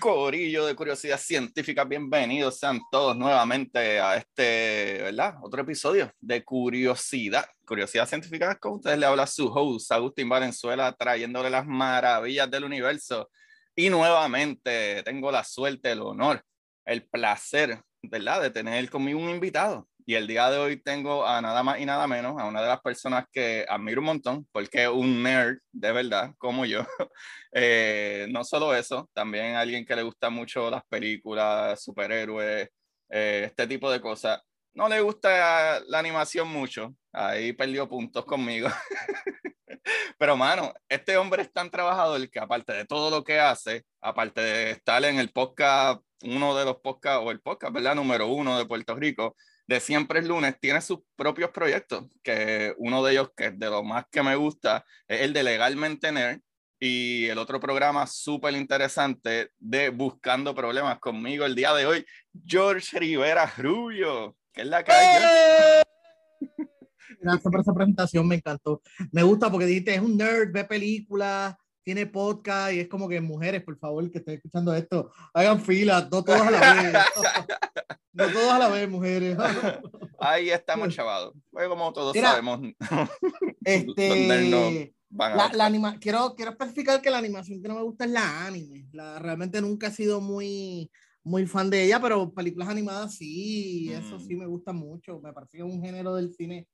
Corillo 0.00 0.64
de 0.64 0.74
Curiosidad 0.74 1.20
Científica, 1.20 1.84
bienvenidos 1.84 2.58
sean 2.58 2.80
todos 2.90 3.14
nuevamente 3.14 4.00
a 4.00 4.16
este, 4.16 5.02
¿verdad? 5.02 5.34
Otro 5.42 5.60
episodio 5.60 6.10
de 6.18 6.42
Curiosidad. 6.42 7.44
Curiosidad 7.66 8.08
Científica, 8.08 8.58
con 8.58 8.72
ustedes 8.72 8.98
le 8.98 9.04
habla 9.04 9.26
su 9.26 9.46
host, 9.48 9.92
Agustín 9.92 10.26
Valenzuela, 10.26 10.90
trayéndole 10.92 11.50
las 11.50 11.66
maravillas 11.66 12.50
del 12.50 12.64
universo. 12.64 13.30
Y 13.76 13.90
nuevamente 13.90 15.02
tengo 15.02 15.30
la 15.30 15.44
suerte, 15.44 15.92
el 15.92 16.00
honor, 16.00 16.42
el 16.86 17.06
placer, 17.06 17.78
¿verdad? 18.02 18.40
De 18.40 18.50
tener 18.50 18.88
conmigo 18.88 19.20
un 19.20 19.28
invitado. 19.28 19.86
Y 20.06 20.14
el 20.14 20.26
día 20.26 20.50
de 20.50 20.58
hoy 20.58 20.76
tengo 20.80 21.26
a 21.26 21.40
nada 21.40 21.62
más 21.62 21.78
y 21.80 21.86
nada 21.86 22.06
menos 22.06 22.40
a 22.40 22.44
una 22.44 22.62
de 22.62 22.68
las 22.68 22.80
personas 22.80 23.24
que 23.32 23.64
admiro 23.68 24.00
un 24.00 24.06
montón, 24.06 24.48
porque 24.52 24.84
es 24.84 24.88
un 24.88 25.22
nerd 25.22 25.58
de 25.72 25.92
verdad, 25.92 26.34
como 26.38 26.64
yo. 26.64 26.80
Eh, 27.52 28.28
no 28.30 28.44
solo 28.44 28.72
eso, 28.76 29.10
también 29.12 29.56
alguien 29.56 29.84
que 29.84 29.96
le 29.96 30.04
gusta 30.04 30.30
mucho 30.30 30.70
las 30.70 30.84
películas, 30.84 31.82
superhéroes, 31.82 32.68
eh, 33.08 33.42
este 33.46 33.66
tipo 33.66 33.90
de 33.90 34.00
cosas. 34.00 34.40
No 34.72 34.88
le 34.88 35.00
gusta 35.00 35.80
la 35.88 35.98
animación 35.98 36.46
mucho, 36.46 36.94
ahí 37.12 37.52
perdió 37.52 37.88
puntos 37.88 38.24
conmigo. 38.24 38.68
Pero, 40.18 40.36
mano, 40.36 40.72
este 40.88 41.16
hombre 41.16 41.42
es 41.42 41.52
tan 41.52 41.70
trabajador 41.70 42.28
que 42.30 42.38
aparte 42.38 42.72
de 42.72 42.84
todo 42.84 43.10
lo 43.10 43.24
que 43.24 43.40
hace, 43.40 43.84
aparte 44.00 44.40
de 44.40 44.70
estar 44.72 45.04
en 45.04 45.18
el 45.18 45.32
podcast, 45.32 46.02
uno 46.22 46.56
de 46.56 46.64
los 46.66 46.76
podcasts, 46.76 47.22
o 47.24 47.30
el 47.30 47.40
podcast, 47.40 47.72
¿verdad? 47.72 47.94
Número 47.94 48.26
uno 48.28 48.58
de 48.58 48.66
Puerto 48.66 48.94
Rico, 48.94 49.34
de 49.70 49.78
Siempre 49.78 50.18
es 50.18 50.26
Lunes, 50.26 50.56
tiene 50.60 50.80
sus 50.80 50.98
propios 51.14 51.50
proyectos, 51.50 52.04
que 52.24 52.74
uno 52.78 53.04
de 53.04 53.12
ellos, 53.12 53.30
que 53.36 53.46
es 53.46 53.58
de 53.58 53.70
lo 53.70 53.84
más 53.84 54.04
que 54.10 54.20
me 54.20 54.34
gusta, 54.34 54.84
es 55.06 55.20
el 55.20 55.32
de 55.32 55.44
Legalmente 55.44 56.10
Nerd, 56.10 56.40
y 56.80 57.26
el 57.26 57.38
otro 57.38 57.60
programa 57.60 58.04
súper 58.08 58.54
interesante 58.54 59.52
de 59.60 59.90
Buscando 59.90 60.56
Problemas 60.56 60.98
conmigo 60.98 61.44
el 61.44 61.54
día 61.54 61.72
de 61.72 61.86
hoy, 61.86 62.04
George 62.44 62.98
Rivera 62.98 63.46
Rubio, 63.58 64.36
que 64.52 64.62
es 64.62 64.66
la 64.66 64.82
calle. 64.82 65.84
Gracias 67.20 67.42
por 67.44 67.60
esa 67.60 67.72
presentación, 67.72 68.26
me 68.26 68.34
encantó. 68.34 68.82
Me 69.12 69.22
gusta 69.22 69.52
porque 69.52 69.66
dijiste, 69.66 69.94
es 69.94 70.00
un 70.00 70.16
nerd, 70.16 70.50
ve 70.52 70.64
películas, 70.64 71.54
tiene 71.90 72.06
podcast 72.06 72.72
y 72.72 72.78
es 72.78 72.88
como 72.88 73.08
que 73.08 73.20
mujeres, 73.20 73.64
por 73.64 73.76
favor, 73.76 74.08
que 74.12 74.18
estén 74.18 74.36
escuchando 74.36 74.72
esto, 74.72 75.10
hagan 75.34 75.60
fila, 75.60 76.08
no 76.08 76.22
todos 76.22 76.40
a 76.40 76.50
la 76.52 76.60
vez. 76.60 76.94
no 78.12 78.28
todos 78.28 78.52
a 78.52 78.58
la 78.60 78.68
vez, 78.68 78.88
mujeres. 78.88 79.36
Ahí 80.20 80.50
estamos, 80.50 80.94
chavados. 80.94 81.34
Pues 81.50 81.66
como 81.66 81.92
todos 81.92 82.14
Mira, 82.14 82.30
sabemos. 82.30 82.60
este, 83.64 84.94
la, 85.10 85.50
la 85.52 85.66
anima 85.66 85.98
quiero, 85.98 86.36
quiero 86.36 86.52
especificar 86.52 87.02
que 87.02 87.10
la 87.10 87.18
animación 87.18 87.60
que 87.60 87.66
no 87.66 87.74
me 87.74 87.82
gusta 87.82 88.04
es 88.04 88.12
la 88.12 88.46
anime. 88.46 88.86
La, 88.92 89.18
realmente 89.18 89.60
nunca 89.60 89.88
he 89.88 89.90
sido 89.90 90.20
muy, 90.20 90.92
muy 91.24 91.44
fan 91.48 91.70
de 91.70 91.86
ella, 91.86 92.00
pero 92.00 92.32
películas 92.32 92.68
animadas 92.68 93.16
sí, 93.16 93.88
mm. 93.90 93.94
eso 93.94 94.20
sí 94.20 94.36
me 94.36 94.46
gusta 94.46 94.72
mucho. 94.72 95.18
Me 95.18 95.32
parece 95.32 95.56
que 95.56 95.64
es 95.64 95.68
un 95.68 95.82
género 95.82 96.14
del 96.14 96.32
cine 96.32 96.68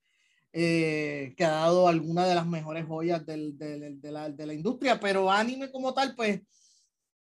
eh, 0.58 1.34
que 1.36 1.44
ha 1.44 1.50
dado 1.50 1.86
alguna 1.86 2.26
de 2.26 2.34
las 2.34 2.46
mejores 2.46 2.86
joyas 2.86 3.26
del, 3.26 3.58
del, 3.58 4.00
de, 4.00 4.10
la, 4.10 4.30
de 4.30 4.46
la 4.46 4.54
industria, 4.54 4.98
pero 4.98 5.30
anime 5.30 5.70
como 5.70 5.92
tal, 5.92 6.14
pues 6.16 6.40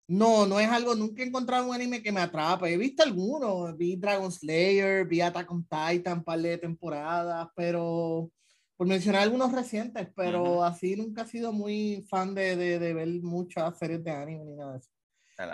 no, 0.06 0.46
no 0.46 0.60
es 0.60 0.68
algo, 0.68 0.96
nunca 0.96 1.24
he 1.24 1.28
encontrado 1.28 1.66
un 1.66 1.74
anime 1.74 2.04
que 2.04 2.12
me 2.12 2.20
atrape. 2.20 2.74
He 2.74 2.76
visto 2.78 3.04
algunos, 3.04 3.78
vi 3.78 3.96
Dragon 3.96 4.30
Slayer, 4.30 5.08
vi 5.08 5.22
Attack 5.22 5.50
on 5.50 5.64
Titan, 5.64 6.18
un 6.18 6.24
par 6.26 6.42
de 6.42 6.58
temporadas, 6.58 7.48
pero 7.56 8.30
por 8.76 8.86
mencionar 8.86 9.22
algunos 9.22 9.54
recientes, 9.54 10.10
pero 10.14 10.44
uh 10.44 10.60
-huh. 10.60 10.68
así 10.68 10.98
nunca 10.98 11.22
he 11.22 11.28
sido 11.28 11.54
muy 11.54 12.06
fan 12.10 12.36
de, 12.36 12.58
de, 12.58 12.80
de, 12.80 12.94
ver 12.94 13.08
muchas 13.22 13.78
series 13.78 14.04
de 14.04 14.12
anime 14.12 14.44
ni 14.44 14.56
nada 14.58 14.74
de 14.74 14.80
eso. 14.80 14.90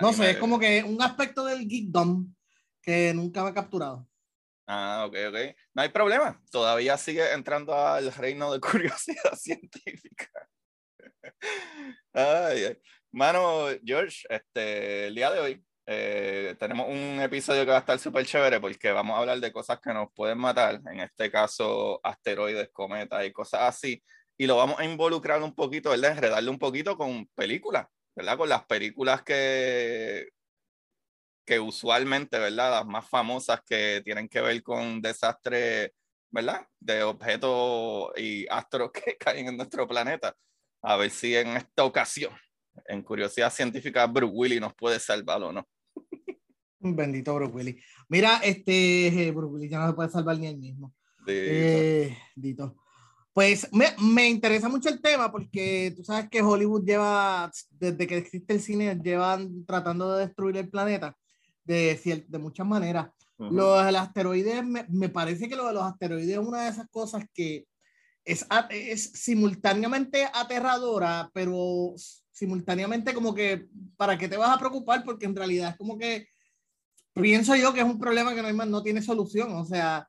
no 0.01 0.13
sé, 0.13 0.31
es 0.31 0.37
como 0.37 0.57
que 0.57 0.83
un 0.83 0.99
aspecto 0.99 1.45
del 1.45 1.67
geekdom 1.67 2.33
que 2.81 3.13
nunca 3.13 3.43
me 3.43 3.49
ha 3.49 3.53
capturado. 3.53 4.07
Ah, 4.67 5.05
ok, 5.07 5.15
ok. 5.29 5.55
No 5.73 5.81
hay 5.81 5.89
problema. 5.89 6.41
Todavía 6.51 6.97
sigue 6.97 7.31
entrando 7.33 7.73
al 7.73 8.13
reino 8.13 8.51
de 8.51 8.59
curiosidad 8.61 9.33
científica. 9.35 10.27
ay, 12.13 12.65
ay. 12.65 12.77
Mano, 13.11 13.67
George, 13.83 14.25
este, 14.29 15.07
el 15.07 15.15
día 15.15 15.31
de 15.31 15.39
hoy 15.39 15.65
eh, 15.85 16.55
tenemos 16.59 16.87
un 16.89 17.21
episodio 17.21 17.63
que 17.63 17.71
va 17.71 17.77
a 17.77 17.79
estar 17.79 17.97
súper 17.97 18.25
chévere 18.25 18.59
porque 18.59 18.91
vamos 18.91 19.15
a 19.15 19.19
hablar 19.19 19.39
de 19.39 19.53
cosas 19.53 19.79
que 19.79 19.93
nos 19.93 20.09
pueden 20.13 20.37
matar, 20.37 20.81
en 20.91 20.99
este 20.99 21.31
caso 21.31 22.01
asteroides, 22.03 22.69
cometas 22.73 23.25
y 23.25 23.31
cosas 23.31 23.61
así, 23.61 24.03
y 24.37 24.45
lo 24.47 24.57
vamos 24.57 24.79
a 24.79 24.85
involucrar 24.85 25.41
un 25.41 25.55
poquito, 25.55 25.91
¿verdad? 25.91 26.11
Enredarle 26.11 26.49
un 26.49 26.59
poquito 26.59 26.97
con 26.97 27.27
películas, 27.27 27.87
¿verdad? 28.15 28.37
Con 28.37 28.49
las 28.49 28.65
películas 28.65 29.23
que, 29.23 30.27
que 31.47 31.59
usualmente, 31.61 32.37
¿verdad? 32.37 32.71
Las 32.71 32.85
más 32.85 33.09
famosas 33.09 33.61
que 33.65 34.01
tienen 34.03 34.27
que 34.27 34.41
ver 34.41 34.61
con 34.61 35.01
desastres, 35.01 35.91
¿verdad? 36.29 36.67
De 36.77 37.01
objetos 37.03 38.11
y 38.17 38.45
astros 38.49 38.91
que 38.93 39.15
caen 39.17 39.47
en 39.47 39.57
nuestro 39.57 39.87
planeta. 39.87 40.35
A 40.81 40.97
ver 40.97 41.09
si 41.09 41.35
en 41.35 41.55
esta 41.55 41.85
ocasión, 41.85 42.33
en 42.85 43.01
curiosidad 43.01 43.51
científica, 43.51 44.05
Bruce 44.05 44.33
Willis 44.35 44.59
nos 44.61 44.75
puede 44.75 44.99
salvar 44.99 45.41
o 45.41 45.53
no. 45.53 45.65
Bendito 46.79 47.33
Bruce 47.33 47.53
Willis. 47.53 47.83
Mira, 48.09 48.41
este 48.43 49.31
Bruce 49.33 49.53
Willis 49.53 49.71
ya 49.71 49.79
no 49.79 49.87
se 49.87 49.93
puede 49.93 50.09
salvar 50.09 50.37
ni 50.37 50.47
él 50.47 50.57
mismo. 50.57 50.93
Eh, 51.27 52.15
dito. 52.35 52.75
Pues 53.31 53.71
me, 53.71 53.87
me, 54.01 54.27
interesa 54.27 54.67
mucho 54.67 54.89
el 54.89 55.01
tema 55.01 55.31
porque 55.31 55.93
tú 55.95 56.03
sabes 56.03 56.29
que 56.29 56.41
Hollywood 56.41 56.85
lleva, 56.85 57.49
desde 57.71 58.05
que 58.05 58.17
existe 58.17 58.53
el 58.53 58.61
cine, 58.61 58.99
llevan 59.01 59.65
tratando 59.65 60.13
de 60.13 60.25
destruir 60.25 60.57
el 60.57 60.69
planeta 60.69 61.15
de, 61.67 62.25
de 62.27 62.39
muchas 62.39 62.65
maneras. 62.65 63.09
Uh 63.37 63.45
-huh. 63.45 63.51
Lo 63.51 63.83
de 63.83 63.91
los 63.91 64.01
asteroides, 64.01 64.65
me, 64.65 64.85
me, 64.89 65.09
parece 65.09 65.47
que 65.47 65.55
lo 65.55 65.67
de 65.67 65.73
los 65.73 65.83
asteroides 65.83 66.29
es 66.29 66.37
una 66.37 66.63
de 66.63 66.69
esas 66.69 66.87
cosas 66.89 67.25
que 67.33 67.67
es, 68.25 68.45
es 68.69 69.11
simultáneamente 69.13 70.27
aterradora, 70.33 71.29
pero 71.33 71.93
simultáneamente 72.31 73.13
como 73.13 73.33
que, 73.33 73.67
¿para 73.95 74.17
qué 74.17 74.27
te 74.27 74.37
vas 74.37 74.49
a 74.55 74.59
preocupar? 74.59 75.03
Porque 75.03 75.25
en 75.25 75.35
realidad 75.35 75.71
es 75.71 75.77
como 75.77 75.97
que 75.97 76.27
pienso 77.13 77.55
yo 77.55 77.73
que 77.73 77.81
es 77.81 77.85
un 77.85 77.99
problema 77.99 78.33
que 78.33 78.41
no, 78.41 78.47
hay 78.47 78.53
más, 78.53 78.67
no 78.67 78.83
tiene 78.83 79.01
solución. 79.01 79.51
O 79.53 79.65
sea, 79.65 80.07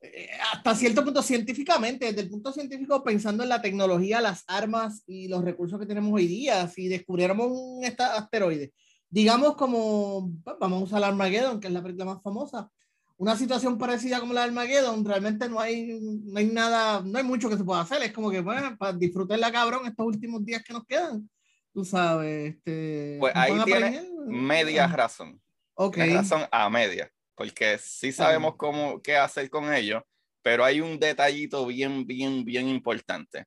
eh, 0.00 0.28
hasta 0.52 0.74
cierto 0.74 1.04
punto 1.04 1.22
científicamente, 1.22 2.06
desde 2.06 2.20
el 2.20 2.30
punto 2.30 2.52
científico, 2.52 3.02
pensando 3.02 3.42
en 3.42 3.48
la 3.48 3.62
tecnología, 3.62 4.20
las 4.20 4.44
armas 4.46 5.02
y 5.06 5.28
los 5.28 5.42
recursos 5.44 5.80
que 5.80 5.86
tenemos 5.86 6.12
hoy 6.12 6.26
día, 6.26 6.68
si 6.68 6.88
descubriéramos 6.88 7.48
un 7.50 7.84
asteroide, 7.84 8.72
digamos 9.14 9.54
como, 9.54 10.28
vamos 10.58 10.80
a 10.80 10.84
usar 10.86 10.98
el 10.98 11.04
Armageddon, 11.04 11.60
que 11.60 11.68
es 11.68 11.72
la 11.72 11.80
película 11.80 12.04
más 12.04 12.20
famosa, 12.20 12.68
una 13.16 13.36
situación 13.36 13.78
parecida 13.78 14.18
como 14.18 14.32
la 14.32 14.40
de 14.40 14.48
Armageddon, 14.48 15.04
realmente 15.04 15.48
no 15.48 15.60
hay, 15.60 16.00
no 16.00 16.36
hay 16.36 16.46
nada, 16.46 17.00
no 17.00 17.16
hay 17.16 17.22
mucho 17.22 17.48
que 17.48 17.56
se 17.56 17.62
pueda 17.62 17.82
hacer, 17.82 18.02
es 18.02 18.12
como 18.12 18.28
que, 18.28 18.40
bueno, 18.40 18.76
para 18.76 18.92
disfrutarla 18.92 19.52
cabrón 19.52 19.86
estos 19.86 20.04
últimos 20.04 20.44
días 20.44 20.64
que 20.64 20.72
nos 20.72 20.84
quedan, 20.84 21.30
tú 21.72 21.84
sabes. 21.84 22.56
Este, 22.56 23.16
pues 23.20 23.32
ahí 23.36 23.52
tiene 23.64 24.02
media 24.26 24.88
razón. 24.88 25.40
Ok. 25.74 25.94
Tienes 25.94 26.16
razón 26.16 26.48
a 26.50 26.68
media, 26.68 27.08
porque 27.36 27.78
sí 27.78 28.10
sabemos 28.10 28.56
cómo, 28.56 29.00
qué 29.00 29.16
hacer 29.16 29.48
con 29.48 29.72
ellos, 29.72 30.02
pero 30.42 30.64
hay 30.64 30.80
un 30.80 30.98
detallito 30.98 31.64
bien, 31.66 32.04
bien, 32.04 32.44
bien 32.44 32.68
importante. 32.68 33.44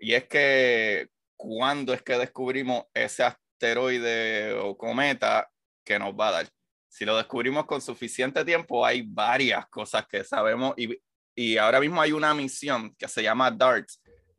Y 0.00 0.14
es 0.14 0.24
que 0.24 1.10
cuando 1.36 1.92
es 1.92 2.00
que 2.00 2.16
descubrimos 2.16 2.84
ese 2.94 3.24
asteroide 3.56 4.52
o 4.54 4.76
cometa 4.76 5.48
que 5.84 5.98
nos 5.98 6.14
va 6.14 6.28
a 6.28 6.32
dar. 6.32 6.48
Si 6.88 7.04
lo 7.04 7.16
descubrimos 7.16 7.66
con 7.66 7.80
suficiente 7.80 8.44
tiempo, 8.44 8.84
hay 8.84 9.02
varias 9.02 9.66
cosas 9.68 10.06
que 10.06 10.24
sabemos 10.24 10.74
y, 10.76 10.96
y 11.34 11.56
ahora 11.56 11.80
mismo 11.80 12.00
hay 12.00 12.12
una 12.12 12.34
misión 12.34 12.94
que 12.96 13.08
se 13.08 13.22
llama 13.22 13.50
DART, 13.50 13.88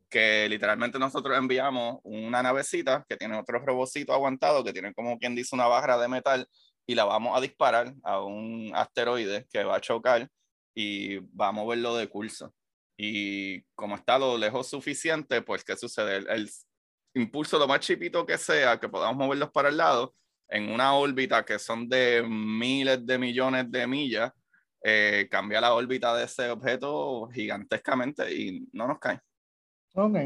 que 0.08 0.48
literalmente 0.48 0.98
nosotros 0.98 1.36
enviamos 1.36 1.98
una 2.02 2.42
navecita 2.42 3.04
que 3.08 3.16
tiene 3.16 3.38
otro 3.38 3.58
robocito 3.60 4.12
aguantado, 4.12 4.64
que 4.64 4.72
tiene 4.72 4.94
como 4.94 5.18
quien 5.18 5.34
dice 5.34 5.54
una 5.54 5.66
barra 5.66 5.98
de 5.98 6.08
metal, 6.08 6.48
y 6.86 6.94
la 6.94 7.04
vamos 7.04 7.36
a 7.36 7.40
disparar 7.40 7.94
a 8.02 8.22
un 8.22 8.72
asteroide 8.74 9.46
que 9.52 9.62
va 9.62 9.76
a 9.76 9.80
chocar 9.80 10.28
y 10.74 11.18
va 11.18 11.48
a 11.48 11.52
moverlo 11.52 11.94
de 11.96 12.08
curso. 12.08 12.54
Y 12.96 13.62
como 13.74 13.94
está 13.94 14.18
lo 14.18 14.38
lejos 14.38 14.68
suficiente, 14.68 15.42
pues 15.42 15.62
¿qué 15.64 15.76
sucede? 15.76 16.16
El, 16.16 16.50
impulso 17.14 17.58
lo 17.58 17.66
más 17.66 17.80
chipito 17.80 18.24
que 18.24 18.38
sea, 18.38 18.78
que 18.78 18.88
podamos 18.88 19.16
moverlos 19.16 19.50
para 19.50 19.68
el 19.68 19.76
lado, 19.76 20.14
en 20.48 20.70
una 20.70 20.94
órbita 20.94 21.44
que 21.44 21.58
son 21.58 21.88
de 21.88 22.24
miles 22.26 23.04
de 23.04 23.18
millones 23.18 23.70
de 23.70 23.86
millas, 23.86 24.32
eh, 24.82 25.28
cambia 25.30 25.60
la 25.60 25.74
órbita 25.74 26.16
de 26.16 26.24
ese 26.24 26.50
objeto 26.50 27.28
gigantescamente 27.32 28.32
y 28.34 28.66
no 28.72 28.86
nos 28.86 28.98
cae. 28.98 29.20
Ok, 29.94 30.16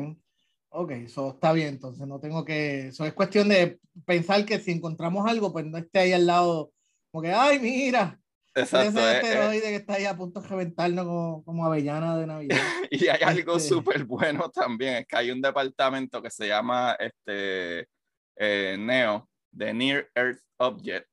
ok, 0.68 0.90
eso 0.92 1.30
está 1.30 1.52
bien, 1.52 1.68
entonces 1.68 2.06
no 2.06 2.20
tengo 2.20 2.44
que, 2.44 2.88
eso 2.88 3.04
es 3.04 3.14
cuestión 3.14 3.48
de 3.48 3.80
pensar 4.04 4.44
que 4.44 4.60
si 4.60 4.72
encontramos 4.72 5.28
algo, 5.28 5.52
pues 5.52 5.64
no 5.66 5.78
esté 5.78 6.00
ahí 6.00 6.12
al 6.12 6.26
lado, 6.26 6.72
como 7.10 7.22
que, 7.22 7.32
ay, 7.32 7.58
mira, 7.58 8.20
Exacto. 8.54 9.00
Ese 9.00 9.16
asteroide 9.16 9.62
que 9.62 9.76
está 9.76 9.94
ahí 9.94 10.04
a 10.04 10.16
punto 10.16 10.40
de 10.40 10.48
reventarnos 10.48 11.06
como, 11.06 11.44
como 11.44 11.66
avellana 11.66 12.18
de 12.18 12.26
Navidad. 12.26 12.56
y 12.90 13.08
hay 13.08 13.22
algo 13.22 13.56
este 13.56 13.68
súper 13.70 14.04
bueno 14.04 14.50
también, 14.50 14.96
es 14.96 15.06
que 15.06 15.16
hay 15.16 15.30
un 15.30 15.40
departamento 15.40 16.20
que 16.22 16.30
se 16.30 16.48
llama 16.48 16.96
este, 16.98 17.88
eh, 18.36 18.76
NEO, 18.78 19.28
The 19.56 19.72
Near 19.72 20.10
Earth 20.14 20.42
Object, 20.58 21.08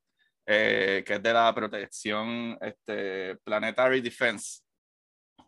eh, 0.45 1.03
que 1.05 1.13
es 1.13 1.23
de 1.23 1.33
la 1.33 1.53
protección 1.53 2.57
este, 2.61 3.35
Planetary 3.43 4.01
Defense 4.01 4.61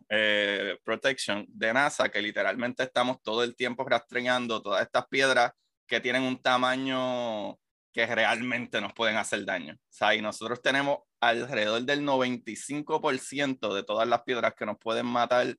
eh, 0.08 0.78
Protection 0.84 1.44
de 1.48 1.72
NASA, 1.72 2.08
que 2.08 2.22
literalmente 2.22 2.82
estamos 2.82 3.22
todo 3.22 3.42
el 3.42 3.56
tiempo 3.56 3.84
rastreando 3.84 4.62
todas 4.62 4.82
estas 4.82 5.06
piedras 5.08 5.52
que 5.86 6.00
tienen 6.00 6.22
un 6.22 6.40
tamaño 6.40 7.58
que 7.92 8.06
realmente 8.06 8.80
nos 8.80 8.92
pueden 8.92 9.16
hacer 9.16 9.44
daño. 9.44 9.74
O 9.74 9.92
sea, 9.92 10.14
y 10.14 10.22
nosotros 10.22 10.62
tenemos 10.62 10.98
alrededor 11.20 11.82
del 11.82 12.04
95% 12.04 13.74
de 13.74 13.82
todas 13.84 14.08
las 14.08 14.22
piedras 14.22 14.54
que 14.54 14.66
nos 14.66 14.78
pueden 14.78 15.06
matar, 15.06 15.56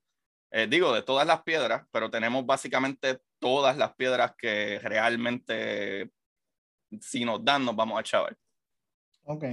eh, 0.52 0.68
digo, 0.70 0.94
de 0.94 1.04
todas 1.04 1.28
las 1.28 1.44
piedras, 1.44 1.86
pero 1.92 2.10
tenemos 2.10 2.46
básicamente 2.46 3.20
todas 3.40 3.78
las 3.78 3.94
piedras 3.96 4.34
que 4.38 4.80
realmente, 4.80 6.12
si 7.00 7.24
nos 7.24 7.44
dan, 7.44 7.66
nos 7.66 7.76
vamos 7.76 8.00
a 8.00 8.04
chavar. 8.04 8.36
Ok. 9.24 9.46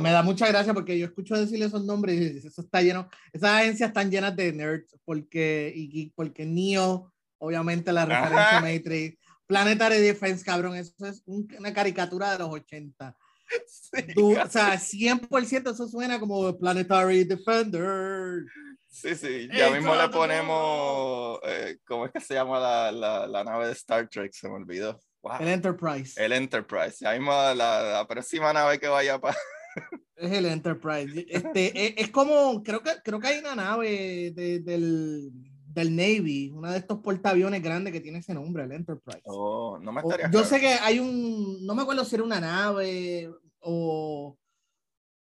Me 0.00 0.10
da 0.10 0.22
mucha 0.22 0.48
gracia 0.48 0.72
porque 0.72 0.98
yo 0.98 1.06
escucho 1.06 1.36
decirle 1.36 1.66
esos 1.66 1.84
nombres 1.84 2.18
y 2.18 2.46
eso 2.46 2.62
está 2.62 2.80
lleno, 2.80 3.08
esas 3.32 3.50
agencias 3.50 3.88
están 3.88 4.10
llenas 4.10 4.34
de 4.34 4.52
nerds 4.52 4.96
porque, 5.04 5.72
y, 5.74 6.10
porque 6.10 6.46
Neo, 6.46 7.12
obviamente 7.38 7.92
la 7.92 8.06
referencia 8.06 8.60
Matrix, 8.60 9.18
Planetary 9.48 9.98
Defense, 9.98 10.44
cabrón, 10.44 10.76
eso 10.76 10.92
es 11.06 11.22
una 11.26 11.72
caricatura 11.72 12.32
de 12.32 12.38
los 12.38 12.50
80. 12.50 13.16
o 14.16 14.50
sea, 14.50 14.74
100% 14.74 15.72
eso 15.72 15.88
suena 15.88 16.20
como 16.20 16.56
Planetary 16.58 17.24
Defender. 17.24 18.44
Sí, 18.90 19.14
sí, 19.14 19.48
ya 19.52 19.70
mismo 19.70 19.94
le 19.94 20.08
ponemos, 20.10 21.40
eh, 21.44 21.78
¿cómo 21.86 22.06
es 22.06 22.12
que 22.12 22.20
se 22.20 22.34
llama 22.34 22.60
la, 22.60 22.92
la, 22.92 23.26
la, 23.26 23.44
nave 23.44 23.66
de 23.66 23.72
Star 23.72 24.08
Trek? 24.08 24.32
Se 24.32 24.48
me 24.48 24.56
olvidó. 24.56 25.00
El 25.40 25.48
Enterprise. 25.48 26.22
El 26.22 26.32
Enterprise. 26.32 26.96
Ya 27.00 27.12
mismo 27.12 27.32
la, 27.32 27.54
la 27.54 28.06
próxima 28.06 28.52
nave 28.52 28.78
que 28.78 28.88
vaya 28.88 29.18
para... 29.18 29.36
Es 30.16 30.32
el 30.32 30.46
Enterprise. 30.46 31.26
Este, 31.28 31.86
es, 31.86 31.94
es, 31.96 32.10
como, 32.10 32.62
creo 32.64 32.82
que, 32.82 32.90
creo 33.04 33.20
que 33.20 33.28
hay 33.28 33.38
una 33.38 33.54
nave 33.54 34.32
de, 34.34 34.58
del, 34.58 35.30
del 35.78 35.94
Navy, 35.94 36.52
una 36.54 36.72
de 36.72 36.78
estos 36.78 36.98
portaaviones 36.98 37.62
grandes 37.62 37.92
que 37.92 38.00
tiene 38.00 38.18
ese 38.18 38.34
nombre, 38.34 38.64
el 38.64 38.72
Enterprise. 38.72 39.22
Oh, 39.24 39.78
no 39.80 39.92
me 39.92 40.00
estaría 40.00 40.30
Yo 40.30 40.44
sé 40.44 40.60
que 40.60 40.68
hay 40.68 40.98
un, 40.98 41.64
no 41.64 41.74
me 41.74 41.82
acuerdo 41.82 42.04
si 42.04 42.14
era 42.14 42.24
una 42.24 42.40
nave 42.40 43.30
o, 43.60 44.36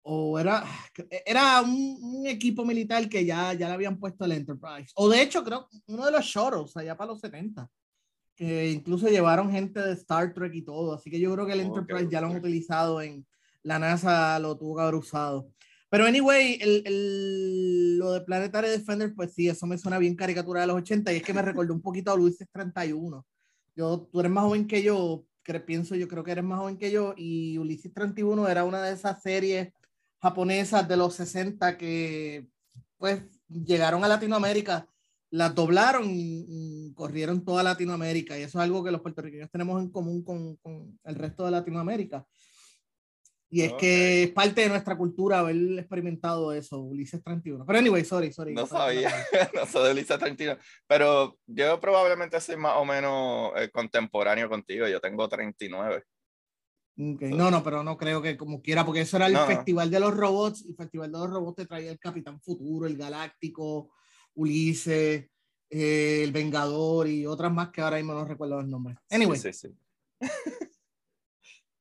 o 0.03 0.39
era, 0.39 0.63
era 1.25 1.61
un, 1.61 1.97
un, 2.01 2.27
equipo 2.27 2.65
militar 2.65 3.07
que 3.09 3.25
ya, 3.25 3.53
ya 3.53 3.67
le 3.67 3.73
habían 3.73 3.99
puesto 3.99 4.25
el 4.25 4.33
Enterprise. 4.33 4.91
O 4.95 5.09
de 5.09 5.21
hecho, 5.21 5.43
creo, 5.43 5.67
uno 5.87 6.05
de 6.05 6.11
los 6.11 6.25
shuttles 6.25 6.75
allá 6.77 6.95
para 6.95 7.11
los 7.11 7.19
70 7.19 7.69
que 8.35 8.71
incluso 8.71 9.07
llevaron 9.07 9.51
gente 9.51 9.79
de 9.79 9.93
Star 9.93 10.33
Trek 10.33 10.53
y 10.55 10.63
todo, 10.63 10.93
así 10.93 11.09
que 11.11 11.19
yo 11.19 11.33
creo 11.33 11.45
que 11.45 11.53
el 11.53 11.61
Enterprise 11.61 12.09
ya 12.09 12.21
lo 12.21 12.27
han 12.27 12.37
utilizado 12.37 13.01
en 13.01 13.25
la 13.61 13.79
NASA, 13.79 14.39
lo 14.39 14.57
tuvo 14.57 14.75
que 14.75 14.81
haber 14.81 14.95
usado. 14.95 15.49
Pero 15.93 16.07
anyway, 16.07 16.57
el, 16.59 16.81
el, 16.87 17.97
lo 17.99 18.13
de 18.13 18.21
Planetary 18.21 18.67
Defender, 18.67 19.13
pues 19.13 19.35
sí, 19.35 19.47
eso 19.47 19.67
me 19.67 19.77
suena 19.77 19.99
bien 19.99 20.15
caricatura 20.15 20.61
de 20.61 20.65
los 20.65 20.77
80 20.77 21.13
y 21.13 21.17
es 21.17 21.21
que 21.21 21.35
me 21.35 21.43
recordó 21.43 21.71
un 21.71 21.83
poquito 21.83 22.11
a 22.11 22.15
Luis 22.15 22.35
31. 22.51 23.23
Yo, 23.75 24.09
tú 24.11 24.19
eres 24.19 24.31
más 24.31 24.43
joven 24.43 24.65
que 24.65 24.81
yo, 24.81 25.23
que 25.43 25.59
pienso 25.59 25.93
yo 25.93 26.07
creo 26.07 26.23
que 26.23 26.31
eres 26.31 26.43
más 26.43 26.57
joven 26.57 26.79
que 26.79 26.89
yo 26.89 27.13
y 27.15 27.59
Ulises 27.59 27.93
31 27.93 28.49
era 28.49 28.63
una 28.63 28.81
de 28.81 28.91
esas 28.91 29.21
series 29.21 29.71
japonesas 30.19 30.87
de 30.87 30.97
los 30.97 31.13
60 31.13 31.77
que 31.77 32.47
pues 32.97 33.21
llegaron 33.47 34.03
a 34.03 34.07
Latinoamérica 34.07 34.87
las 35.29 35.53
doblaron 35.53 36.05
y, 36.09 36.91
corrieron 36.95 37.45
toda 37.45 37.61
Latinoamérica. 37.61 38.37
Y 38.39 38.41
eso 38.41 38.57
es 38.57 38.63
algo 38.63 38.83
que 38.83 38.91
los 38.91 39.01
puertorriqueños 39.01 39.51
tenemos 39.51 39.79
en 39.79 39.89
común 39.89 40.23
con, 40.23 40.55
con 40.55 40.99
el 41.03 41.15
resto 41.15 41.45
de 41.45 41.51
Latinoamérica. 41.51 42.25
Y 43.53 43.61
es 43.61 43.73
que 43.73 44.23
es 44.23 44.31
parte 44.31 44.61
de 44.61 44.69
nuestra 44.69 44.97
cultura 44.97 45.37
haber 45.37 45.55
experimentado 45.77 46.51
eso, 46.51 46.79
Ulises 46.79 47.23
31. 47.23 47.63
Pero 47.67 47.77
anyway, 47.77 48.03
sorry, 48.03 48.33
sorry. 48.33 48.55
No 48.55 48.65
sabía, 48.65 49.11
no 49.53 49.67
soy 49.67 49.85
de 49.85 49.91
Ulises 49.91 50.17
31. 50.17 50.57
Pero 50.87 51.37
yo 51.45 51.79
probablemente 51.79 52.41
soy 52.41 52.57
más 52.57 52.73
o 52.77 52.83
menos 52.83 53.51
eh, 53.55 53.69
contemporáneo 53.69 54.49
contigo. 54.49 54.87
Yo 54.87 54.99
tengo 54.99 55.29
39. 55.29 56.03
Okay. 56.97 57.31
No, 57.31 57.51
no, 57.51 57.61
pero 57.61 57.83
no 57.83 57.95
creo 57.95 58.23
que 58.23 58.35
como 58.37 58.59
quiera, 58.59 58.83
porque 58.83 59.01
eso 59.01 59.17
era 59.17 59.27
el 59.27 59.37
Festival 59.37 59.91
de 59.91 59.99
los 59.99 60.17
Robots. 60.17 60.65
Y 60.65 60.71
el 60.71 60.75
Festival 60.75 61.11
de 61.11 61.19
los 61.19 61.29
Robots 61.29 61.57
te 61.57 61.67
traía 61.67 61.91
el 61.91 61.99
Capitán 61.99 62.41
Futuro, 62.41 62.87
el 62.87 62.97
Galáctico, 62.97 63.91
Ulises, 64.33 65.29
eh, 65.69 66.23
El 66.23 66.31
Vengador 66.31 67.07
y 67.07 67.27
otras 67.27 67.53
más 67.53 67.69
que 67.69 67.81
ahora 67.81 67.97
mismo 67.97 68.15
no 68.15 68.25
recuerdo 68.25 68.55
los 68.55 68.67
nombres. 68.67 68.97
Anyway. 69.11 69.37
Sí, 69.37 69.53
sí, 69.53 69.67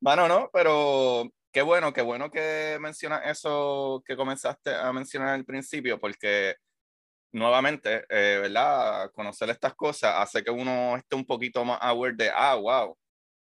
bueno, 0.00 0.28
no, 0.28 0.50
pero 0.52 1.32
qué 1.52 1.62
bueno, 1.62 1.92
qué 1.92 2.02
bueno 2.02 2.30
que 2.30 2.78
mencionas 2.80 3.22
eso 3.26 4.02
que 4.06 4.16
comenzaste 4.16 4.74
a 4.74 4.92
mencionar 4.92 5.30
al 5.30 5.44
principio, 5.44 6.00
porque 6.00 6.56
nuevamente, 7.32 8.04
eh, 8.08 8.38
¿verdad? 8.42 9.10
Conocer 9.12 9.50
estas 9.50 9.74
cosas 9.74 10.14
hace 10.16 10.42
que 10.42 10.50
uno 10.50 10.96
esté 10.96 11.16
un 11.16 11.26
poquito 11.26 11.64
más 11.64 11.78
aware 11.80 12.14
de, 12.16 12.30
ah, 12.34 12.54
wow, 12.54 12.96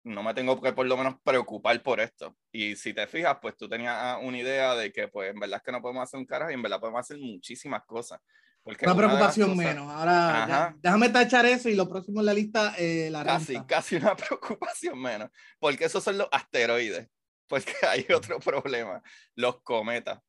no 0.06 0.22
me 0.22 0.34
tengo 0.34 0.62
que 0.62 0.74
por 0.74 0.86
lo 0.86 0.98
menos 0.98 1.16
preocupar 1.24 1.82
por 1.82 2.00
esto. 2.00 2.36
Y 2.52 2.76
si 2.76 2.94
te 2.94 3.08
fijas, 3.08 3.38
pues 3.42 3.56
tú 3.56 3.70
tenías 3.70 4.18
una 4.22 4.38
idea 4.38 4.76
de 4.76 4.92
que, 4.92 5.08
pues, 5.08 5.32
en 5.32 5.40
verdad 5.40 5.58
es 5.58 5.64
que 5.64 5.72
no 5.72 5.82
podemos 5.82 6.04
hacer 6.04 6.20
un 6.20 6.26
carajo 6.26 6.52
y 6.52 6.56
en 6.56 6.62
verdad 6.62 6.80
podemos 6.80 7.00
hacer 7.00 7.18
muchísimas 7.18 7.84
cosas 7.86 8.20
una 8.66 8.96
preocupación 8.96 9.58
menos. 9.58 9.92
Ahora, 9.92 10.76
déjame 10.82 11.10
tachar 11.10 11.46
eso 11.46 11.70
y 11.70 11.76
lo 11.76 11.90
próximo 11.90 12.22
en 12.22 12.26
la 12.26 12.34
lista, 12.34 12.74
eh, 12.78 13.10
la 13.12 13.24
Casi, 13.24 13.60
casi 13.66 13.96
una 13.98 14.16
preocupación 14.16 15.02
menos. 15.02 15.30
Porque 15.60 15.86
esos 15.86 16.04
son 16.04 16.18
los 16.18 16.28
asteroides. 16.32 17.08
Porque 17.54 17.74
hay 17.88 18.08
otro 18.12 18.40
problema. 18.40 19.04
Los 19.36 19.62
cometas. 19.62 20.20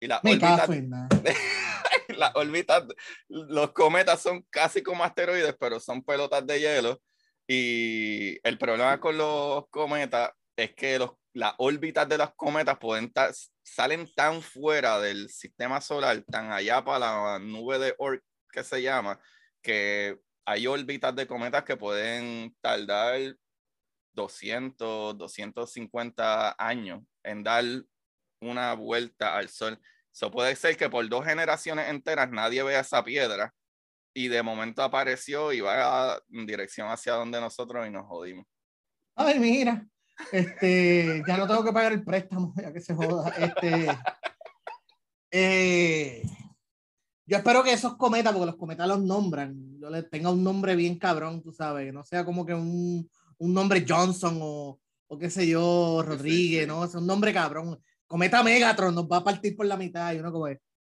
Y 0.00 0.08
las 0.08 0.20
órbitas. 0.24 0.68
las 2.08 2.34
órbitas, 2.34 2.84
los 3.28 3.70
cometas 3.70 4.20
son 4.20 4.42
casi 4.50 4.82
como 4.82 5.04
asteroides, 5.04 5.54
pero 5.60 5.78
son 5.78 6.02
pelotas 6.02 6.44
de 6.44 6.58
hielo. 6.58 7.00
Y 7.46 8.36
el 8.42 8.58
problema 8.58 8.98
con 8.98 9.16
los 9.16 9.68
cometas 9.70 10.32
es 10.56 10.74
que 10.74 10.98
los, 10.98 11.12
las 11.34 11.54
órbitas 11.58 12.08
de 12.08 12.18
las 12.18 12.34
cometas 12.34 12.78
pueden 12.78 13.04
estar 13.04 13.32
salen 13.62 14.12
tan 14.16 14.42
fuera 14.42 14.98
del 14.98 15.28
sistema 15.28 15.80
solar, 15.80 16.20
tan 16.22 16.50
allá 16.50 16.84
para 16.84 16.98
la 16.98 17.38
nube 17.38 17.78
de 17.78 17.94
Oort 17.98 18.24
que 18.50 18.64
se 18.64 18.82
llama, 18.82 19.20
que 19.62 20.18
hay 20.44 20.66
órbitas 20.66 21.14
de 21.14 21.28
cometas 21.28 21.62
que 21.62 21.76
pueden 21.76 22.56
tardar 22.60 23.36
200, 24.12 25.16
250 25.16 26.54
años 26.58 27.02
en 27.22 27.42
dar 27.42 27.64
una 28.40 28.74
vuelta 28.74 29.36
al 29.36 29.48
Sol. 29.48 29.78
Eso 30.12 30.30
puede 30.30 30.54
ser 30.56 30.76
que 30.76 30.90
por 30.90 31.08
dos 31.08 31.24
generaciones 31.24 31.88
enteras 31.88 32.30
nadie 32.30 32.62
vea 32.62 32.80
esa 32.80 33.02
piedra 33.02 33.54
y 34.14 34.28
de 34.28 34.42
momento 34.42 34.82
apareció 34.82 35.52
y 35.52 35.60
va 35.60 36.20
en 36.30 36.46
dirección 36.46 36.88
hacia 36.88 37.14
donde 37.14 37.40
nosotros 37.40 37.86
y 37.86 37.90
nos 37.90 38.06
jodimos. 38.06 38.46
Ay, 39.14 39.38
mira. 39.38 39.86
Este, 40.30 41.22
ya 41.26 41.36
no 41.36 41.46
tengo 41.46 41.64
que 41.64 41.72
pagar 41.72 41.92
el 41.92 42.04
préstamo, 42.04 42.54
ya 42.56 42.72
que 42.72 42.80
se 42.80 42.94
joda. 42.94 43.30
Este, 43.30 43.88
eh, 45.30 46.22
yo 47.24 47.36
espero 47.38 47.62
que 47.62 47.72
esos 47.72 47.96
cometas, 47.96 48.32
porque 48.32 48.46
los 48.46 48.56
cometas 48.56 48.86
los 48.86 49.00
nombran, 49.00 49.78
yo 49.78 49.88
les 49.88 50.08
tenga 50.10 50.30
un 50.30 50.44
nombre 50.44 50.76
bien 50.76 50.98
cabrón, 50.98 51.42
tú 51.42 51.52
sabes, 51.52 51.86
que 51.86 51.92
no 51.92 52.04
sea 52.04 52.24
como 52.24 52.44
que 52.44 52.54
un, 52.54 53.08
un 53.42 53.52
nombre 53.52 53.84
Johnson 53.86 54.38
o, 54.40 54.80
o 55.08 55.18
qué 55.18 55.28
sé 55.28 55.46
yo, 55.48 56.02
Rodríguez, 56.06 56.66
¿no? 56.66 56.84
Es 56.84 56.94
un 56.94 57.06
nombre 57.06 57.32
cabrón. 57.32 57.78
Cometa 58.06 58.42
Megatron 58.42 58.94
nos 58.94 59.06
va 59.06 59.18
a 59.18 59.24
partir 59.24 59.56
por 59.56 59.66
la 59.66 59.76
mitad 59.76 60.12
y 60.12 60.18
uno 60.18 60.30
como, 60.30 60.46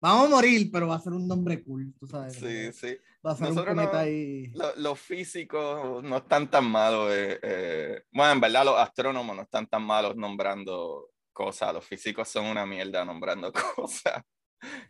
vamos 0.01 0.27
a 0.27 0.29
morir, 0.29 0.71
pero 0.71 0.89
va 0.89 0.97
a 0.97 1.01
ser 1.01 1.15
un 1.15 1.27
nombre 1.27 1.65
cool, 1.65 1.95
tú 1.99 2.07
sabes. 2.07 2.35
Sí, 2.35 2.73
sí. 2.73 2.99
Va 3.27 3.33
a 3.33 3.37
ser 3.37 3.53
un 3.53 3.65
cometa 3.65 4.01
ahí. 4.01 4.53
Los 4.77 5.01
físicos 5.01 6.03
no 6.03 6.19
están 6.19 6.51
tan 6.51 6.71
malos. 6.71 7.11
Eh, 7.15 7.39
eh, 7.43 8.03
bueno, 8.13 8.33
en 8.33 8.41
verdad 8.41 8.67
los 8.67 8.79
astrónomos 8.79 9.35
no 9.35 9.43
están 9.43 9.67
tan 9.67 9.83
malos 9.83 10.15
nombrando 10.15 11.13
cosas. 11.33 11.73
Los 11.73 11.87
físicos 11.87 12.29
son 12.29 12.45
una 12.45 12.67
mierda 12.67 13.05
nombrando 13.07 13.51
cosas. 13.77 14.23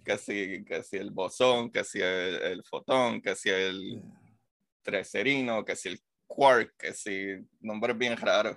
Que 0.04 0.18
si, 0.18 0.64
que 0.64 0.82
si 0.82 0.96
el 0.96 1.12
bosón, 1.12 1.70
que 1.70 1.84
si 1.84 2.00
el, 2.00 2.64
fotón, 2.64 3.23
que 3.23 3.37
si 3.37 3.50
el 3.50 4.02
trecerino, 4.82 5.64
que 5.64 5.76
si 5.76 5.90
el 5.90 6.00
quark, 6.34 6.74
que 6.78 6.92
si 6.92 7.46
nombres 7.60 7.96
bien 7.96 8.16
raros. 8.16 8.56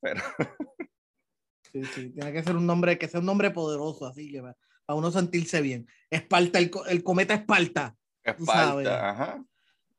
Pero... 0.00 0.22
Sí, 1.72 1.84
sí, 1.86 2.10
tiene 2.10 2.32
que 2.32 2.44
ser 2.44 2.54
un 2.54 2.68
nombre, 2.68 2.96
que 2.96 3.08
sea 3.08 3.18
un 3.18 3.26
nombre 3.26 3.50
poderoso, 3.50 4.06
así 4.06 4.30
que 4.30 4.40
para 4.40 4.96
uno 4.96 5.10
sentirse 5.10 5.60
bien. 5.60 5.88
Esparta, 6.08 6.60
el, 6.60 6.70
el 6.86 7.02
cometa 7.02 7.34
Esparta. 7.34 7.96
Esparta, 8.22 9.10
ajá. 9.10 9.44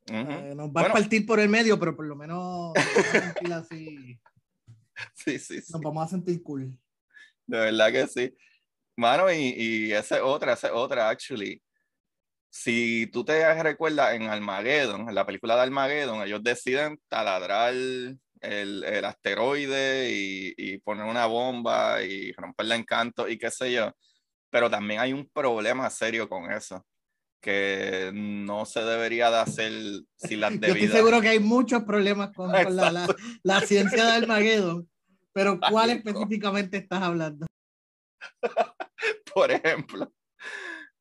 Eh, 0.06 0.54
nos 0.56 0.70
va 0.70 0.82
a 0.82 0.92
partir 0.92 1.26
por 1.26 1.38
el 1.38 1.50
medio, 1.50 1.78
pero 1.78 1.94
por 1.94 2.06
lo 2.06 2.16
menos 2.16 2.72
así. 3.52 4.18
Sí, 5.14 5.38
sí, 5.38 5.60
sí. 5.60 5.72
Nos 5.74 5.82
vamos 5.82 6.06
a 6.06 6.08
sentir 6.08 6.42
cool. 6.42 6.74
De 7.46 7.58
verdad 7.58 7.92
que 7.92 8.06
sí. 8.06 8.34
Mano, 8.96 9.30
y, 9.30 9.54
y 9.54 9.92
esa 9.92 10.16
es 10.16 10.22
otra, 10.22 10.54
esa 10.54 10.68
es 10.68 10.72
otra, 10.72 11.10
actually. 11.10 11.62
Si 12.58 13.06
tú 13.08 13.22
te 13.22 13.62
recuerdas 13.62 14.14
en 14.14 14.22
Armageddon, 14.22 15.10
en 15.10 15.14
la 15.14 15.26
película 15.26 15.56
de 15.56 15.62
Armageddon, 15.62 16.22
ellos 16.22 16.42
deciden 16.42 16.98
taladrar 17.06 17.74
el, 17.74 18.18
el 18.40 19.04
asteroide 19.04 20.10
y, 20.10 20.54
y, 20.56 20.78
poner 20.78 21.04
una 21.04 21.26
bomba 21.26 22.02
y 22.02 22.32
romperle 22.32 22.76
encanto 22.76 23.28
y 23.28 23.38
qué 23.38 23.50
sé 23.50 23.72
yo. 23.72 23.92
Pero 24.48 24.70
también 24.70 25.00
hay 25.00 25.12
un 25.12 25.28
problema 25.28 25.90
serio 25.90 26.30
con 26.30 26.50
eso 26.50 26.84
que 27.42 28.10
no 28.14 28.64
se 28.64 28.80
debería 28.80 29.30
de 29.30 29.36
hacer 29.36 29.72
si 30.16 30.36
las 30.36 30.52
debidas... 30.52 30.68
Yo 30.78 30.84
estoy 30.86 30.96
seguro 30.96 31.20
que 31.20 31.28
hay 31.28 31.38
muchos 31.38 31.84
problemas 31.84 32.32
con, 32.34 32.50
la, 32.50 32.64
la, 32.90 33.06
la, 33.42 33.60
ciencia 33.60 34.02
de 34.02 34.12
Armageddon, 34.12 34.88
pero 35.32 35.60
¿cuál 35.60 35.90
específicamente 35.90 36.78
estás 36.78 37.02
hablando? 37.02 37.46
Por 39.34 39.50
ejemplo, 39.50 40.10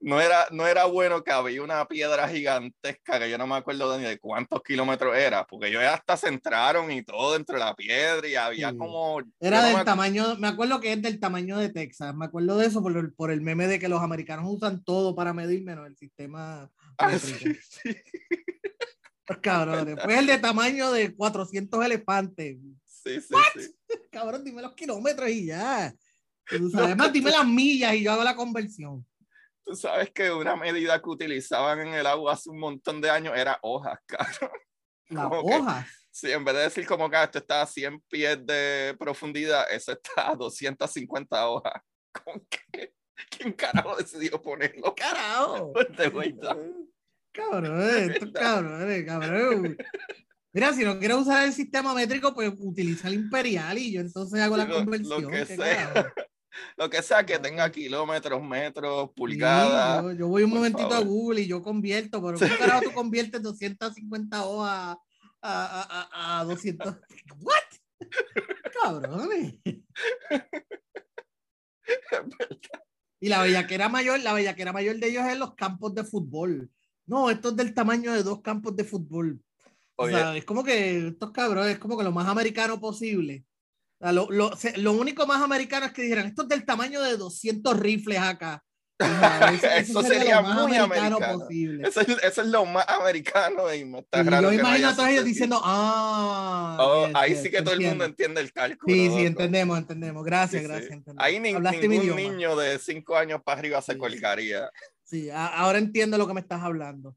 no 0.05 0.21
era, 0.21 0.47
no 0.51 0.67
era 0.67 0.85
bueno 0.85 1.23
que 1.23 1.31
había 1.31 1.61
una 1.61 1.87
piedra 1.87 2.27
gigantesca 2.27 3.19
que 3.19 3.29
yo 3.29 3.37
no 3.37 3.47
me 3.47 3.55
acuerdo 3.55 3.97
de, 3.97 4.07
de 4.07 4.19
cuántos 4.19 4.61
kilómetros 4.61 5.15
era, 5.17 5.45
porque 5.45 5.67
ellos 5.67 5.83
hasta 5.83 6.15
se 6.15 6.27
entraron 6.27 6.91
y 6.91 7.03
todo 7.03 7.33
dentro 7.33 7.55
de 7.55 7.65
la 7.65 7.75
piedra 7.75 8.27
y 8.27 8.35
había 8.35 8.75
como... 8.77 9.21
Era 9.39 9.63
del 9.63 9.83
tamaño, 9.83 10.35
me 10.37 10.47
acuerdo 10.47 10.79
que 10.79 10.93
es 10.93 11.01
del 11.01 11.19
tamaño 11.19 11.57
de 11.57 11.69
Texas, 11.69 12.15
me 12.15 12.25
acuerdo 12.25 12.57
de 12.57 12.67
eso 12.67 12.81
por 12.81 12.95
el, 12.95 13.13
por 13.13 13.31
el 13.31 13.41
meme 13.41 13.67
de 13.67 13.79
que 13.79 13.89
los 13.89 14.01
americanos 14.01 14.45
usan 14.47 14.83
todo 14.83 15.15
para 15.15 15.33
medir 15.33 15.63
menos 15.63 15.87
el 15.87 15.97
sistema... 15.97 16.69
Ah, 16.97 17.17
sí, 17.17 17.55
sí. 17.61 17.95
Cabrones, 19.41 19.97
pues 20.03 20.19
el 20.19 20.27
de 20.27 20.37
tamaño 20.37 20.91
de 20.91 21.15
400 21.15 21.85
elefantes. 21.85 22.57
Sí, 22.85 23.21
sí, 23.21 23.35
sí. 23.55 23.75
Cabrón, 24.11 24.43
dime 24.43 24.61
los 24.61 24.73
kilómetros 24.73 25.29
y 25.29 25.47
ya. 25.47 25.93
Además, 26.75 27.11
dime 27.11 27.31
las 27.31 27.47
millas 27.47 27.95
y 27.95 28.03
yo 28.03 28.11
hago 28.11 28.23
la 28.23 28.35
conversión. 28.35 29.05
Tú 29.65 29.75
sabes 29.75 30.11
que 30.11 30.31
una 30.31 30.55
medida 30.55 31.01
que 31.01 31.09
utilizaban 31.09 31.79
en 31.87 31.95
el 31.95 32.05
agua 32.05 32.33
hace 32.33 32.51
un 32.51 32.59
montón 32.59 33.01
de 33.01 33.09
años 33.09 33.33
era 33.35 33.57
hojas, 33.63 33.99
caro. 34.05 34.51
¿Las 35.09 35.27
hojas? 35.31 35.87
sí, 36.11 36.31
en 36.31 36.45
vez 36.45 36.55
de 36.55 36.61
decir 36.61 36.85
como 36.85 37.09
que 37.09 37.21
esto 37.21 37.39
está 37.39 37.63
a 37.63 37.67
100 37.67 37.99
pies 38.01 38.45
de 38.45 38.95
profundidad, 38.99 39.65
eso 39.71 39.91
está 39.91 40.31
a 40.31 40.35
250 40.35 41.49
hojas. 41.49 41.81
¿Con 42.23 42.45
qué? 42.47 42.93
¿Quién 43.29 43.53
carajo 43.53 43.95
decidió 43.95 44.39
ponerlo? 44.41 44.93
¡Carajo! 44.95 45.73
De 45.97 46.09
vuelta. 46.09 46.55
Cabrón, 47.31 48.11
esto 48.11 48.31
cabrón, 48.31 49.05
cabrón. 49.05 49.77
Mira, 50.53 50.73
si 50.73 50.85
no 50.85 50.97
quieres 50.99 51.17
usar 51.17 51.43
el 51.43 51.53
sistema 51.53 51.93
métrico, 51.93 52.33
pues 52.33 52.53
utiliza 52.59 53.09
el 53.09 53.15
imperial 53.15 53.77
y 53.77 53.93
yo 53.93 54.01
entonces 54.01 54.39
hago 54.39 54.55
la 54.55 54.69
conversión. 54.69 55.23
Lo 55.23 55.29
que 55.29 55.45
sea 55.45 56.13
lo 56.77 56.89
que 56.89 57.01
sea 57.01 57.25
que 57.25 57.39
tenga 57.39 57.71
kilómetros, 57.71 58.43
metros, 58.43 59.11
pulgadas. 59.15 60.17
yo, 60.17 60.27
voy 60.27 60.43
un 60.43 60.51
momentito 60.51 60.93
a 60.93 60.99
Google 60.99 61.41
y 61.41 61.47
yo 61.47 61.61
convierto, 61.61 62.23
pero 62.23 62.37
¿cómo 62.37 62.57
carajo 62.57 62.81
tú 62.83 62.91
conviertes 62.93 63.41
250 63.41 64.45
hojas 64.45 64.97
a, 65.41 66.07
a, 66.11 66.39
a, 66.39 66.43
200? 66.43 66.95
¿What? 67.39 68.09
Cabrones. 68.81 69.55
Y 73.19 73.29
la 73.29 73.41
bellaquera 73.41 73.89
mayor, 73.89 74.19
la 74.19 74.33
bellaquera 74.33 74.73
mayor 74.73 74.97
de 74.97 75.07
ellos 75.07 75.25
es 75.25 75.37
los 75.37 75.55
campos 75.55 75.95
de 75.95 76.03
fútbol. 76.03 76.69
No, 77.07 77.29
esto 77.29 77.49
es 77.49 77.55
del 77.55 77.73
tamaño 77.73 78.13
de 78.13 78.23
dos 78.23 78.41
campos 78.41 78.75
de 78.75 78.83
fútbol. 78.83 79.41
O 79.95 80.07
sea, 80.07 80.35
es 80.35 80.43
como 80.43 80.63
que 80.63 81.07
estos 81.07 81.31
cabrones, 81.31 81.73
es 81.73 81.79
como 81.79 81.97
que 81.97 82.03
lo 82.03 82.11
más 82.11 82.27
americano 82.27 82.79
posible. 82.79 83.45
Lo, 83.99 84.29
lo, 84.29 84.51
lo, 84.77 84.93
único 84.93 85.25
más 85.25 85.41
americano 85.41 85.85
es 85.85 85.93
que 85.93 86.03
dijeran, 86.03 86.27
esto 86.27 86.43
es 86.43 86.49
del 86.49 86.65
tamaño 86.65 87.01
de 87.01 87.17
200 87.17 87.79
rifles 87.79 88.19
acá. 88.19 88.61
eso, 89.77 90.01
sería, 90.03 90.37
lo 90.37 90.43
más 90.43 90.67
muy 90.67 90.77
americano, 90.77 91.17
posible. 91.19 91.87
Eso 91.87 92.01
es, 92.01 92.07
eso 92.23 92.41
es, 92.41 92.47
lo 92.47 92.65
más 92.65 92.87
americano 92.87 93.73
y 93.73 93.83
me 93.83 93.99
está 93.99 94.23
Yo 94.23 94.53
imagino 94.53 94.89
a 94.89 94.95
todos 94.95 95.09
ellos 95.09 95.25
diciendo, 95.25 95.59
ah. 95.63 96.77
Oh, 96.79 97.09
ahí 97.13 97.35
sí 97.35 97.49
que 97.49 97.61
todo 97.61 97.73
el 97.73 97.81
mundo 97.81 98.05
entiende 98.05 98.39
el 98.39 98.53
cálculo. 98.53 98.93
Sí, 98.93 99.09
sí, 99.09 99.25
entendemos, 99.25 99.77
entendemos. 99.77 100.23
Gracias, 100.23 100.63
gracias. 100.63 100.91
Entendemos. 100.91 101.23
Ahí 101.23 101.39
ni, 101.39 101.53
ningún 101.53 102.15
niño 102.15 102.55
de 102.55 102.79
5 102.79 103.17
años 103.17 103.41
para 103.43 103.59
arriba 103.59 103.81
se 103.81 103.97
colgaría. 103.97 104.69
Sí, 105.03 105.29
ahora 105.31 105.77
entiendo 105.77 106.17
lo 106.17 106.27
que 106.27 106.33
me 106.33 106.41
estás 106.41 106.61
hablando 106.61 107.15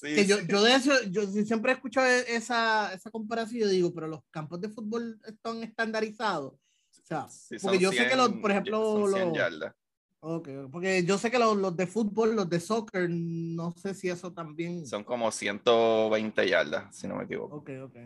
que 0.00 0.26
yo, 0.26 0.40
yo, 0.40 0.62
de 0.62 0.74
eso, 0.74 0.92
yo 1.10 1.26
siempre 1.26 1.72
he 1.72 1.74
escuchado 1.74 2.06
e, 2.06 2.36
esa, 2.36 2.92
esa 2.92 3.10
comparación 3.10 3.58
y 3.58 3.60
yo 3.60 3.68
digo, 3.68 3.94
pero 3.94 4.08
los 4.08 4.20
campos 4.30 4.60
de 4.60 4.68
fútbol 4.68 5.20
están 5.24 5.62
estandarizados. 5.62 6.52
O 6.54 7.06
sea, 7.06 7.26
porque 7.62 7.78
yo 7.78 7.92
sé 7.92 8.08
que 8.08 8.16
los, 8.16 8.32
por 8.34 8.50
ejemplo, 8.50 9.06
los, 9.06 9.72
okay, 10.20 10.56
porque 10.70 11.04
yo 11.04 11.18
sé 11.18 11.30
que 11.30 11.38
los, 11.38 11.56
los, 11.56 11.76
de 11.76 11.86
fútbol, 11.86 12.34
los 12.34 12.48
de 12.48 12.58
soccer, 12.58 13.08
no 13.08 13.72
sé 13.72 13.94
si 13.94 14.08
eso 14.08 14.32
también. 14.32 14.86
Son 14.86 15.04
como 15.04 15.30
120 15.30 16.48
yardas, 16.48 16.96
si 16.96 17.06
no 17.06 17.16
me 17.16 17.24
equivoco. 17.24 17.56
Ok, 17.56 17.70
ok. 17.84 17.96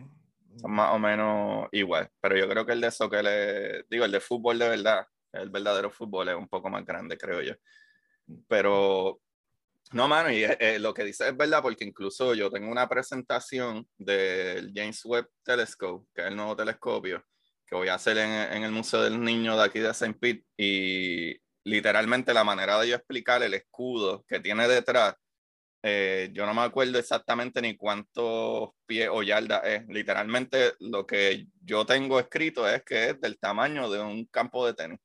Son 0.57 0.71
más 0.71 0.93
o 0.93 0.99
menos 0.99 1.67
igual, 1.71 2.09
pero 2.19 2.37
yo 2.37 2.47
creo 2.47 2.65
que 2.65 2.73
el 2.73 2.81
de 2.81 2.91
soccer, 2.91 3.25
es, 3.25 3.85
digo, 3.89 4.05
el 4.05 4.11
de 4.11 4.19
fútbol 4.19 4.59
de 4.59 4.69
verdad, 4.69 5.07
el 5.31 5.49
verdadero 5.49 5.89
fútbol 5.89 6.29
es 6.29 6.35
un 6.35 6.47
poco 6.47 6.69
más 6.69 6.85
grande, 6.85 7.17
creo 7.17 7.41
yo. 7.41 7.53
Pero 8.47 9.19
no, 9.93 10.07
mano, 10.07 10.31
y 10.31 10.43
eh, 10.43 10.57
eh, 10.59 10.79
lo 10.79 10.93
que 10.93 11.03
dice 11.03 11.27
es 11.27 11.37
verdad, 11.37 11.61
porque 11.61 11.83
incluso 11.83 12.33
yo 12.33 12.49
tengo 12.49 12.71
una 12.71 12.87
presentación 12.87 13.87
del 13.97 14.71
James 14.73 15.03
Webb 15.05 15.27
Telescope, 15.43 16.07
que 16.13 16.21
es 16.21 16.27
el 16.27 16.35
nuevo 16.35 16.55
telescopio, 16.55 17.23
que 17.65 17.75
voy 17.75 17.89
a 17.89 17.95
hacer 17.95 18.17
en, 18.17 18.63
el 18.63 18.71
Museo 18.71 19.01
del 19.01 19.21
Niño 19.21 19.57
de 19.57 19.63
aquí 19.63 19.79
de 19.79 19.89
St. 19.89 20.13
Pete, 20.19 20.45
y 20.57 21.35
literalmente 21.65 22.33
la 22.33 22.43
manera 22.43 22.79
de 22.79 22.89
yo 22.89 22.95
explicar 22.95 23.43
el 23.43 23.53
escudo 23.53 24.23
que 24.27 24.39
tiene 24.39 24.67
detrás, 24.67 25.15
eh, 25.83 26.29
yo 26.31 26.45
no 26.45 26.53
me 26.53 26.61
acuerdo 26.61 26.99
exactamente 26.99 27.61
ni 27.61 27.75
cuántos 27.75 28.69
pies 28.85 29.09
o 29.11 29.23
yardas 29.23 29.61
es. 29.65 29.87
Literalmente 29.87 30.73
lo 30.79 31.05
que 31.05 31.47
yo 31.63 31.85
tengo 31.85 32.19
escrito 32.19 32.67
es 32.67 32.83
que 32.83 33.09
es 33.09 33.21
del 33.21 33.39
tamaño 33.39 33.89
de 33.89 33.99
un 33.99 34.25
campo 34.25 34.65
de 34.65 34.73
tenis. 34.73 34.99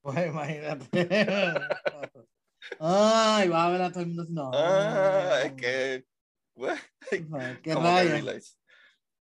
Pues 0.00 0.26
imagínate. 0.26 0.88
Ay, 2.78 3.48
va 3.48 3.66
a 3.66 3.70
ver 3.70 3.82
a 3.82 3.90
todo 3.90 4.02
el 4.02 4.08
mundo. 4.08 4.26
No. 4.28 4.50
Ah, 4.54 5.42
es 5.44 5.52
que. 5.52 6.04
qué. 7.62 7.74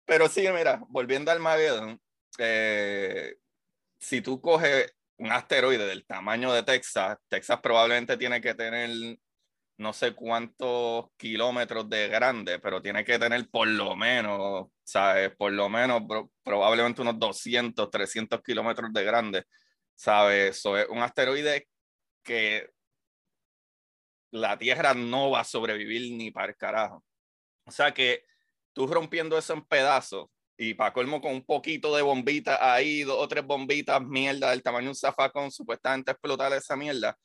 Pero 0.05 0.29
sí, 0.29 0.47
mira, 0.55 0.81
volviendo 0.89 1.31
al 1.31 1.41
Mageddon, 1.41 2.01
eh, 2.39 3.37
si 3.99 4.23
tú 4.23 4.41
coges 4.41 4.95
un 5.19 5.33
asteroide 5.33 5.87
del 5.87 6.07
tamaño 6.07 6.53
de 6.53 6.63
Texas, 6.63 7.19
Texas 7.29 7.61
probablemente 7.61 8.17
tiene 8.17 8.41
que 8.41 8.55
tener 8.55 9.19
no 9.79 9.93
sé 9.93 10.15
cuántos 10.15 11.07
kilómetros 11.17 11.89
de 11.89 12.09
grande, 12.09 12.59
pero 12.59 12.83
tiene 12.83 13.05
que 13.05 13.19
tener 13.19 13.49
por 13.49 13.69
lo 13.69 13.95
menos, 13.95 14.69
¿sabes? 14.83 15.31
Por 15.37 15.53
lo 15.53 15.69
menos 15.69 16.03
probablemente 16.43 17.03
unos 17.03 17.19
200, 17.19 17.89
300 17.89 18.43
kilómetros 18.43 18.93
de 18.93 19.05
grande, 19.05 19.45
¿sabes? 19.95 20.59
Eso 20.59 20.77
es 20.77 20.89
un 20.89 20.99
asteroide 20.99 21.69
que 22.25 22.71
la 24.31 24.59
Tierra 24.59 24.95
no 24.95 25.31
va 25.31 25.41
a 25.41 25.45
sobrevivir 25.45 26.13
ni 26.17 26.31
para 26.31 26.53
el 26.53 26.57
carajo. 26.57 27.05
O 27.65 27.71
sea 27.71 27.93
que 27.93 28.25
tú 28.73 28.87
rompiendo 28.87 29.37
eso 29.37 29.55
en 29.55 29.65
pedazos 29.65 30.29
y 30.57 30.75
para 30.75 30.93
colmo 30.93 31.21
con 31.21 31.33
un 31.33 31.45
poquito 31.45 31.95
de 31.95 32.03
bombita 32.03 32.73
ahí, 32.73 33.03
dos 33.03 33.17
o 33.19 33.29
tres 33.29 33.45
bombitas, 33.45 34.03
mierda, 34.03 34.51
del 34.51 34.63
tamaño 34.63 34.87
de 34.87 34.91
un 34.91 34.95
zafacón, 34.97 35.51
supuestamente 35.51 36.11
explotar 36.11 36.53
esa 36.53 36.77
mierda, 36.77 37.17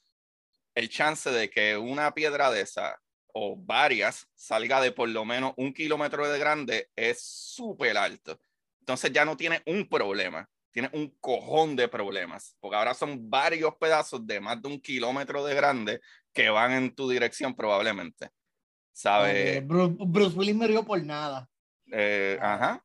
el 0.76 0.90
chance 0.90 1.32
de 1.32 1.50
que 1.50 1.78
una 1.78 2.14
piedra 2.14 2.52
de 2.52 2.62
esa 2.62 3.00
o 3.34 3.56
varias 3.58 4.28
salga 4.36 4.80
de 4.82 4.92
por 4.92 5.10
lo 5.10 5.26
menos 5.26 5.54
un 5.58 5.74
kilómetro 5.74 6.30
de 6.30 6.38
grande 6.38 6.90
es 6.96 7.24
súper 7.24 7.98
alto. 7.98 8.40
Entonces 8.80 9.12
ya 9.12 9.26
no 9.26 9.36
tiene 9.36 9.64
un 9.66 9.88
problema. 9.90 10.48
tienes 10.72 10.92
un 10.94 11.16
cojón 11.20 11.76
de 11.76 11.88
problemas, 11.88 12.58
porque 12.60 12.76
ahora 12.76 12.96
son 12.96 13.30
varios 13.30 13.76
pedazos 13.76 14.26
de 14.26 14.40
más 14.40 14.60
de 14.60 14.68
un 14.70 14.82
kilómetro 14.82 15.46
de 15.46 15.54
grande 15.54 16.02
que 16.34 16.50
van 16.50 16.72
en 16.72 16.96
tu 16.96 17.10
dirección 17.10 17.56
probablemente. 17.56 18.30
¿Sabes? 18.92 19.66
Bruce, 19.66 20.38
Willis 20.38 20.56
me 20.56 20.68
dio 20.68 20.84
por 20.86 21.04
nada. 21.04 21.50
Eh, 21.92 22.38
ajá. 22.42 22.84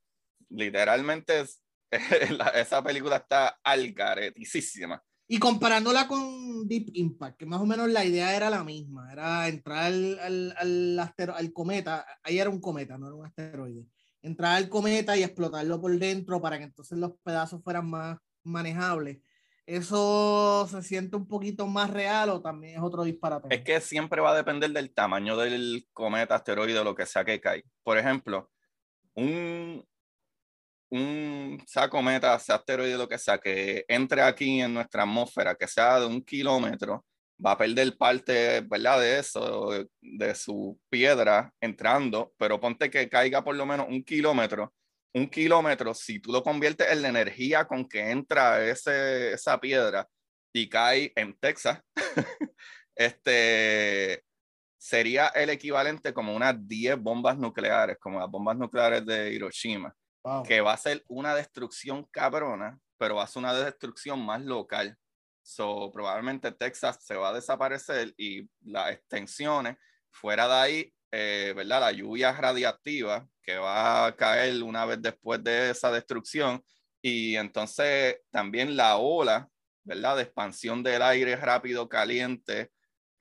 Literalmente 0.49 1.45
esa 2.55 2.83
película 2.83 3.17
está 3.17 3.59
algareticísima. 3.62 5.02
Y 5.31 5.38
comparándola 5.38 6.09
con 6.09 6.67
Deep 6.67 6.90
Impact, 6.95 7.38
que 7.38 7.45
más 7.45 7.61
o 7.61 7.67
menos 7.67 7.90
la 7.90 8.02
idea 8.02 8.35
era 8.35 8.49
la 8.49 8.64
misma, 8.64 9.12
era 9.12 9.47
entrar 9.47 9.85
al, 9.85 10.19
al, 10.57 10.99
al, 10.99 11.52
cometa, 11.52 12.07
ahí 12.23 12.38
era 12.38 12.49
un 12.49 12.62
cometa, 12.62 12.97
no 12.97 13.09
era 13.09 13.14
un 13.14 13.26
asteroide, 13.26 13.85
entrar 14.23 14.57
al 14.57 14.71
cometa 14.71 15.19
y 15.19 15.23
explotarlo 15.23 15.83
por 15.83 15.95
dentro 15.99 16.40
para 16.40 16.57
que 16.57 16.64
entonces 16.64 16.97
los 16.97 17.12
pedazos 17.23 17.62
fueran 17.62 17.90
más 17.90 18.17
manejables. 18.43 19.19
¿Eso 19.68 20.66
se 20.66 20.82
siente 20.82 21.14
un 21.14 21.28
poquito 21.28 21.66
más 21.66 21.90
real 21.90 22.30
o 22.30 22.40
también 22.40 22.76
es 22.76 22.82
otro 22.82 23.04
disparate? 23.04 23.54
Es 23.54 23.62
que 23.62 23.82
siempre 23.82 24.22
va 24.22 24.30
a 24.30 24.37
depender 24.37 24.70
del 24.70 24.94
tamaño 24.94 25.37
del 25.37 25.87
cometa, 25.92 26.37
asteroide 26.37 26.78
o 26.78 26.84
lo 26.84 26.94
que 26.94 27.04
sea 27.04 27.22
que 27.22 27.38
cae. 27.38 27.62
Por 27.82 27.98
ejemplo, 27.98 28.50
un, 29.12 29.87
un 30.88 31.62
saco 31.66 32.00
meta, 32.00 32.38
sea 32.38 32.54
asteroide, 32.54 32.96
lo 32.96 33.06
que 33.06 33.18
sea, 33.18 33.37
que 33.37 33.84
entre 33.88 34.22
aquí 34.22 34.62
en 34.62 34.72
nuestra 34.72 35.02
atmósfera, 35.02 35.54
que 35.54 35.68
sea 35.68 36.00
de 36.00 36.06
un 36.06 36.22
kilómetro, 36.22 37.04
va 37.44 37.50
a 37.52 37.58
perder 37.58 37.94
parte, 37.98 38.62
¿verdad? 38.62 38.98
De 39.00 39.18
eso, 39.18 39.87
de 40.00 40.34
su 40.34 40.80
piedra 40.88 41.52
entrando, 41.60 42.32
pero 42.38 42.58
ponte 42.58 42.88
que 42.88 43.06
caiga 43.10 43.44
por 43.44 43.54
lo 43.54 43.66
menos 43.66 43.87
un 43.90 44.02
kilómetro. 44.02 44.72
Un 45.15 45.29
kilómetro, 45.29 45.95
si 45.95 46.21
tú 46.21 46.33
lo 46.33 46.43
conviertes 46.43 46.91
en 46.91 47.03
la 47.03 47.09
energía 47.09 47.67
con 47.67 47.88
que 47.88 48.11
entra 48.11 48.65
ese, 48.65 49.33
esa 49.33 49.59
piedra 49.59 50.07
y 50.53 50.69
cae 50.69 51.12
en 51.17 51.37
Texas, 51.38 51.81
este, 52.95 54.23
sería 54.77 55.29
el 55.29 55.50
equivalente 55.50 56.12
como 56.12 56.35
unas 56.35 56.55
10 56.69 56.99
bombas 56.99 57.38
nucleares, 57.38 57.99
como 57.99 58.21
las 58.21 58.31
bombas 58.31 58.57
nucleares 58.57 59.05
de 59.07 59.33
Hiroshima 59.33 59.95
que 60.45 60.61
va 60.61 60.73
a 60.73 60.77
ser 60.77 61.05
una 61.09 61.35
destrucción 61.35 62.05
cabrona, 62.05 62.79
pero 62.99 63.17
va 63.17 63.25
a 63.25 63.27
ser 63.27 63.41
una 63.41 63.55
destrucción 63.55 64.25
más 64.25 64.43
local. 64.43 64.97
So, 65.43 65.91
probablemente 65.93 66.53
Texas 66.53 66.99
se 67.03 67.15
va 67.15 67.31
a 67.31 67.33
desaparecer 67.33 68.12
y 68.17 68.49
las 68.62 68.93
extensiones 68.93 69.77
fuera 70.11 70.47
de 70.47 70.55
ahí, 70.55 70.95
eh, 71.11 71.53
¿verdad? 71.57 71.81
La 71.81 71.93
lluvia 71.93 72.33
radiactiva 72.33 73.27
que 73.49 73.57
va 73.57 74.05
a 74.05 74.14
caer 74.14 74.62
una 74.62 74.85
vez 74.85 75.00
después 75.00 75.43
de 75.43 75.71
esa 75.71 75.90
destrucción 75.90 76.62
y 77.00 77.35
entonces 77.37 78.21
también 78.31 78.76
la 78.76 78.99
ola, 78.99 79.49
¿verdad? 79.85 80.17
De 80.17 80.25
expansión 80.25 80.83
del 80.83 81.00
aire 81.00 81.35
rápido, 81.35 81.88
caliente 81.88 82.71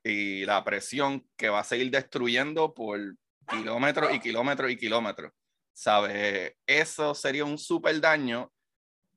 y 0.03 0.43
la 0.43 0.61
presión 0.65 1.25
que 1.37 1.47
va 1.47 1.61
a 1.61 1.63
seguir 1.63 1.91
destruyendo 1.91 2.73
por 2.73 2.99
kilómetros 3.47 4.13
y 4.13 4.19
kilómetros 4.19 4.69
y 4.69 4.75
kilómetros. 4.75 5.31
¿sabes? 5.71 6.55
Eso 6.65 7.15
sería 7.15 7.45
un 7.45 7.57
súper 7.57 8.01
daño, 8.01 8.51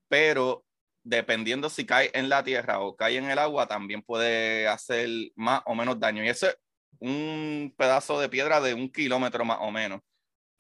pero 0.07 0.65
dependiendo 1.03 1.69
si 1.69 1.85
cae 1.85 2.13
en 2.15 2.29
la 2.29 2.45
tierra 2.45 2.79
o 2.79 2.95
cae 2.95 3.17
en 3.17 3.29
el 3.29 3.39
agua, 3.41 3.67
también 3.67 4.03
puede 4.03 4.69
hacer 4.69 5.09
más 5.35 5.61
o 5.67 5.75
menos 5.75 5.99
daño. 5.99 6.23
Y 6.23 6.29
eso 6.29 6.47
es 6.47 6.57
un 7.01 7.75
pedazo 7.77 8.21
de 8.21 8.29
piedra 8.29 8.61
de 8.61 8.75
un 8.75 8.93
kilómetro 8.93 9.45
más 9.45 9.59
o 9.61 9.73
menos, 9.73 10.03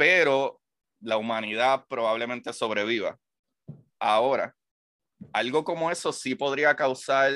pero 0.01 0.59
la 1.03 1.19
humanidad 1.19 1.85
probablemente 1.87 2.55
sobreviva. 2.55 3.19
Ahora, 3.99 4.57
algo 5.35 5.63
como 5.63 5.91
eso 5.91 6.11
sí 6.11 6.35
podría 6.35 6.75
causar 6.75 7.31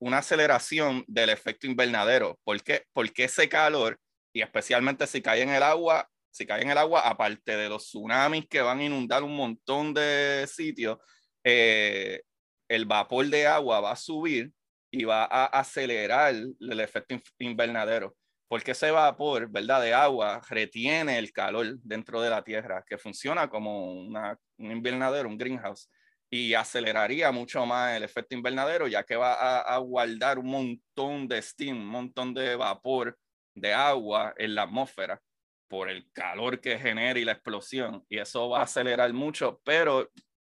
una 0.00 0.18
aceleración 0.18 1.04
del 1.06 1.30
efecto 1.30 1.68
invernadero. 1.68 2.36
¿Por 2.42 2.60
qué? 2.64 2.82
Porque 2.92 3.22
ese 3.22 3.48
calor, 3.48 3.96
y 4.32 4.42
especialmente 4.42 5.06
si 5.06 5.22
cae 5.22 5.42
en 5.42 5.50
el 5.50 5.62
agua, 5.62 6.10
si 6.32 6.46
cae 6.46 6.62
en 6.62 6.70
el 6.72 6.78
agua, 6.78 7.02
aparte 7.02 7.56
de 7.56 7.68
los 7.68 7.84
tsunamis 7.84 8.48
que 8.48 8.60
van 8.60 8.80
a 8.80 8.84
inundar 8.84 9.22
un 9.22 9.36
montón 9.36 9.94
de 9.94 10.48
sitios, 10.52 10.98
eh, 11.44 12.22
el 12.68 12.86
vapor 12.86 13.24
de 13.26 13.46
agua 13.46 13.78
va 13.78 13.92
a 13.92 13.96
subir 13.96 14.50
y 14.90 15.04
va 15.04 15.26
a 15.26 15.46
acelerar 15.46 16.34
el 16.34 16.80
efecto 16.80 17.14
invernadero. 17.38 18.16
Porque 18.48 18.72
ese 18.72 18.90
vapor, 18.90 19.48
¿verdad? 19.50 19.82
De 19.82 19.94
agua 19.94 20.40
retiene 20.48 21.18
el 21.18 21.32
calor 21.32 21.78
dentro 21.82 22.20
de 22.22 22.30
la 22.30 22.42
Tierra, 22.42 22.82
que 22.86 22.98
funciona 22.98 23.48
como 23.48 23.92
una, 23.92 24.38
un 24.56 24.72
invernadero, 24.72 25.28
un 25.28 25.38
greenhouse, 25.38 25.90
y 26.30 26.54
aceleraría 26.54 27.30
mucho 27.30 27.64
más 27.66 27.96
el 27.96 28.02
efecto 28.02 28.34
invernadero, 28.34 28.86
ya 28.88 29.04
que 29.04 29.16
va 29.16 29.34
a, 29.34 29.60
a 29.60 29.78
guardar 29.78 30.38
un 30.38 30.46
montón 30.46 31.28
de 31.28 31.40
steam, 31.40 31.76
un 31.76 31.86
montón 31.86 32.34
de 32.34 32.56
vapor 32.56 33.18
de 33.54 33.72
agua 33.72 34.34
en 34.36 34.54
la 34.54 34.62
atmósfera 34.62 35.20
por 35.68 35.88
el 35.88 36.10
calor 36.12 36.60
que 36.60 36.78
genera 36.78 37.18
y 37.18 37.24
la 37.24 37.32
explosión, 37.32 38.04
y 38.08 38.18
eso 38.18 38.48
va 38.48 38.60
a 38.60 38.62
acelerar 38.62 39.12
mucho, 39.12 39.60
pero 39.64 40.10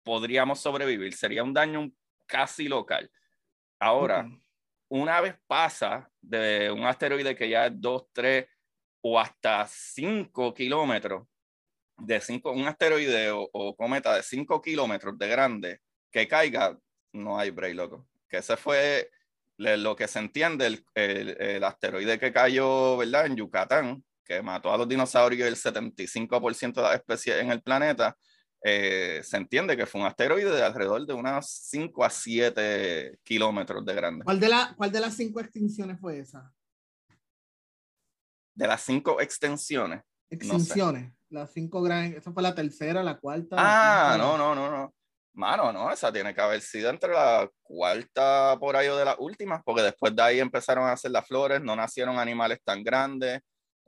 podríamos 0.03 0.59
sobrevivir. 0.59 1.13
Sería 1.13 1.43
un 1.43 1.53
daño 1.53 1.91
casi 2.25 2.67
local. 2.67 3.11
Ahora, 3.79 4.29
una 4.87 5.21
vez 5.21 5.35
pasa 5.47 6.08
de 6.29 6.71
un 6.71 6.85
asteroide 6.85 7.35
que 7.35 7.49
ya 7.49 7.65
es 7.67 7.73
2, 7.75 8.03
3 8.13 8.45
o 9.01 9.19
hasta 9.19 9.65
5 9.67 10.53
kilómetros, 10.53 11.27
de 11.97 12.21
cinco, 12.21 12.51
un 12.51 12.67
asteroide 12.67 13.29
o, 13.31 13.75
cometa 13.75 14.15
de 14.15 14.23
5 14.23 14.61
kilómetros 14.61 15.17
de 15.17 15.27
grande 15.27 15.81
que 16.11 16.27
caiga, 16.27 16.77
no 17.13 17.37
hay 17.37 17.49
break, 17.49 17.75
loco. 17.75 18.07
Que 18.27 18.37
ese 18.37 18.55
fue 18.55 19.09
lo 19.57 19.95
que 19.95 20.07
se 20.07 20.19
entiende, 20.19 20.67
el, 20.67 20.85
el 21.39 21.63
asteroide 21.63 22.17
que 22.17 22.31
cayó, 22.31 22.97
¿verdad? 22.97 23.25
En 23.25 23.35
Yucatán, 23.35 24.03
que 24.23 24.41
mató 24.41 24.71
a 24.71 24.77
los 24.77 24.87
dinosaurios 24.87 25.47
el 25.47 25.55
75% 25.55 26.73
de 26.75 26.81
las 26.81 26.95
especies 26.95 27.37
en 27.37 27.51
el 27.51 27.61
planeta, 27.61 28.15
eh, 28.61 29.21
se 29.23 29.37
entiende 29.37 29.77
que 29.77 29.85
fue 29.85 30.01
un 30.01 30.07
asteroide 30.07 30.51
de 30.51 30.63
alrededor 30.63 31.05
de 31.05 31.13
unos 31.13 31.49
5 31.49 32.03
a 32.03 32.09
7 32.09 33.19
kilómetros 33.23 33.85
de 33.85 33.93
grande. 33.93 34.25
¿Cuál 34.25 34.39
de, 34.39 34.49
la, 34.49 34.73
¿Cuál 34.75 34.91
de 34.91 34.99
las 34.99 35.15
cinco 35.15 35.39
extinciones 35.39 35.99
fue 35.99 36.19
esa? 36.19 36.51
De 38.53 38.67
las 38.67 38.81
cinco 38.81 39.21
extensiones. 39.21 40.01
Extinciones. 40.29 41.13
Las 41.29 41.53
cinco 41.53 41.81
grandes. 41.81 42.17
Esa 42.17 42.33
fue 42.33 42.43
la 42.43 42.53
tercera, 42.53 43.01
la 43.01 43.17
cuarta. 43.17 43.55
Ah, 43.57 44.17
no, 44.17 44.37
no, 44.37 44.53
no, 44.53 44.69
no. 44.69 44.93
Mano, 45.33 45.71
no, 45.71 45.89
esa 45.89 46.11
tiene 46.11 46.33
que 46.33 46.41
haber 46.41 46.59
sido 46.59 46.89
entre 46.89 47.13
la 47.13 47.49
cuarta 47.63 48.57
por 48.59 48.75
ahí 48.75 48.89
o 48.89 48.97
de 48.97 49.05
las 49.05 49.15
últimas, 49.19 49.61
porque 49.63 49.83
después 49.83 50.13
de 50.13 50.21
ahí 50.21 50.39
empezaron 50.39 50.85
a 50.85 50.91
hacer 50.91 51.11
las 51.11 51.25
flores, 51.25 51.61
no 51.61 51.75
nacieron 51.77 52.19
animales 52.19 52.59
tan 52.61 52.83
grandes, 52.83 53.39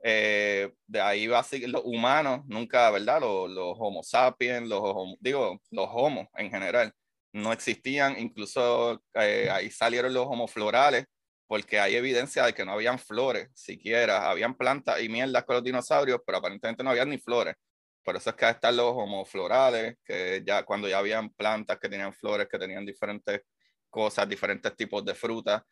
eh, 0.02 0.72
de 0.86 1.00
ahí 1.00 1.26
va 1.26 1.40
a 1.40 1.44
seguir 1.44 1.70
los 1.70 1.82
humanos, 1.84 2.42
nunca, 2.46 2.90
¿verdad? 2.90 3.20
Los, 3.20 3.50
los 3.50 3.76
homo 3.78 4.02
sapiens, 4.02 4.68
los, 4.68 5.14
digo, 5.20 5.60
los 5.70 5.88
homos 5.92 6.26
en 6.36 6.50
general, 6.50 6.92
no 7.32 7.52
existían, 7.52 8.18
incluso 8.18 9.02
eh, 9.14 9.48
ahí 9.50 9.70
salieron 9.70 10.12
los 10.12 10.26
homoflorales, 10.26 11.06
porque 11.46 11.78
hay 11.80 11.96
evidencia 11.96 12.44
de 12.44 12.54
que 12.54 12.64
no 12.64 12.72
habían 12.72 12.98
flores 12.98 13.48
siquiera, 13.54 14.30
habían 14.30 14.56
plantas 14.56 15.00
y 15.02 15.08
mierdas 15.08 15.44
con 15.44 15.56
los 15.56 15.64
dinosaurios, 15.64 16.20
pero 16.26 16.38
aparentemente 16.38 16.82
no 16.82 16.90
habían 16.90 17.10
ni 17.10 17.18
flores. 17.18 17.54
Por 18.02 18.16
eso 18.16 18.30
es 18.30 18.36
que 18.36 18.48
están 18.48 18.76
los 18.76 18.92
homoflorales, 18.96 19.96
que 20.04 20.42
ya 20.44 20.64
cuando 20.64 20.88
ya 20.88 20.98
habían 20.98 21.30
plantas 21.30 21.78
que 21.78 21.88
tenían 21.88 22.12
flores, 22.12 22.48
que 22.50 22.58
tenían 22.58 22.84
diferentes 22.84 23.42
cosas, 23.88 24.28
diferentes 24.28 24.74
tipos 24.74 25.04
de 25.04 25.14
frutas. 25.14 25.62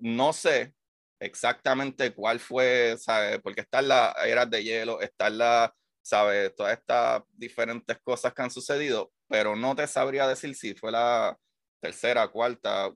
No 0.00 0.32
sé 0.32 0.72
exactamente 1.20 2.14
cuál 2.14 2.40
fue, 2.40 2.96
¿sabes? 2.98 3.40
Porque 3.42 3.62
están 3.62 3.88
las 3.88 4.14
eras 4.24 4.50
de 4.50 4.62
hielo, 4.62 5.00
están 5.00 5.38
las, 5.38 5.70
¿sabes? 6.02 6.54
Todas 6.54 6.78
estas 6.78 7.22
diferentes 7.32 7.98
cosas 8.02 8.32
que 8.32 8.42
han 8.42 8.50
sucedido, 8.50 9.12
pero 9.28 9.56
no 9.56 9.74
te 9.74 9.86
sabría 9.86 10.26
decir 10.26 10.54
si 10.54 10.74
fue 10.74 10.92
la 10.92 11.36
tercera, 11.80 12.28
cuarta 12.28 12.92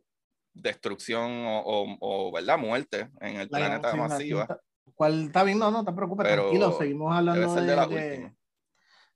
destrucción 0.52 1.44
o, 1.46 1.96
o, 2.00 2.32
¿verdad? 2.32 2.58
Muerte 2.58 3.08
en 3.20 3.36
el 3.36 3.48
planeta 3.48 3.94
masiva. 3.94 4.60
¿Cuál 4.94 5.26
está 5.26 5.44
bien? 5.44 5.58
No, 5.58 5.70
no 5.70 5.84
te 5.84 5.92
preocupes, 5.92 6.26
tranquilo, 6.26 6.76
seguimos 6.76 7.16
hablando 7.16 7.54
de, 7.54 8.32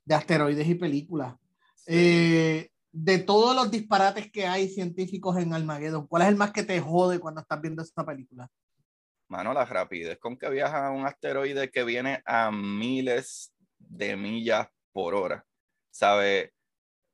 de, 0.04 0.14
asteroides 0.14 0.66
y 0.66 0.74
películas. 0.76 1.34
Eh, 1.86 2.70
de 2.90 3.18
todos 3.18 3.54
los 3.54 3.70
disparates 3.70 4.30
que 4.30 4.46
hay 4.46 4.68
científicos 4.68 5.36
en 5.36 5.52
Armageddon, 5.52 6.06
¿cuál 6.06 6.22
es 6.22 6.28
el 6.28 6.36
más 6.36 6.52
que 6.52 6.62
te 6.62 6.80
jode 6.80 7.18
cuando 7.18 7.40
estás 7.40 7.60
viendo 7.60 7.82
esta 7.82 8.06
película? 8.06 8.48
Mano, 9.28 9.52
la 9.52 9.64
rapidez 9.64 10.18
con 10.18 10.36
que 10.36 10.48
viaja 10.50 10.90
un 10.90 11.06
asteroide 11.06 11.70
que 11.70 11.84
viene 11.84 12.22
a 12.26 12.50
miles 12.50 13.52
de 13.78 14.16
millas 14.16 14.68
por 14.92 15.14
hora. 15.14 15.44
¿Sabe? 15.90 16.52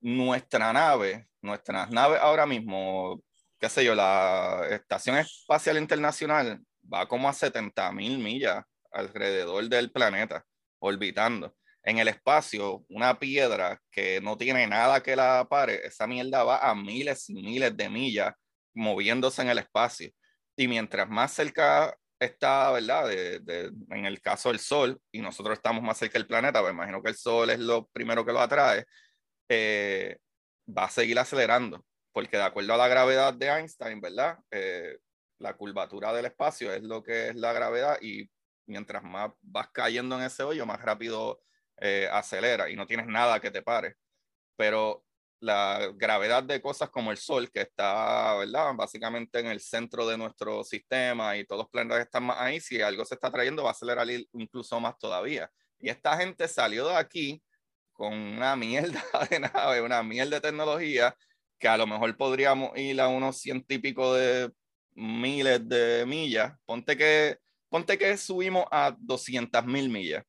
Nuestra 0.00 0.72
nave, 0.72 1.28
nuestras 1.42 1.90
naves 1.90 2.20
ahora 2.20 2.46
mismo, 2.46 3.22
qué 3.58 3.68
sé 3.68 3.84
yo, 3.84 3.94
la 3.94 4.66
Estación 4.70 5.16
Espacial 5.16 5.76
Internacional 5.78 6.60
va 6.92 7.06
como 7.06 7.28
a 7.28 7.32
70 7.32 7.92
mil 7.92 8.18
millas 8.18 8.64
alrededor 8.92 9.68
del 9.68 9.90
planeta, 9.92 10.44
orbitando. 10.78 11.54
en 11.82 11.98
el 11.98 12.08
espacio, 12.08 12.84
una 12.90 13.18
piedra 13.18 13.80
que 13.90 14.20
no 14.20 14.36
tiene 14.36 14.66
nada 14.66 15.02
que 15.02 15.16
la 15.16 15.46
pare, 15.48 15.86
esa 15.86 16.06
mierda 16.06 16.44
va 16.44 16.58
a 16.58 16.74
miles 16.74 17.30
y 17.30 17.34
miles 17.42 17.74
de 17.74 17.88
millas 17.88 18.34
moviéndose 18.74 19.42
en 19.42 19.48
el 19.48 19.58
espacio. 19.58 20.10
Y 20.56 20.68
mientras 20.68 21.08
más 21.08 21.32
cerca 21.32 21.96
está, 22.20 22.70
¿verdad? 22.70 23.08
De, 23.08 23.72
en 23.90 24.06
el 24.06 24.20
caso 24.20 24.50
del 24.50 24.60
Sol, 24.60 25.00
y 25.10 25.20
nosotros 25.20 25.58
estamos 25.58 25.82
más 25.82 25.98
cerca 25.98 26.18
del 26.18 26.28
planeta, 26.28 26.60
pues 26.60 26.72
imagino 26.72 27.02
que 27.02 27.10
el 27.10 27.16
Sol 27.16 27.50
es 27.50 27.58
lo 27.58 27.88
primero 27.88 28.24
que 28.24 28.32
lo 28.32 28.40
atrae, 28.40 28.84
eh, 29.48 30.18
va 30.68 30.84
a 30.84 30.90
seguir 30.90 31.18
acelerando, 31.18 31.84
porque 32.12 32.36
de 32.36 32.44
acuerdo 32.44 32.74
a 32.74 32.76
la 32.76 32.88
gravedad 32.88 33.34
de 33.34 33.48
Einstein, 33.48 34.00
¿verdad? 34.00 34.38
Eh, 34.50 34.98
la 35.38 35.56
curvatura 35.56 36.12
del 36.12 36.26
espacio 36.26 36.72
es 36.72 36.82
lo 36.82 37.02
que 37.02 37.28
es 37.30 37.36
la 37.36 37.52
gravedad 37.52 37.98
y 38.02 38.30
mientras 38.66 39.02
más 39.02 39.32
vas 39.40 39.70
cayendo 39.72 40.16
en 40.16 40.22
ese 40.24 40.42
hoyo, 40.42 40.66
más 40.66 40.80
rápido 40.82 41.42
eh, 41.78 42.08
acelera 42.12 42.68
y 42.70 42.76
no 42.76 42.86
tienes 42.86 43.06
nada 43.06 43.40
que 43.40 43.50
te 43.50 43.62
pare. 43.62 43.96
Pero 44.56 45.04
la 45.40 45.90
gravedad 45.94 46.42
de 46.42 46.60
cosas 46.60 46.90
como 46.90 47.10
el 47.10 47.16
Sol, 47.16 47.50
que 47.50 47.62
está, 47.62 48.36
¿verdad? 48.36 48.74
Básicamente 48.74 49.40
en 49.40 49.46
el 49.46 49.60
centro 49.60 50.06
de 50.06 50.18
nuestro 50.18 50.62
sistema 50.64 51.36
y 51.36 51.46
todos 51.46 51.62
los 51.62 51.70
planetas 51.70 52.00
están 52.00 52.24
más 52.24 52.38
ahí, 52.38 52.60
si 52.60 52.80
algo 52.82 53.04
se 53.04 53.14
está 53.14 53.30
trayendo 53.30 53.62
va 53.64 53.70
a 53.70 53.72
acelerar 53.72 54.06
incluso 54.34 54.78
más 54.80 54.98
todavía. 54.98 55.50
Y 55.78 55.88
esta 55.88 56.16
gente 56.18 56.46
salió 56.46 56.88
de 56.88 56.96
aquí 56.96 57.42
con 57.92 58.12
una 58.12 58.54
mierda 58.54 59.02
de 59.30 59.40
nave, 59.40 59.80
una 59.80 60.02
mierda 60.02 60.36
de 60.36 60.40
tecnología, 60.42 61.16
que 61.58 61.68
a 61.68 61.76
lo 61.76 61.86
mejor 61.86 62.14
podríamos 62.16 62.76
ir 62.78 63.00
a 63.00 63.08
unos 63.08 63.38
científicos 63.38 64.18
de 64.18 64.52
miles 64.94 65.66
de 65.66 66.04
millas. 66.06 66.52
Ponte 66.66 66.96
que, 66.96 67.38
ponte 67.70 67.96
que 67.96 68.16
subimos 68.18 68.66
a 68.70 68.94
200 68.98 69.64
mil 69.64 69.88
millas. 69.88 70.22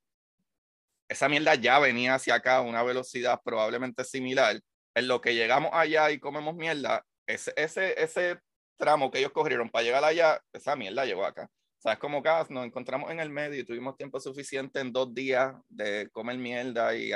Esa 1.10 1.28
mierda 1.28 1.56
ya 1.56 1.80
venía 1.80 2.16
hacia 2.16 2.36
acá 2.36 2.58
a 2.58 2.62
una 2.62 2.82
velocidad 2.84 3.42
probablemente 3.44 4.06
similar 4.06 4.62
en 4.96 5.08
lo 5.08 5.22
que 5.22 5.36
llegamos 5.36 5.72
allá 5.74 6.12
y 6.12 6.20
comemos 6.20 6.56
mierda, 6.56 7.06
ese, 7.28 7.54
ese, 7.56 8.02
ese 8.02 8.40
tramo 8.78 9.12
que 9.12 9.20
ellos 9.20 9.32
cogieron 9.32 9.70
para 9.70 9.84
llegar 9.84 10.04
allá, 10.04 10.42
esa 10.54 10.76
mierda 10.76 11.06
llegó 11.06 11.26
acá. 11.26 11.50
¿Sabes 11.78 12.00
cómo 12.00 12.20
acá 12.20 12.46
nos 12.50 12.66
encontramos 12.66 13.10
en 13.10 13.20
el 13.20 13.30
medio 13.30 13.60
y 13.60 13.66
tuvimos 13.66 13.98
tiempo 13.98 14.20
suficiente 14.20 14.80
en 14.80 14.92
dos 14.92 15.14
días 15.14 15.56
de 15.70 16.10
comer 16.12 16.38
mierda 16.38 16.96
y... 16.96 17.12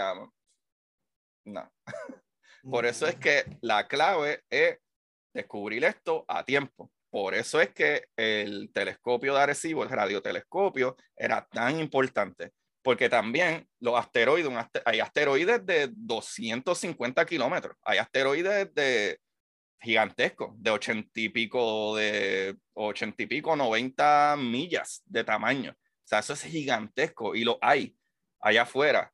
no. 1.46 1.72
Por 2.64 2.88
eso 2.88 3.06
es 3.06 3.16
que 3.18 3.46
la 3.62 3.88
clave 3.88 4.44
es 4.50 4.80
descubrir 5.34 5.84
esto 5.86 6.26
a 6.28 6.44
tiempo. 6.44 6.92
Por 7.12 7.36
eso 7.36 7.62
es 7.62 7.70
que 7.70 8.08
el 8.18 8.72
telescopio 8.74 9.36
de 9.36 9.42
Arecibo, 9.42 9.84
el 9.84 9.90
radiotelescopio, 9.90 10.98
era 11.16 11.46
tan 11.46 11.80
importante 11.80 12.54
porque 12.86 13.10
también 13.10 13.68
los 13.80 13.98
asteroides, 14.00 14.54
hay 14.86 15.00
asteroides 15.00 15.66
de 15.66 15.90
250 15.92 17.26
kilómetros, 17.26 17.76
hay 17.82 17.98
asteroides 17.98 18.72
de 18.76 19.20
gigantescos, 19.82 20.52
de 20.62 20.70
80 20.70 21.10
y 21.20 21.30
pico, 21.30 21.96
de 21.96 22.56
80 22.76 23.24
y 23.24 23.26
pico, 23.26 23.56
90 23.56 24.36
millas 24.38 25.02
de 25.08 25.24
tamaño. 25.24 25.72
O 25.72 26.08
sea, 26.08 26.20
eso 26.20 26.34
es 26.34 26.44
gigantesco 26.44 27.34
y 27.34 27.44
lo 27.44 27.58
hay 27.60 27.98
allá 28.40 28.62
afuera. 28.62 29.12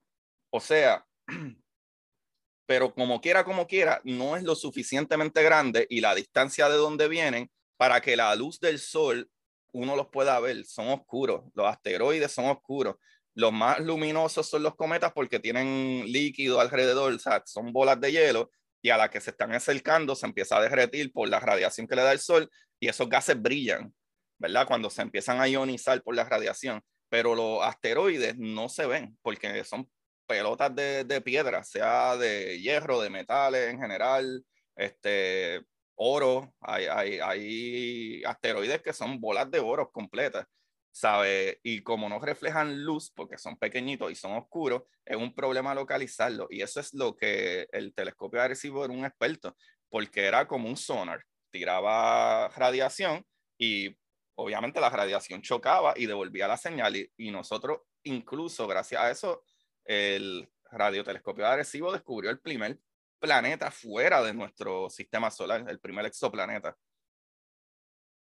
O 0.50 0.60
sea, 0.60 1.06
pero 2.68 2.94
como 2.94 3.22
quiera, 3.22 3.46
como 3.46 3.68
quiera, 3.68 4.02
no 4.04 4.36
es 4.36 4.44
lo 4.44 4.56
suficientemente 4.56 5.42
grande 5.44 5.88
y 5.90 6.02
la 6.02 6.14
distancia 6.14 6.68
de 6.68 6.76
donde 6.76 7.08
vienen 7.08 7.50
para 7.78 8.02
que 8.02 8.18
la 8.18 8.36
luz 8.36 8.60
del 8.60 8.80
sol 8.80 9.32
uno 9.72 9.96
los 9.96 10.10
pueda 10.10 10.38
ver. 10.42 10.66
Son 10.66 10.90
oscuros, 10.90 11.46
los 11.54 11.68
asteroides 11.68 12.34
son 12.34 12.48
oscuros. 12.48 12.98
Los 13.34 13.54
más 13.54 13.80
luminosos 13.80 14.50
son 14.50 14.64
los 14.64 14.76
cometas 14.76 15.14
porque 15.14 15.40
tienen 15.40 16.04
líquido 16.12 16.60
alrededor, 16.60 17.14
o 17.14 17.20
sea, 17.20 17.42
son 17.46 17.72
bolas 17.72 18.00
de 18.00 18.12
hielo 18.12 18.52
y 18.82 18.90
a 18.90 18.98
la 18.98 19.10
que 19.10 19.22
se 19.22 19.32
están 19.32 19.54
acercando 19.54 20.16
se 20.16 20.26
empieza 20.26 20.58
a 20.58 20.62
derretir 20.62 21.12
por 21.12 21.30
la 21.30 21.40
radiación 21.40 21.88
que 21.88 21.96
le 21.96 22.02
da 22.02 22.12
el 22.12 22.20
sol 22.20 22.50
y 22.80 22.88
esos 22.88 23.08
gases 23.08 23.42
brillan, 23.42 23.94
¿verdad? 24.40 24.68
Cuando 24.68 24.90
se 24.90 25.02
empiezan 25.02 25.40
a 25.40 25.48
ionizar 25.48 26.02
por 26.02 26.16
la 26.16 26.24
radiación. 26.26 26.82
Pero 27.10 27.36
los 27.36 27.64
asteroides 27.64 28.38
no 28.38 28.70
se 28.70 28.88
ven 28.88 29.18
porque 29.22 29.64
son 29.64 29.90
pelotas 30.26 30.74
de, 30.74 31.04
de 31.04 31.22
piedra, 31.22 31.64
sea 31.64 32.18
de 32.18 32.60
hierro, 32.60 33.02
de 33.02 33.10
metales 33.10 33.70
en 33.70 33.80
general, 33.80 34.44
este, 34.76 35.62
oro. 35.96 36.54
Hay, 36.62 36.86
hay, 36.86 37.20
hay 37.20 38.24
asteroides 38.24 38.82
que 38.82 38.94
son 38.94 39.20
bolas 39.20 39.50
de 39.52 39.60
oro 39.60 39.92
completas. 39.92 40.46
¿Sabe? 40.92 41.60
Y 41.64 41.82
como 41.82 42.10
no 42.10 42.20
reflejan 42.20 42.84
luz, 42.84 43.12
porque 43.16 43.38
son 43.38 43.58
pequeñitos 43.58 44.12
y 44.12 44.16
son 44.16 44.34
oscuros, 44.34 44.84
es 45.06 45.16
un 45.18 45.34
problema 45.34 45.74
localizarlo. 45.74 46.48
Y 46.50 46.62
eso 46.62 46.80
es 46.80 46.94
lo 46.94 47.16
que 47.16 47.68
el 47.72 47.94
telescopio 47.94 48.40
de 48.40 48.46
Arecibo 48.46 48.86
era 48.86 48.94
un 48.94 49.06
experto, 49.06 49.56
porque 49.90 50.26
era 50.26 50.48
como 50.48 50.70
un 50.70 50.78
sonar, 50.78 51.24
tiraba 51.50 52.50
radiación 52.50 53.26
y 53.58 53.96
obviamente 54.36 54.82
la 54.82 54.90
radiación 54.90 55.42
chocaba 55.42 55.94
y 55.96 56.06
devolvía 56.06 56.48
la 56.48 56.58
señal. 56.58 56.96
Y, 56.96 57.32
nosotros, 57.32 57.82
incluso 58.04 58.68
gracias 58.68 59.02
a 59.02 59.12
eso, 59.12 59.44
el 59.86 60.50
radiotelescopio 60.72 61.46
de 61.46 61.52
Arecibo 61.52 61.92
descubrió 61.92 62.32
el 62.32 62.40
primer 62.40 62.80
planeta 63.20 63.70
fuera 63.72 64.22
de 64.24 64.34
nuestro 64.34 64.90
sistema 64.90 65.30
solar, 65.30 65.66
el 65.70 65.80
primer 65.80 66.06
exoplaneta. 66.06 66.76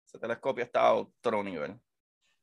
Ese 0.05 0.19
telescopio 0.19 0.63
está 0.63 0.81
a 0.81 0.93
otro 0.93 1.43
nivel. 1.43 1.79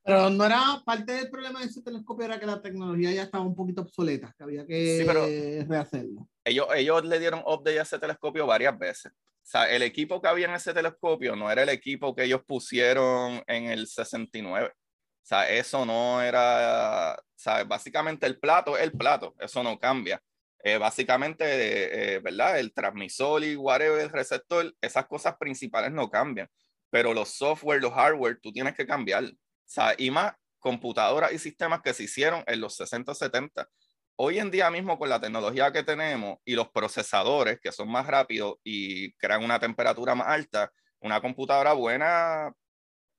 Pero 0.08 0.30
no 0.30 0.42
era 0.42 0.82
parte 0.86 1.12
del 1.12 1.28
problema 1.28 1.60
de 1.60 1.66
ese 1.66 1.82
telescopio, 1.82 2.24
era 2.24 2.40
que 2.40 2.46
la 2.46 2.62
tecnología 2.62 3.12
ya 3.12 3.24
estaba 3.24 3.44
un 3.44 3.54
poquito 3.54 3.82
obsoleta, 3.82 4.34
que 4.38 4.42
había 4.42 4.66
que 4.66 5.66
rehacerlo. 5.68 6.26
Ellos, 6.42 6.66
ellos 6.74 7.04
le 7.04 7.20
dieron 7.20 7.42
update 7.44 7.78
a 7.78 7.82
ese 7.82 7.98
telescopio 7.98 8.46
varias 8.46 8.78
veces. 8.78 9.12
O 9.12 9.50
sea, 9.50 9.70
el 9.70 9.82
equipo 9.82 10.22
que 10.22 10.28
había 10.28 10.46
en 10.46 10.54
ese 10.54 10.72
telescopio 10.72 11.36
no 11.36 11.50
era 11.50 11.62
el 11.62 11.68
equipo 11.68 12.14
que 12.14 12.24
ellos 12.24 12.40
pusieron 12.46 13.42
en 13.46 13.64
el 13.66 13.86
69. 13.86 14.72
O 14.72 15.26
sea, 15.28 15.50
eso 15.50 15.84
no 15.84 16.22
era, 16.22 17.14
sea, 17.34 17.64
Básicamente 17.64 18.26
el 18.26 18.38
plato 18.38 18.78
es 18.78 18.84
el 18.84 18.92
plato, 18.92 19.34
eso 19.38 19.62
no 19.62 19.78
cambia. 19.78 20.22
Eh, 20.64 20.78
básicamente, 20.78 22.14
eh, 22.14 22.18
¿verdad? 22.20 22.58
El 22.58 22.72
transmisor 22.72 23.44
y 23.44 23.56
whatever, 23.56 24.00
el 24.00 24.08
receptor, 24.08 24.74
esas 24.80 25.06
cosas 25.06 25.36
principales 25.36 25.92
no 25.92 26.08
cambian. 26.08 26.48
Pero 26.88 27.12
los 27.12 27.28
software, 27.28 27.82
los 27.82 27.92
hardware, 27.92 28.40
tú 28.40 28.52
tienes 28.52 28.74
que 28.74 28.86
cambiar 28.86 29.24
sea, 29.70 29.94
y 29.96 30.10
más 30.10 30.32
computadoras 30.58 31.32
y 31.32 31.38
sistemas 31.38 31.80
que 31.82 31.94
se 31.94 32.04
hicieron 32.04 32.42
en 32.46 32.60
los 32.60 32.74
60 32.76 33.14
70. 33.14 33.68
Hoy 34.16 34.38
en 34.38 34.50
día 34.50 34.70
mismo 34.70 34.98
con 34.98 35.08
la 35.08 35.20
tecnología 35.20 35.72
que 35.72 35.84
tenemos 35.84 36.38
y 36.44 36.54
los 36.54 36.68
procesadores 36.70 37.60
que 37.60 37.70
son 37.70 37.88
más 37.88 38.06
rápidos 38.06 38.56
y 38.64 39.12
crean 39.14 39.44
una 39.44 39.60
temperatura 39.60 40.14
más 40.14 40.28
alta, 40.28 40.72
una 41.00 41.20
computadora 41.20 41.72
buena, 41.72 42.52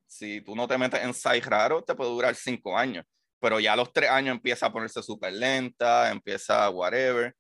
si 0.06 0.42
tú 0.42 0.56
no 0.56 0.68
te 0.68 0.78
metes 0.78 1.02
en 1.02 1.14
size 1.14 1.42
raro, 1.42 1.84
te 1.84 1.96
puede 1.96 2.10
durar 2.10 2.36
cinco 2.36 2.78
años, 2.78 3.06
pero 3.40 3.60
ya 3.60 3.74
a 3.74 3.76
los 3.78 3.94
tres 3.94 4.10
años 4.10 4.36
empieza 4.36 4.66
a 4.66 4.74
ponerse 4.74 5.02
súper 5.02 5.34
lenta, 5.34 6.12
empieza 6.12 6.70
whatever. 6.70 7.34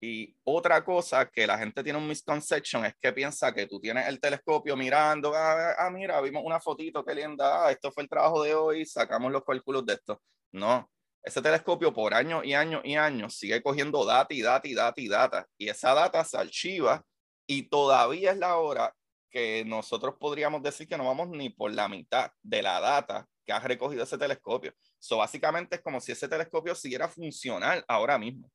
Y 0.00 0.36
otra 0.44 0.84
cosa 0.84 1.28
que 1.28 1.46
la 1.46 1.58
gente 1.58 1.82
tiene 1.82 1.98
un 1.98 2.06
misconception 2.06 2.84
es 2.84 2.94
que 3.00 3.12
piensa 3.12 3.52
que 3.52 3.66
tú 3.66 3.80
tienes 3.80 4.06
el 4.06 4.20
telescopio 4.20 4.76
mirando, 4.76 5.32
ah, 5.34 5.74
ah 5.76 5.90
mira, 5.90 6.20
vimos 6.20 6.42
una 6.44 6.60
fotito, 6.60 7.04
qué 7.04 7.14
linda, 7.14 7.66
ah, 7.66 7.72
esto 7.72 7.90
fue 7.90 8.04
el 8.04 8.08
trabajo 8.08 8.42
de 8.42 8.54
hoy, 8.54 8.86
sacamos 8.86 9.32
los 9.32 9.44
cálculos 9.44 9.84
de 9.84 9.94
esto. 9.94 10.22
No, 10.52 10.88
ese 11.22 11.42
telescopio 11.42 11.92
por 11.92 12.14
años 12.14 12.44
y 12.44 12.54
años 12.54 12.80
y 12.84 12.94
años 12.94 13.34
sigue 13.34 13.62
cogiendo 13.62 14.04
data 14.04 14.32
y 14.32 14.40
data 14.42 14.68
y 14.68 14.74
data 14.74 15.00
y 15.00 15.08
data. 15.08 15.46
Y 15.58 15.68
esa 15.68 15.94
data 15.94 16.24
se 16.24 16.38
archiva 16.38 17.02
y 17.46 17.68
todavía 17.68 18.32
es 18.32 18.38
la 18.38 18.56
hora 18.58 18.94
que 19.30 19.64
nosotros 19.66 20.14
podríamos 20.18 20.62
decir 20.62 20.88
que 20.88 20.96
no 20.96 21.06
vamos 21.06 21.28
ni 21.28 21.50
por 21.50 21.72
la 21.72 21.88
mitad 21.88 22.30
de 22.42 22.62
la 22.62 22.80
data 22.80 23.26
que 23.44 23.52
ha 23.52 23.58
recogido 23.60 24.04
ese 24.04 24.16
telescopio. 24.16 24.72
So, 24.98 25.18
básicamente 25.18 25.76
es 25.76 25.82
como 25.82 26.00
si 26.00 26.12
ese 26.12 26.28
telescopio 26.28 26.74
siguiera 26.74 27.08
funcional 27.08 27.84
ahora 27.88 28.18
mismo. 28.18 28.50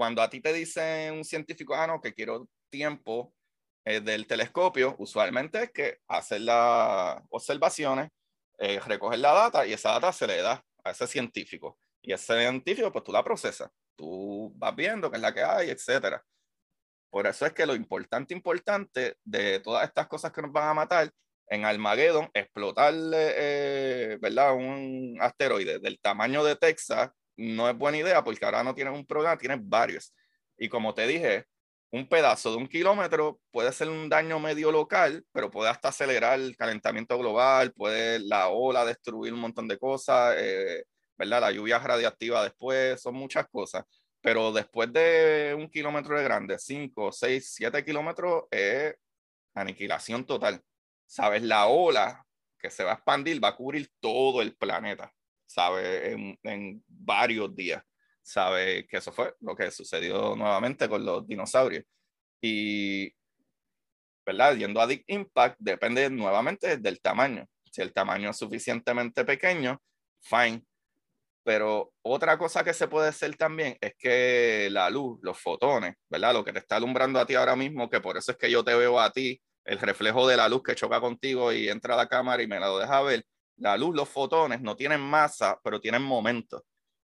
Cuando 0.00 0.22
a 0.22 0.30
ti 0.30 0.40
te 0.40 0.50
dice 0.54 1.10
un 1.12 1.26
científico, 1.26 1.74
ah, 1.74 1.86
no, 1.86 2.00
que 2.00 2.14
quiero 2.14 2.48
tiempo 2.70 3.34
eh, 3.84 4.00
del 4.00 4.26
telescopio, 4.26 4.96
usualmente 4.98 5.64
es 5.64 5.72
que 5.72 5.98
hacer 6.08 6.40
las 6.40 7.22
observaciones, 7.28 8.08
eh, 8.58 8.80
recoger 8.80 9.18
la 9.18 9.34
data 9.34 9.66
y 9.66 9.74
esa 9.74 9.90
data 9.90 10.10
se 10.10 10.26
le 10.26 10.40
da 10.40 10.64
a 10.84 10.90
ese 10.92 11.06
científico. 11.06 11.78
Y 12.00 12.14
ese 12.14 12.34
científico, 12.40 12.90
pues 12.90 13.04
tú 13.04 13.12
la 13.12 13.22
procesas, 13.22 13.68
tú 13.94 14.50
vas 14.56 14.74
viendo 14.74 15.10
qué 15.10 15.18
es 15.18 15.20
la 15.20 15.34
que 15.34 15.42
hay, 15.42 15.68
etcétera. 15.68 16.24
Por 17.10 17.26
eso 17.26 17.44
es 17.44 17.52
que 17.52 17.66
lo 17.66 17.74
importante, 17.74 18.32
importante 18.32 19.16
de 19.22 19.60
todas 19.60 19.86
estas 19.86 20.08
cosas 20.08 20.32
que 20.32 20.40
nos 20.40 20.50
van 20.50 20.70
a 20.70 20.72
matar, 20.72 21.10
en 21.46 21.66
Armageddon, 21.66 22.30
explotar, 22.32 22.94
eh, 23.12 24.16
¿verdad? 24.18 24.54
Un 24.54 25.18
asteroide 25.20 25.78
del 25.78 26.00
tamaño 26.00 26.42
de 26.42 26.56
Texas 26.56 27.10
no 27.40 27.68
es 27.68 27.76
buena 27.76 27.98
idea 27.98 28.22
porque 28.22 28.44
ahora 28.44 28.62
no 28.62 28.74
tienes 28.74 28.94
un 28.94 29.06
programa, 29.06 29.38
tienes 29.38 29.58
varios. 29.62 30.14
Y 30.58 30.68
como 30.68 30.94
te 30.94 31.06
dije, 31.06 31.46
un 31.90 32.08
pedazo 32.08 32.52
de 32.52 32.58
un 32.58 32.68
kilómetro 32.68 33.40
puede 33.50 33.72
ser 33.72 33.88
un 33.88 34.08
daño 34.08 34.38
medio 34.38 34.70
local, 34.70 35.24
pero 35.32 35.50
puede 35.50 35.70
hasta 35.70 35.88
acelerar 35.88 36.38
el 36.38 36.56
calentamiento 36.56 37.18
global, 37.18 37.72
puede 37.72 38.20
la 38.20 38.48
ola 38.48 38.84
destruir 38.84 39.32
un 39.32 39.40
montón 39.40 39.66
de 39.68 39.78
cosas, 39.78 40.36
eh, 40.38 40.84
¿verdad? 41.16 41.40
La 41.40 41.52
lluvia 41.52 41.78
radiactiva 41.78 42.44
después, 42.44 43.00
son 43.00 43.14
muchas 43.14 43.48
cosas. 43.48 43.84
Pero 44.20 44.52
después 44.52 44.92
de 44.92 45.54
un 45.58 45.68
kilómetro 45.70 46.16
de 46.16 46.24
grande, 46.24 46.58
5, 46.58 47.10
6, 47.12 47.52
7 47.54 47.84
kilómetros, 47.84 48.44
es 48.50 48.94
aniquilación 49.54 50.24
total. 50.26 50.62
¿Sabes? 51.06 51.42
La 51.42 51.66
ola 51.66 52.24
que 52.58 52.70
se 52.70 52.84
va 52.84 52.92
a 52.92 52.94
expandir 52.94 53.42
va 53.42 53.48
a 53.48 53.56
cubrir 53.56 53.90
todo 54.00 54.42
el 54.42 54.54
planeta, 54.56 55.12
¿sabes? 55.50 56.12
En, 56.12 56.38
en 56.44 56.84
varios 56.86 57.54
días. 57.54 57.82
¿Sabes? 58.22 58.86
Que 58.88 58.98
eso 58.98 59.12
fue 59.12 59.34
lo 59.40 59.56
que 59.56 59.70
sucedió 59.70 60.36
nuevamente 60.36 60.88
con 60.88 61.04
los 61.04 61.26
dinosaurios. 61.26 61.84
Y, 62.40 63.12
¿verdad? 64.24 64.54
Yendo 64.56 64.80
a 64.80 64.86
Deep 64.86 65.04
Impact, 65.08 65.56
depende 65.58 66.08
nuevamente 66.10 66.76
del 66.76 67.00
tamaño. 67.00 67.46
Si 67.72 67.82
el 67.82 67.92
tamaño 67.92 68.30
es 68.30 68.36
suficientemente 68.36 69.24
pequeño, 69.24 69.80
fine. 70.20 70.62
Pero 71.42 71.92
otra 72.02 72.38
cosa 72.38 72.62
que 72.62 72.74
se 72.74 72.86
puede 72.86 73.08
hacer 73.08 73.36
también 73.36 73.76
es 73.80 73.94
que 73.98 74.68
la 74.70 74.90
luz, 74.90 75.18
los 75.22 75.38
fotones, 75.38 75.96
¿verdad? 76.08 76.34
Lo 76.34 76.44
que 76.44 76.52
te 76.52 76.60
está 76.60 76.76
alumbrando 76.76 77.18
a 77.18 77.26
ti 77.26 77.34
ahora 77.34 77.56
mismo, 77.56 77.88
que 77.90 78.00
por 78.00 78.16
eso 78.16 78.32
es 78.32 78.38
que 78.38 78.50
yo 78.50 78.62
te 78.62 78.74
veo 78.74 79.00
a 79.00 79.10
ti, 79.10 79.40
el 79.64 79.78
reflejo 79.78 80.28
de 80.28 80.36
la 80.36 80.48
luz 80.48 80.62
que 80.62 80.74
choca 80.74 81.00
contigo 81.00 81.52
y 81.52 81.68
entra 81.68 81.94
a 81.94 81.96
la 81.96 82.08
cámara 82.08 82.42
y 82.42 82.46
me 82.46 82.60
la 82.60 82.68
deja 82.78 83.02
ver. 83.02 83.24
La 83.60 83.76
luz, 83.76 83.94
los 83.94 84.08
fotones 84.08 84.62
no 84.62 84.74
tienen 84.74 85.00
masa, 85.02 85.60
pero 85.62 85.80
tienen 85.80 86.02
momento 86.02 86.64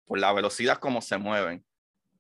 por 0.04 0.18
la 0.18 0.32
velocidad 0.32 0.78
como 0.78 1.00
se 1.00 1.16
mueven. 1.16 1.64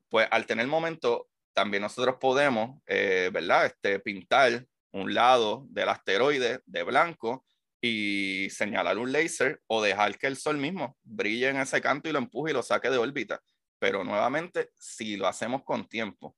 Pues 0.08 0.26
al 0.30 0.46
tener 0.46 0.66
momento, 0.66 1.28
también 1.52 1.82
nosotros 1.82 2.16
podemos, 2.18 2.80
eh, 2.86 3.30
¿verdad? 3.32 3.66
Este, 3.66 4.00
pintar 4.00 4.66
un 4.92 5.12
lado 5.12 5.66
del 5.68 5.90
asteroide 5.90 6.62
de 6.64 6.82
blanco 6.84 7.44
y 7.82 8.48
señalar 8.48 8.96
un 8.96 9.12
láser 9.12 9.60
o 9.66 9.82
dejar 9.82 10.16
que 10.16 10.26
el 10.26 10.38
sol 10.38 10.56
mismo 10.56 10.96
brille 11.02 11.50
en 11.50 11.58
ese 11.58 11.82
canto 11.82 12.08
y 12.08 12.12
lo 12.12 12.18
empuje 12.18 12.52
y 12.52 12.54
lo 12.54 12.62
saque 12.62 12.88
de 12.88 12.96
órbita. 12.96 13.42
Pero 13.78 14.04
nuevamente, 14.04 14.70
si 14.74 15.16
lo 15.16 15.26
hacemos 15.26 15.64
con 15.64 15.86
tiempo. 15.86 16.34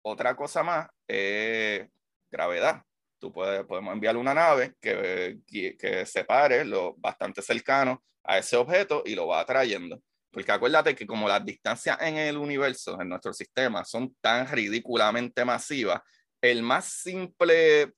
Otra 0.00 0.34
cosa 0.34 0.62
más 0.62 0.88
es 1.06 1.86
gravedad. 2.30 2.87
Tú 3.18 3.32
puedes, 3.32 3.64
podemos 3.64 3.92
enviar 3.92 4.16
una 4.16 4.32
nave 4.32 4.74
que, 4.80 5.40
que, 5.46 6.06
se 6.06 6.24
pare 6.24 6.64
lo 6.64 6.94
bastante 6.98 7.42
cercano 7.42 8.02
a 8.24 8.38
ese 8.38 8.56
objeto 8.56 9.02
y 9.04 9.14
lo 9.14 9.26
va 9.26 9.40
atrayendo. 9.40 10.00
Porque 10.30 10.52
acuérdate 10.52 10.94
que 10.94 11.06
como 11.06 11.26
las 11.26 11.44
distancias 11.44 11.98
en 12.00 12.16
el 12.16 12.36
universo, 12.36 13.00
en 13.00 13.08
nuestro 13.08 13.32
sistema, 13.32 13.84
son 13.84 14.14
tan 14.20 14.46
ridículamente 14.46 15.44
masivas, 15.44 16.00
el 16.40 16.62
más 16.62 16.84
simple 16.84 17.94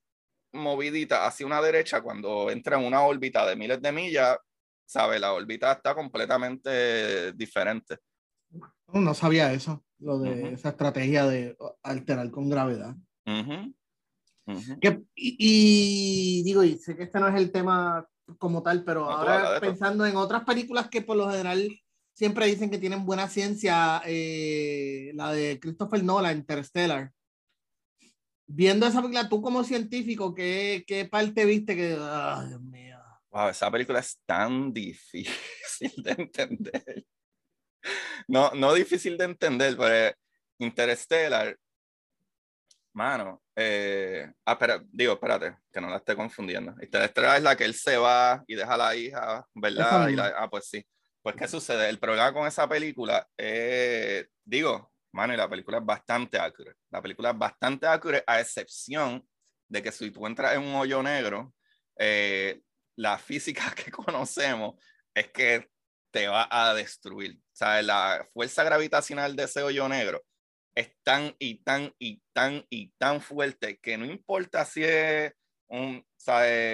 movidita 0.52 1.26
hacia 1.26 1.46
una 1.46 1.61
derecha, 1.61 2.00
cuando 2.00 2.50
entra 2.50 2.78
en 2.78 2.87
una 2.87 3.02
órbita 3.02 3.46
de 3.46 3.56
miles 3.56 3.80
de 3.83 3.92
millas, 3.92 4.38
sabe, 4.87 5.18
la 5.18 5.33
órbita 5.33 5.72
está 5.72 5.94
completamente 5.94 7.33
diferente. 7.33 7.98
No 8.92 9.14
sabía 9.14 9.52
eso, 9.52 9.85
lo 9.98 10.18
de 10.18 10.54
esa 10.54 10.70
estrategia 10.70 11.26
de 11.26 11.56
alterar 11.83 12.30
con 12.30 12.48
gravedad. 12.50 12.96
Y, 15.15 16.43
digo, 16.45 16.63
y 16.63 16.79
sé 16.79 16.97
que 16.97 17.05
este 17.05 17.21
no 17.21 17.29
es 17.29 17.35
el 17.35 17.51
tema 17.53 18.07
como 18.39 18.63
tal, 18.63 18.85
pero 18.85 19.11
ahora 19.11 19.61
pensando 19.61 20.07
en 20.07 20.17
otras 20.17 20.45
películas 20.45 20.89
que 20.89 21.03
por 21.03 21.17
lo 21.17 21.31
general 21.31 21.69
siempre 22.15 22.47
dicen 22.47 22.71
que 22.71 22.79
tienen 22.79 23.05
buena 23.05 23.29
ciencia, 23.29 24.03
eh, 24.07 25.11
la 25.15 25.33
de 25.33 25.59
Christopher 25.61 26.05
Nolan, 26.05 26.39
Interstellar 26.39 27.13
viendo 28.53 28.87
esa 28.87 29.01
película, 29.01 29.29
tú 29.29 29.41
como 29.41 29.63
científico, 29.63 30.35
¿qué, 30.35 30.85
qué 30.87 31.05
parte 31.05 31.45
viste 31.45 31.77
que, 31.77 31.97
ay, 32.01 32.49
Dios 32.49 32.61
mío? 32.61 32.99
Wow, 33.31 33.49
esa 33.49 33.71
película 33.71 34.01
es 34.01 34.19
tan 34.27 34.73
difícil 34.73 35.93
de 35.99 36.11
entender. 36.13 37.07
No, 38.29 38.51
no 38.51 38.75
difícil 38.75 39.17
de 39.17 39.25
entender, 39.25 39.75
pero 39.75 40.15
Interstellar, 40.59 41.59
mano, 42.92 43.42
eh, 43.57 44.31
ah, 44.44 44.53
espera, 44.53 44.83
digo, 44.90 45.14
espérate, 45.14 45.57
que 45.72 45.81
no 45.81 45.88
la 45.88 45.96
esté 45.96 46.16
confundiendo. 46.16 46.74
Interstellar 46.83 47.37
es 47.37 47.42
la 47.42 47.57
que 47.57 47.64
él 47.64 47.74
se 47.74 47.96
va 47.96 48.42
y 48.46 48.55
deja 48.55 48.74
a 48.74 48.76
la 48.76 48.96
hija, 48.96 49.46
¿verdad? 49.55 50.35
ah, 50.37 50.48
pues 50.50 50.68
sí. 50.68 50.85
Pues, 51.22 51.37
¿qué 51.37 51.46
sucede? 51.48 51.88
El 51.88 51.98
problema 51.98 52.33
con 52.33 52.46
esa 52.46 52.68
película, 52.68 53.29
eh, 53.37 54.26
digo, 54.44 54.90
Mano, 55.12 55.35
y 55.35 55.37
la 55.37 55.48
película 55.48 55.79
es 55.79 55.85
bastante 55.85 56.38
accurate. 56.38 56.79
La 56.90 57.03
película 57.03 57.31
es 57.31 57.38
bastante 57.38 57.87
accurate, 57.87 58.24
a 58.26 58.40
excepción 58.40 59.26
de 59.68 59.83
que 59.83 59.90
si 59.92 60.11
tú 60.11 60.26
entras 60.26 60.55
en 60.55 60.62
un 60.62 60.74
hoyo 60.74 61.03
negro, 61.03 61.53
eh, 61.98 62.61
la 62.96 63.18
física 63.18 63.62
que 63.74 63.90
conocemos 63.90 64.74
es 65.14 65.29
que 65.33 65.68
te 66.12 66.29
va 66.29 66.48
a 66.50 66.74
destruir. 66.74 67.37
O 67.38 67.57
sea, 67.57 67.83
la 67.83 68.26
fuerza 68.33 68.62
gravitacional 68.64 69.35
de 69.35 69.44
ese 69.44 69.62
hoyo 69.62 69.88
negro 69.88 70.22
es 70.74 70.92
tan 71.02 71.35
y 71.38 71.62
tan 71.62 71.92
y 71.98 72.22
tan 72.33 72.64
y 72.70 72.92
tan 72.98 73.20
fuerte 73.20 73.78
que 73.78 73.98
no 73.98 74.04
importa 74.04 74.64
si 74.64 74.85
es 74.85 75.33
un, 75.68 76.04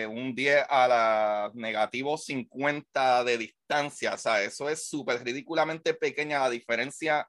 un 0.09 0.35
10 0.35 0.67
a 0.69 0.89
la 0.89 1.51
negativo 1.55 2.17
50 2.17 3.25
de 3.25 3.39
distancia, 3.39 4.15
o 4.15 4.19
sea, 4.19 4.43
eso 4.43 4.69
es 4.71 4.89
súper 4.89 5.23
ridículamente 5.23 5.95
pequeña 5.95 6.41
la 6.41 6.51
diferencia 6.51 7.29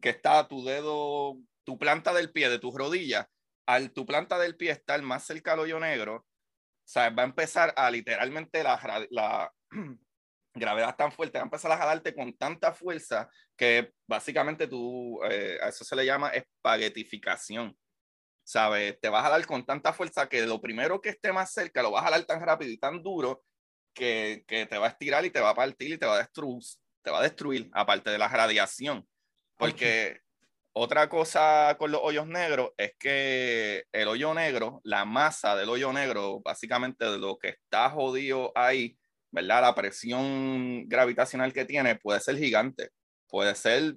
que 0.00 0.10
está 0.10 0.46
tu 0.46 0.64
dedo, 0.64 1.38
tu 1.64 1.78
planta 1.78 2.12
del 2.12 2.32
pie, 2.32 2.50
de 2.50 2.58
tus 2.58 2.74
rodillas, 2.74 3.26
al 3.66 3.92
tu 3.92 4.04
planta 4.04 4.38
del 4.38 4.56
pie 4.56 4.72
estar 4.72 5.00
más 5.02 5.24
cerca 5.24 5.54
al 5.54 5.60
hoyo 5.60 5.80
negro, 5.80 6.16
o 6.16 6.26
sea, 6.86 7.08
va 7.10 7.22
a 7.22 7.26
empezar 7.26 7.72
a 7.76 7.90
literalmente 7.90 8.62
la 8.62 9.52
gravedad 10.54 10.96
tan 10.96 11.12
fuerte, 11.12 11.38
va 11.38 11.42
a 11.42 11.46
empezar 11.46 11.72
a 11.72 11.76
jalarte 11.76 12.14
con 12.14 12.32
tanta 12.36 12.72
fuerza 12.72 13.28
que 13.56 13.92
básicamente 14.06 14.66
tú, 14.66 15.20
eh, 15.28 15.58
a 15.62 15.68
eso 15.68 15.84
se 15.84 15.96
le 15.96 16.06
llama 16.06 16.30
espaguetificación. 16.30 17.76
¿Sabes? 18.46 19.00
Te 19.00 19.08
va 19.08 19.20
a 19.20 19.22
jalar 19.22 19.46
con 19.46 19.64
tanta 19.64 19.92
fuerza 19.94 20.28
que 20.28 20.44
lo 20.44 20.60
primero 20.60 21.00
que 21.00 21.08
esté 21.08 21.32
más 21.32 21.50
cerca 21.52 21.82
lo 21.82 21.92
va 21.92 22.00
a 22.00 22.04
jalar 22.04 22.24
tan 22.24 22.40
rápido 22.40 22.70
y 22.70 22.76
tan 22.76 23.02
duro 23.02 23.42
que, 23.94 24.44
que 24.46 24.66
te 24.66 24.76
va 24.76 24.86
a 24.86 24.90
estirar 24.90 25.24
y 25.24 25.30
te 25.30 25.40
va 25.40 25.50
a 25.50 25.54
partir 25.54 25.94
y 25.94 25.98
te 25.98 26.04
va 26.04 26.16
a 26.16 26.18
destruir, 26.18 26.62
te 27.02 27.10
va 27.10 27.20
a 27.20 27.22
destruir, 27.22 27.70
aparte 27.72 28.10
de 28.10 28.18
la 28.18 28.28
radiación. 28.28 29.08
Porque 29.56 30.20
otra 30.74 31.08
cosa 31.08 31.76
con 31.78 31.92
los 31.92 32.00
hoyos 32.02 32.26
negros 32.26 32.72
es 32.76 32.94
que 32.98 33.84
el 33.92 34.08
hoyo 34.08 34.34
negro, 34.34 34.80
la 34.84 35.04
masa 35.04 35.54
del 35.56 35.68
hoyo 35.68 35.92
negro, 35.92 36.40
básicamente 36.40 37.04
de 37.04 37.18
lo 37.18 37.38
que 37.38 37.50
está 37.50 37.88
jodido 37.90 38.52
ahí, 38.56 38.98
¿verdad? 39.34 39.62
La 39.62 39.74
presión 39.74 40.88
gravitacional 40.88 41.52
que 41.52 41.64
tiene 41.64 41.96
puede 41.96 42.20
ser 42.20 42.38
gigante, 42.38 42.90
puede 43.28 43.56
ser 43.56 43.96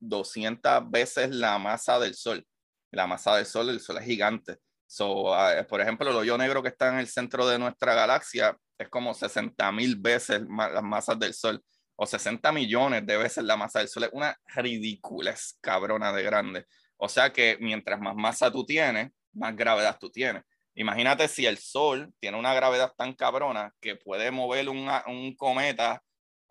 200 0.00 0.90
veces 0.90 1.30
la 1.30 1.58
masa 1.58 1.98
del 1.98 2.14
Sol. 2.14 2.46
La 2.90 3.06
masa 3.06 3.36
del 3.36 3.46
Sol, 3.46 3.70
el 3.70 3.80
Sol 3.80 3.96
es 3.96 4.04
gigante. 4.04 4.58
So, 4.86 5.34
ah, 5.34 5.66
por 5.66 5.80
ejemplo, 5.80 6.10
el 6.10 6.16
hoyo 6.16 6.36
negro 6.36 6.62
que 6.62 6.68
está 6.68 6.90
en 6.90 6.98
el 6.98 7.08
centro 7.08 7.48
de 7.48 7.58
nuestra 7.58 7.94
galaxia 7.94 8.54
es 8.78 8.90
como 8.90 9.14
60 9.14 9.72
mil 9.72 9.96
veces 9.96 10.42
las 10.46 10.82
masas 10.82 11.18
del 11.18 11.32
Sol 11.32 11.64
o 11.96 12.04
60 12.04 12.52
millones 12.52 13.06
de 13.06 13.16
veces 13.16 13.44
la 13.44 13.56
masa 13.56 13.78
del 13.78 13.88
Sol. 13.88 14.04
Es 14.04 14.10
una 14.12 14.36
ridícula, 14.56 15.34
cabrona 15.62 16.12
de 16.12 16.22
grande. 16.22 16.66
O 16.98 17.08
sea 17.08 17.32
que 17.32 17.56
mientras 17.60 17.98
más 17.98 18.14
masa 18.14 18.52
tú 18.52 18.66
tienes, 18.66 19.10
más 19.32 19.56
gravedad 19.56 19.96
tú 19.98 20.10
tienes. 20.10 20.42
Imagínate 20.76 21.26
si 21.26 21.46
el 21.46 21.56
Sol 21.56 22.12
tiene 22.20 22.38
una 22.38 22.52
gravedad 22.52 22.92
tan 22.96 23.14
cabrona 23.14 23.74
que 23.80 23.96
puede 23.96 24.30
mover 24.30 24.68
un 24.68 25.34
cometa 25.36 26.02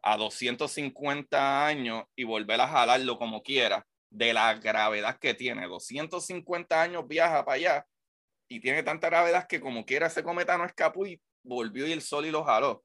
a 0.02 0.18
250 0.18 1.68
años 1.68 2.04
y 2.16 2.24
volver 2.24 2.60
a 2.60 2.68
jalarlo 2.68 3.20
como 3.20 3.44
quiera, 3.44 3.86
de 4.10 4.34
la 4.34 4.56
gravedad 4.56 5.20
que 5.20 5.36
tiene. 5.36 5.68
250 5.68 6.82
años 6.82 7.08
viaja 7.08 7.46
para 7.46 7.56
allá 7.56 7.88
y 8.48 8.60
tiene 8.60 8.82
tanta 8.82 9.10
gravedad 9.10 9.48
que 9.48 9.62
como 9.62 9.86
quiera 9.86 10.08
ese 10.08 10.24
cometa 10.24 10.58
no 10.58 10.66
escapó 10.66 11.06
y 11.06 11.22
volvió 11.44 11.88
y 11.88 11.92
el 11.92 12.02
Sol 12.02 12.26
y 12.26 12.32
lo 12.32 12.44
jaló. 12.44 12.84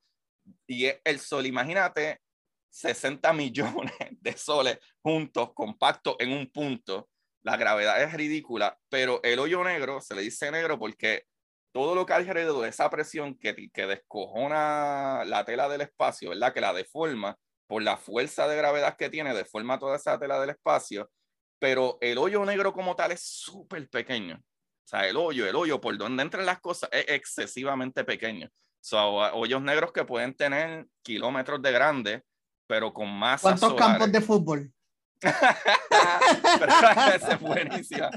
Y 0.67 0.87
el 1.05 1.21
Sol, 1.21 1.47
imagínate 1.47 2.21
60 2.69 3.33
millones 3.33 3.95
de 4.11 4.37
soles 4.37 4.79
juntos, 5.03 5.55
compactos 5.55 6.17
en 6.19 6.33
un 6.33 6.51
punto. 6.51 7.09
La 7.43 7.57
gravedad 7.57 8.03
es 8.03 8.13
ridícula, 8.13 8.79
pero 8.91 9.23
el 9.23 9.39
hoyo 9.39 9.65
negro 9.65 10.03
se 10.03 10.15
le 10.15 10.21
dice 10.21 10.51
negro 10.51 10.79
porque 10.79 11.25
todo 11.73 11.95
lo 11.95 12.07
que 12.07 12.13
hay 12.13 12.29
alrededor 12.29 12.63
de 12.63 12.69
esa 12.69 12.91
presión 12.91 13.35
que, 13.37 13.71
que 13.73 13.87
descojona 13.87 15.25
la 15.25 15.45
tela 15.45 15.69
del 15.69 15.83
espacio, 15.83 16.31
¿verdad? 16.31 16.53
Que 16.53 16.61
la 16.61 16.73
deforma 16.73 17.37
por 17.67 17.83
la 17.83 17.97
fuerza 17.97 18.49
de 18.49 18.57
gravedad 18.57 18.97
que 18.97 19.11
tiene, 19.11 19.35
deforma 19.35 19.79
toda 19.79 19.97
esa 19.97 20.19
tela 20.19 20.41
del 20.41 20.51
espacio, 20.51 21.11
pero 21.59 21.99
el 22.01 22.19
hoyo 22.19 22.45
negro 22.45 22.73
como 22.73 22.97
tal 22.97 23.13
es 23.13 23.23
súper 23.23 23.89
pequeño. 23.89 24.37
O 24.37 24.89
sea, 24.91 25.07
el 25.07 25.17
hoyo, 25.17 25.47
el 25.47 25.55
hoyo 25.55 25.81
por 25.81 25.97
donde 25.97 26.23
entran 26.23 26.47
las 26.47 26.61
cosas 26.61 26.91
es 26.93 27.05
excesivamente 27.09 28.03
pequeño. 28.05 28.49
Son 28.81 29.31
hoyos 29.35 29.63
negros 29.63 29.93
que 29.93 30.05
pueden 30.05 30.35
tener 30.35 30.87
kilómetros 31.03 31.63
de 31.63 31.71
grande 31.71 32.25
pero 32.71 32.95
con 32.95 33.09
más 33.13 33.43
¿Cuántos 33.43 33.75
campos 33.75 34.13
de 34.13 34.21
fútbol? 34.21 34.73
es 37.31 37.41
buenísima. 37.41 38.11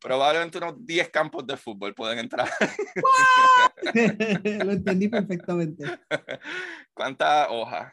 Probablemente 0.00 0.58
unos 0.58 0.84
10 0.84 1.10
campos 1.10 1.46
de 1.46 1.56
fútbol 1.56 1.94
pueden 1.94 2.18
entrar. 2.18 2.50
Lo 4.64 4.72
entendí 4.72 5.08
perfectamente. 5.08 5.84
¿Cuántas 6.92 7.46
hojas? 7.50 7.92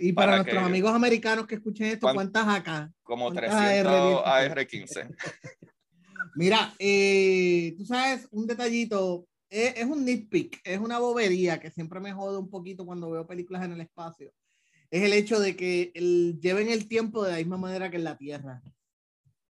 Y 0.00 0.12
para, 0.12 0.36
nuestros 0.36 0.62
amigos 0.62 0.92
americanos 0.92 1.46
que 1.46 1.56
escuchen 1.56 1.86
esto, 1.86 2.08
¿cuántas 2.12 2.46
acá? 2.46 2.92
Como 3.02 3.32
300 3.32 4.22
AR-15. 4.24 5.16
Mira, 6.36 6.74
eh, 6.78 7.74
tú 7.76 7.84
sabes, 7.84 8.28
un 8.30 8.46
detallito, 8.46 9.26
es, 9.48 9.76
es, 9.76 9.84
un 9.84 10.04
nitpick, 10.04 10.60
es 10.62 10.78
una 10.78 10.98
bobería 10.98 11.58
que 11.58 11.70
siempre 11.70 12.00
me 12.00 12.12
jode 12.12 12.38
un 12.38 12.48
poquito 12.48 12.86
cuando 12.86 13.10
veo 13.10 13.26
películas 13.26 13.64
en 13.64 13.72
el 13.72 13.80
espacio. 13.80 14.32
Es 14.90 15.02
el 15.02 15.12
hecho 15.12 15.38
de 15.38 15.56
que 15.56 15.92
el, 15.94 16.38
lleven 16.40 16.68
el 16.68 16.88
tiempo 16.88 17.24
de 17.24 17.32
la 17.32 17.38
misma 17.38 17.56
manera 17.56 17.90
que 17.90 17.96
en 17.96 18.04
la 18.04 18.18
Tierra. 18.18 18.62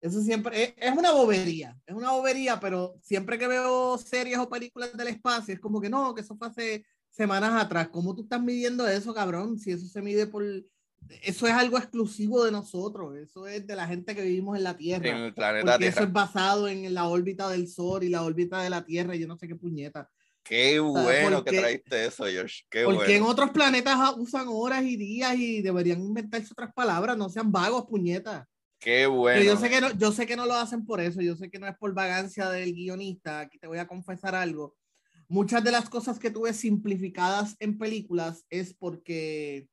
Eso 0.01 0.21
siempre 0.21 0.63
es, 0.63 0.73
es, 0.77 0.97
una 0.97 1.11
bobería, 1.11 1.77
es 1.85 1.93
una 1.93 2.11
bobería, 2.11 2.59
pero 2.59 2.97
siempre 3.01 3.37
que 3.37 3.47
veo 3.47 3.97
series 3.97 4.37
o 4.37 4.49
películas 4.49 4.95
del 4.95 5.09
espacio, 5.09 5.53
es 5.53 5.59
como 5.59 5.81
que 5.81 5.89
no, 5.89 6.15
que 6.15 6.21
eso 6.21 6.37
fue 6.37 6.47
hace 6.47 6.85
semanas 7.09 7.61
atrás. 7.61 7.89
¿Cómo 7.89 8.15
tú 8.15 8.23
estás 8.23 8.41
midiendo 8.41 8.87
eso, 8.87 9.13
cabrón? 9.13 9.59
Si 9.59 9.71
eso 9.71 9.87
se 9.87 10.01
mide 10.01 10.27
por... 10.27 10.43
Eso 11.23 11.47
es 11.47 11.53
algo 11.53 11.77
exclusivo 11.77 12.43
de 12.43 12.51
nosotros, 12.51 13.17
eso 13.17 13.47
es 13.47 13.65
de 13.65 13.75
la 13.75 13.87
gente 13.87 14.13
que 14.15 14.21
vivimos 14.21 14.57
en 14.57 14.63
la 14.63 14.77
Tierra. 14.77 15.09
En 15.09 15.17
el 15.17 15.33
planeta 15.33 15.71
porque 15.71 15.87
eso 15.87 16.03
es 16.03 16.11
basado 16.11 16.67
en 16.67 16.93
la 16.93 17.07
órbita 17.07 17.49
del 17.49 17.67
Sol 17.67 18.03
y 18.03 18.09
la 18.09 18.23
órbita 18.23 18.61
de 18.61 18.69
la 18.69 18.85
Tierra, 18.85 19.15
y 19.15 19.19
yo 19.19 19.27
no 19.27 19.37
sé 19.37 19.47
qué 19.47 19.55
puñeta. 19.55 20.09
Qué 20.43 20.79
bueno 20.79 21.43
que 21.43 21.59
traiste 21.59 22.05
eso, 22.05 22.23
Josh. 22.23 22.61
Qué 22.69 22.83
porque 22.83 23.17
en 23.17 23.23
otros 23.23 23.51
planetas 23.51 23.97
usan 24.17 24.47
horas 24.47 24.83
y 24.83 24.97
días 24.97 25.35
y 25.37 25.61
deberían 25.61 26.01
inventarse 26.01 26.49
otras 26.51 26.73
palabras, 26.73 27.17
no 27.17 27.29
sean 27.29 27.51
vagos, 27.51 27.85
puñetas. 27.85 28.47
Qué 28.79 29.05
bueno. 29.07 29.43
yo 29.43 29.57
sé, 29.57 29.69
que 29.69 29.81
no, 29.81 29.91
yo 29.91 30.11
sé 30.11 30.25
que 30.25 30.37
no 30.37 30.45
lo 30.45 30.55
hacen 30.55 30.85
por 30.85 31.01
eso, 31.01 31.21
yo 31.21 31.35
sé 31.35 31.49
que 31.49 31.59
no 31.59 31.67
es 31.67 31.77
por 31.77 31.93
vagancia 31.93 32.49
del 32.49 32.73
guionista. 32.73 33.41
Aquí 33.41 33.59
te 33.59 33.67
voy 33.67 33.77
a 33.77 33.87
confesar 33.87 34.35
algo. 34.35 34.75
Muchas 35.27 35.63
de 35.63 35.71
las 35.71 35.89
cosas 35.89 36.17
que 36.17 36.31
tuve 36.31 36.53
simplificadas 36.53 37.55
en 37.59 37.77
películas 37.77 38.45
es 38.49 38.73
porque 38.73 39.67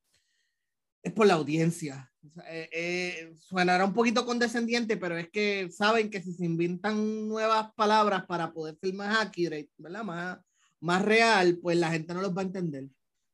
es 1.02 1.12
por 1.12 1.26
la 1.26 1.34
audiencia. 1.34 2.12
Eh, 2.48 2.68
eh, 2.72 3.34
suenará 3.38 3.84
un 3.84 3.94
poquito 3.94 4.26
condescendiente, 4.26 4.96
pero 4.96 5.16
es 5.16 5.30
que 5.30 5.70
saben 5.70 6.10
que 6.10 6.20
si 6.20 6.32
se 6.32 6.44
inventan 6.44 7.28
nuevas 7.28 7.72
palabras 7.74 8.26
para 8.26 8.52
poder 8.52 8.76
ser 8.76 8.92
más 8.92 9.16
accurate, 9.16 9.70
¿verdad? 9.78 10.02
Más, 10.02 10.38
más 10.86 11.04
real, 11.04 11.58
pues 11.60 11.76
la 11.76 11.90
gente 11.90 12.14
no 12.14 12.22
los 12.22 12.36
va 12.36 12.42
a 12.42 12.46
entender. 12.46 12.88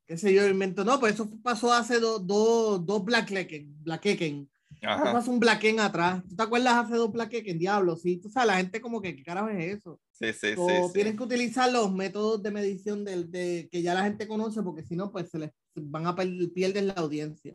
¿Qué 0.06 0.16
sé 0.16 0.34
yo? 0.34 0.46
Invento, 0.48 0.84
no, 0.84 0.98
pues 0.98 1.14
eso 1.14 1.30
pasó 1.42 1.72
hace 1.72 2.00
dos 2.00 2.26
dos 2.26 2.84
dos 2.84 3.04
Black 3.04 3.30
Blackeken 3.82 4.50
Ajá. 4.82 5.22
un 5.30 5.38
Blacken 5.38 5.80
atrás. 5.80 6.22
¿Tú 6.28 6.34
te 6.34 6.42
acuerdas 6.42 6.74
hace 6.74 6.96
dos 6.96 7.12
Blacken? 7.12 7.58
Diablo, 7.58 7.96
sí. 7.96 8.16
Tú 8.16 8.28
sabes, 8.28 8.48
la 8.48 8.56
gente 8.56 8.80
como 8.80 9.00
que, 9.00 9.14
¿qué 9.14 9.22
carajo 9.22 9.48
es 9.48 9.78
eso? 9.78 10.00
Sí, 10.10 10.32
sí, 10.32 10.54
sí, 10.54 10.92
Tienen 10.92 11.16
que 11.16 11.22
utilizar 11.22 11.70
los 11.70 11.92
métodos 11.92 12.42
de 12.42 12.50
medición 12.50 13.04
de, 13.04 13.24
de, 13.24 13.68
que 13.70 13.82
ya 13.82 13.94
la 13.94 14.04
gente 14.04 14.26
conoce, 14.26 14.62
porque 14.62 14.82
si 14.82 14.96
no, 14.96 15.12
pues 15.12 15.30
se 15.30 15.38
les 15.38 15.50
van 15.74 16.06
a 16.06 16.16
perder 16.16 16.84
la 16.84 16.94
audiencia. 16.94 17.54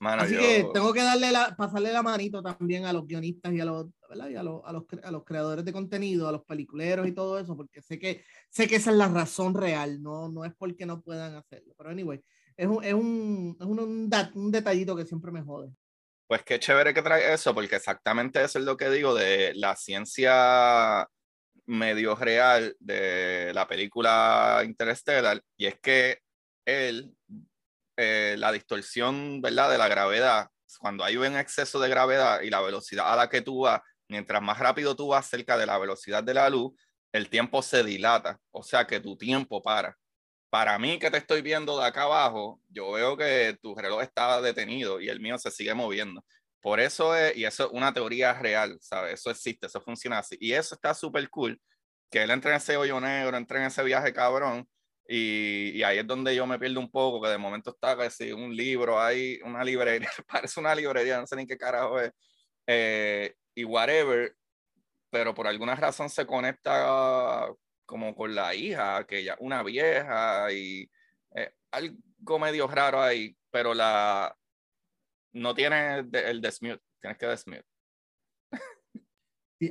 Así 0.00 0.36
que 0.36 0.66
tengo 0.72 0.92
que 0.92 1.02
darle 1.02 1.32
la, 1.32 1.56
pasarle 1.56 1.92
la 1.92 2.02
manito 2.02 2.42
también 2.42 2.84
a 2.84 2.92
los 2.92 3.06
guionistas 3.06 3.52
y 3.52 3.60
a 3.60 3.64
los, 3.64 3.86
¿verdad? 4.14 4.30
Y 4.30 4.36
a, 4.36 4.42
los, 4.42 4.62
a, 4.64 4.72
los, 4.72 4.84
a 5.02 5.10
los 5.10 5.24
creadores 5.24 5.64
de 5.64 5.72
contenido, 5.72 6.28
a 6.28 6.32
los 6.32 6.44
peliculeros 6.44 7.06
y 7.06 7.12
todo 7.12 7.38
eso, 7.38 7.56
porque 7.56 7.82
sé 7.82 7.98
que, 7.98 8.24
sé 8.48 8.68
que 8.68 8.76
esa 8.76 8.90
es 8.90 8.96
la 8.96 9.08
razón 9.08 9.54
real, 9.54 10.00
no, 10.02 10.28
no 10.28 10.44
es 10.44 10.52
porque 10.56 10.86
no 10.86 11.02
puedan 11.02 11.34
hacerlo. 11.34 11.74
Pero 11.76 11.90
anyway, 11.90 12.22
es 12.56 12.66
un, 12.66 12.84
es 12.84 12.94
un, 12.94 13.56
es 13.60 13.66
un, 13.66 13.78
un, 13.80 14.10
un 14.34 14.50
detallito 14.50 14.96
que 14.96 15.04
siempre 15.04 15.32
me 15.32 15.42
jode. 15.42 15.70
Pues 16.26 16.42
qué 16.42 16.58
chévere 16.58 16.94
que 16.94 17.02
trae 17.02 17.34
eso, 17.34 17.54
porque 17.54 17.76
exactamente 17.76 18.42
eso 18.42 18.58
es 18.58 18.64
lo 18.64 18.76
que 18.76 18.88
digo 18.88 19.14
de 19.14 19.52
la 19.54 19.76
ciencia 19.76 21.06
medio 21.66 22.14
real 22.14 22.76
de 22.78 23.52
la 23.54 23.66
película 23.66 24.62
Interstellar, 24.64 25.42
y 25.56 25.66
es 25.66 25.78
que 25.80 26.18
él, 26.64 27.14
eh, 27.96 28.36
la 28.38 28.52
distorsión, 28.52 29.40
¿verdad?, 29.42 29.70
de 29.70 29.78
la 29.78 29.88
gravedad, 29.88 30.48
cuando 30.78 31.04
hay 31.04 31.16
un 31.16 31.36
exceso 31.36 31.78
de 31.78 31.88
gravedad 31.88 32.40
y 32.42 32.50
la 32.50 32.60
velocidad 32.60 33.12
a 33.12 33.16
la 33.16 33.28
que 33.28 33.42
tú 33.42 33.60
vas, 33.60 33.80
mientras 34.08 34.42
más 34.42 34.58
rápido 34.58 34.96
tú 34.96 35.08
vas 35.08 35.26
cerca 35.26 35.56
de 35.56 35.66
la 35.66 35.78
velocidad 35.78 36.22
de 36.22 36.34
la 36.34 36.48
luz, 36.50 36.72
el 37.12 37.28
tiempo 37.28 37.62
se 37.62 37.84
dilata, 37.84 38.40
o 38.50 38.62
sea 38.62 38.86
que 38.86 39.00
tu 39.00 39.16
tiempo 39.16 39.62
para 39.62 39.96
para 40.54 40.78
mí 40.78 41.00
que 41.00 41.10
te 41.10 41.16
estoy 41.16 41.42
viendo 41.42 41.76
de 41.80 41.84
acá 41.84 42.02
abajo, 42.02 42.60
yo 42.68 42.92
veo 42.92 43.16
que 43.16 43.58
tu 43.60 43.74
reloj 43.74 44.02
está 44.02 44.40
detenido 44.40 45.00
y 45.00 45.08
el 45.08 45.18
mío 45.18 45.36
se 45.36 45.50
sigue 45.50 45.74
moviendo. 45.74 46.24
Por 46.60 46.78
eso 46.78 47.16
es, 47.16 47.36
y 47.36 47.44
eso 47.44 47.66
es 47.66 47.72
una 47.72 47.92
teoría 47.92 48.32
real, 48.34 48.78
¿sabes? 48.80 49.14
Eso 49.14 49.32
existe, 49.32 49.66
eso 49.66 49.80
funciona 49.80 50.18
así. 50.20 50.36
Y 50.38 50.52
eso 50.52 50.76
está 50.76 50.94
súper 50.94 51.28
cool, 51.28 51.60
que 52.08 52.22
él 52.22 52.30
entre 52.30 52.52
en 52.52 52.58
ese 52.58 52.76
hoyo 52.76 53.00
negro, 53.00 53.36
entre 53.36 53.58
en 53.58 53.64
ese 53.64 53.82
viaje 53.82 54.12
cabrón, 54.12 54.68
y, 55.08 55.70
y, 55.76 55.82
ahí 55.82 55.98
es 55.98 56.06
donde 56.06 56.36
yo 56.36 56.46
me 56.46 56.56
pierdo 56.60 56.78
un 56.78 56.90
poco, 56.90 57.20
que 57.20 57.30
de 57.30 57.38
momento 57.38 57.70
está 57.70 57.96
casi 57.96 58.30
un 58.30 58.54
libro 58.54 59.00
ahí, 59.02 59.40
una 59.42 59.64
librería, 59.64 60.08
parece 60.28 60.60
una 60.60 60.72
librería, 60.72 61.18
no 61.18 61.26
sé 61.26 61.34
ni 61.34 61.48
qué 61.48 61.58
carajo 61.58 62.00
es, 62.00 62.12
eh, 62.68 63.34
y 63.54 63.64
whatever, 63.64 64.36
pero 65.10 65.34
por 65.34 65.46
alguna 65.46 65.74
razón 65.74 66.10
se 66.10 66.26
conecta 66.26 67.48
como 67.86 68.14
con 68.14 68.34
la 68.34 68.54
hija, 68.54 69.06
que 69.06 69.18
ella 69.18 69.36
una 69.40 69.62
vieja 69.62 70.52
y 70.52 70.90
eh, 71.34 71.54
algo 71.70 72.38
medio 72.38 72.66
raro 72.66 73.00
ahí, 73.00 73.36
pero 73.50 73.74
la 73.74 74.36
no 75.32 75.54
tiene 75.54 75.98
el 75.98 76.40
desmute, 76.40 76.82
tienes 77.00 77.18
que 77.18 77.26
desmute. 77.26 77.64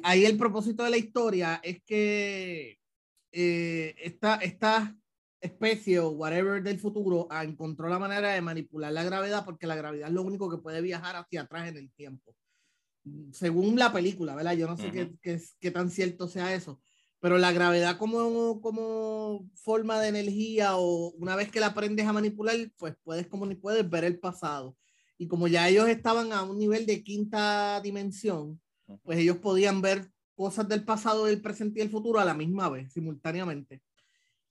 ahí 0.03 0.25
el 0.25 0.37
propósito 0.37 0.83
de 0.83 0.89
la 0.89 0.97
historia 0.97 1.59
es 1.63 1.81
que 1.83 2.79
eh, 3.31 3.95
esta, 3.97 4.35
esta 4.35 4.95
especie 5.41 5.99
o 5.99 6.11
whatever 6.11 6.61
del 6.61 6.79
futuro 6.79 7.27
encontró 7.41 7.89
la 7.89 7.99
manera 7.99 8.33
de 8.33 8.41
manipular 8.41 8.93
la 8.93 9.03
gravedad 9.03 9.43
porque 9.43 9.67
la 9.67 9.75
gravedad 9.75 10.07
es 10.07 10.13
lo 10.13 10.21
único 10.21 10.49
que 10.49 10.61
puede 10.61 10.81
viajar 10.81 11.15
hacia 11.15 11.41
atrás 11.41 11.67
en 11.67 11.77
el 11.77 11.91
tiempo. 11.91 12.35
Según 13.31 13.77
la 13.77 13.91
película, 13.91 14.35
¿verdad? 14.35 14.53
Yo 14.53 14.67
no 14.67 14.77
sé 14.77 14.91
qué, 14.91 15.13
qué, 15.21 15.41
qué 15.59 15.71
tan 15.71 15.89
cierto 15.89 16.27
sea 16.27 16.53
eso 16.53 16.81
pero 17.23 17.37
la 17.37 17.53
gravedad 17.53 17.97
como, 17.97 18.59
como 18.59 19.49
forma 19.55 19.97
de 20.01 20.09
energía 20.09 20.75
o 20.75 21.11
una 21.11 21.37
vez 21.37 21.49
que 21.49 21.61
la 21.61 21.67
aprendes 21.67 22.05
a 22.05 22.11
manipular, 22.11 22.57
pues 22.75 22.95
puedes, 23.01 23.27
como 23.27 23.45
ni 23.45 23.55
puedes 23.55 23.89
ver 23.89 24.03
el 24.03 24.19
pasado. 24.19 24.75
Y 25.17 25.29
como 25.29 25.47
ya 25.47 25.69
ellos 25.69 25.87
estaban 25.87 26.33
a 26.33 26.43
un 26.43 26.57
nivel 26.57 26.85
de 26.85 27.01
quinta 27.01 27.79
dimensión, 27.79 28.59
pues 29.03 29.19
ellos 29.19 29.37
podían 29.37 29.81
ver 29.81 30.11
cosas 30.35 30.67
del 30.67 30.83
pasado, 30.83 31.23
del 31.23 31.41
presente 31.41 31.79
y 31.79 31.83
el 31.83 31.89
futuro 31.89 32.19
a 32.19 32.25
la 32.25 32.33
misma 32.33 32.67
vez, 32.67 32.91
simultáneamente. 32.91 33.81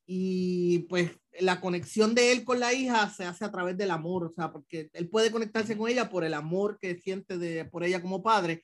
Y 0.07 0.79
pues 0.89 1.11
la 1.41 1.61
conexión 1.61 2.15
de 2.15 2.33
él 2.33 2.45
con 2.45 2.61
la 2.61 2.73
hija 2.73 3.09
se 3.11 3.25
hace 3.25 3.45
a 3.45 3.51
través 3.51 3.77
del 3.77 3.91
amor, 3.91 4.25
o 4.25 4.31
sea, 4.31 4.53
porque 4.53 4.91
él 4.93 5.09
puede 5.09 5.31
conectarse 5.31 5.77
con 5.77 5.89
ella 5.89 6.11
por 6.11 6.25
el 6.25 6.35
amor 6.35 6.79
que 6.79 6.97
siente 6.97 7.39
de, 7.39 7.65
por 7.65 7.85
ella 7.85 8.03
como 8.03 8.23
padre, 8.23 8.63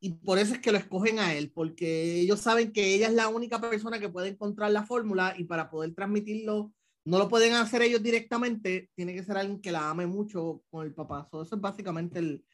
y 0.00 0.10
por 0.10 0.38
eso 0.38 0.54
es 0.54 0.60
que 0.60 0.70
lo 0.70 0.78
escogen 0.78 1.18
a 1.18 1.34
él, 1.34 1.50
porque 1.50 2.20
ellos 2.20 2.40
saben 2.40 2.72
que 2.72 2.94
ella 2.94 3.08
es 3.08 3.14
la 3.14 3.28
única 3.28 3.60
persona 3.60 3.98
que 3.98 4.10
puede 4.10 4.28
encontrar 4.28 4.70
la 4.70 4.84
fórmula 4.84 5.34
y 5.36 5.44
para 5.44 5.70
poder 5.70 5.94
transmitirlo, 5.94 6.72
no 7.06 7.18
lo 7.18 7.28
pueden 7.28 7.54
hacer 7.54 7.82
ellos 7.82 8.02
directamente, 8.02 8.90
tiene 8.94 9.14
que 9.14 9.24
ser 9.24 9.36
alguien 9.36 9.60
que 9.60 9.72
la 9.72 9.90
ame 9.90 10.06
mucho 10.06 10.62
con 10.70 10.86
el 10.86 10.94
papá. 10.94 11.28
eso 11.32 11.54
es 11.54 11.60
básicamente 11.60 12.18
el, 12.18 12.44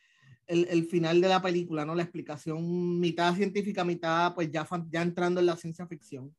el, 0.46 0.66
el, 0.70 0.87
final 0.87 1.20
de 1.20 1.29
la 1.29 1.42
película, 1.42 1.85
¿no? 1.85 1.94
La 1.94 2.03
explicación 2.03 2.99
mitad 2.99 3.35
científica, 3.35 3.85
mitad 3.85 4.35
pues 4.35 4.51
ya, 4.51 4.66
ya 4.90 5.03
entrando 5.03 5.40
en 5.40 5.46
la 5.46 5.57
ciencia 5.57 5.87
ficción. 5.87 6.35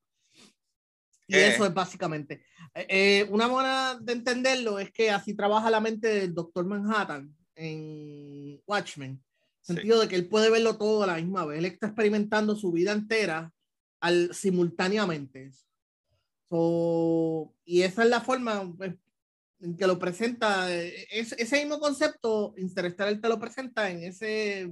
Y 1.27 1.35
eh. 1.35 1.47
eso 1.49 1.65
es 1.65 1.73
básicamente. 1.73 2.43
Eh, 2.73 2.85
eh, 2.89 3.27
una 3.29 3.47
manera 3.47 3.97
de 4.01 4.13
entenderlo 4.13 4.79
es 4.79 4.91
que 4.91 5.11
así 5.11 5.33
trabaja 5.33 5.69
la 5.69 5.79
mente 5.79 6.07
del 6.07 6.33
Doctor 6.33 6.65
Manhattan 6.65 7.35
en 7.55 8.61
Watchmen 8.65 9.21
sentido 9.61 9.99
de 9.99 10.07
que 10.07 10.15
él 10.15 10.27
puede 10.27 10.49
verlo 10.49 10.77
todo 10.77 11.03
a 11.03 11.07
la 11.07 11.15
misma 11.15 11.45
vez. 11.45 11.59
Él 11.59 11.65
está 11.65 11.87
experimentando 11.87 12.55
su 12.55 12.71
vida 12.71 12.91
entera 12.91 13.53
al, 13.99 14.33
simultáneamente. 14.33 15.51
y 17.65 17.81
esa 17.81 18.03
es 18.03 18.09
la 18.09 18.21
forma 18.21 18.73
pues, 18.75 18.95
en 19.59 19.77
que 19.77 19.87
lo 19.87 19.99
presenta. 19.99 20.73
Es, 20.73 21.33
ese 21.33 21.59
mismo 21.59 21.79
concepto, 21.79 22.53
Interstellar 22.57 23.19
te 23.21 23.29
lo 23.29 23.39
presenta 23.39 23.89
en 23.89 24.03
esa 24.03 24.25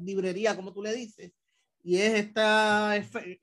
librería, 0.03 0.55
como 0.55 0.73
tú 0.73 0.81
le 0.81 0.93
dices. 0.93 1.31
Y 1.81 1.97
es 1.97 2.13
esta, 2.13 2.93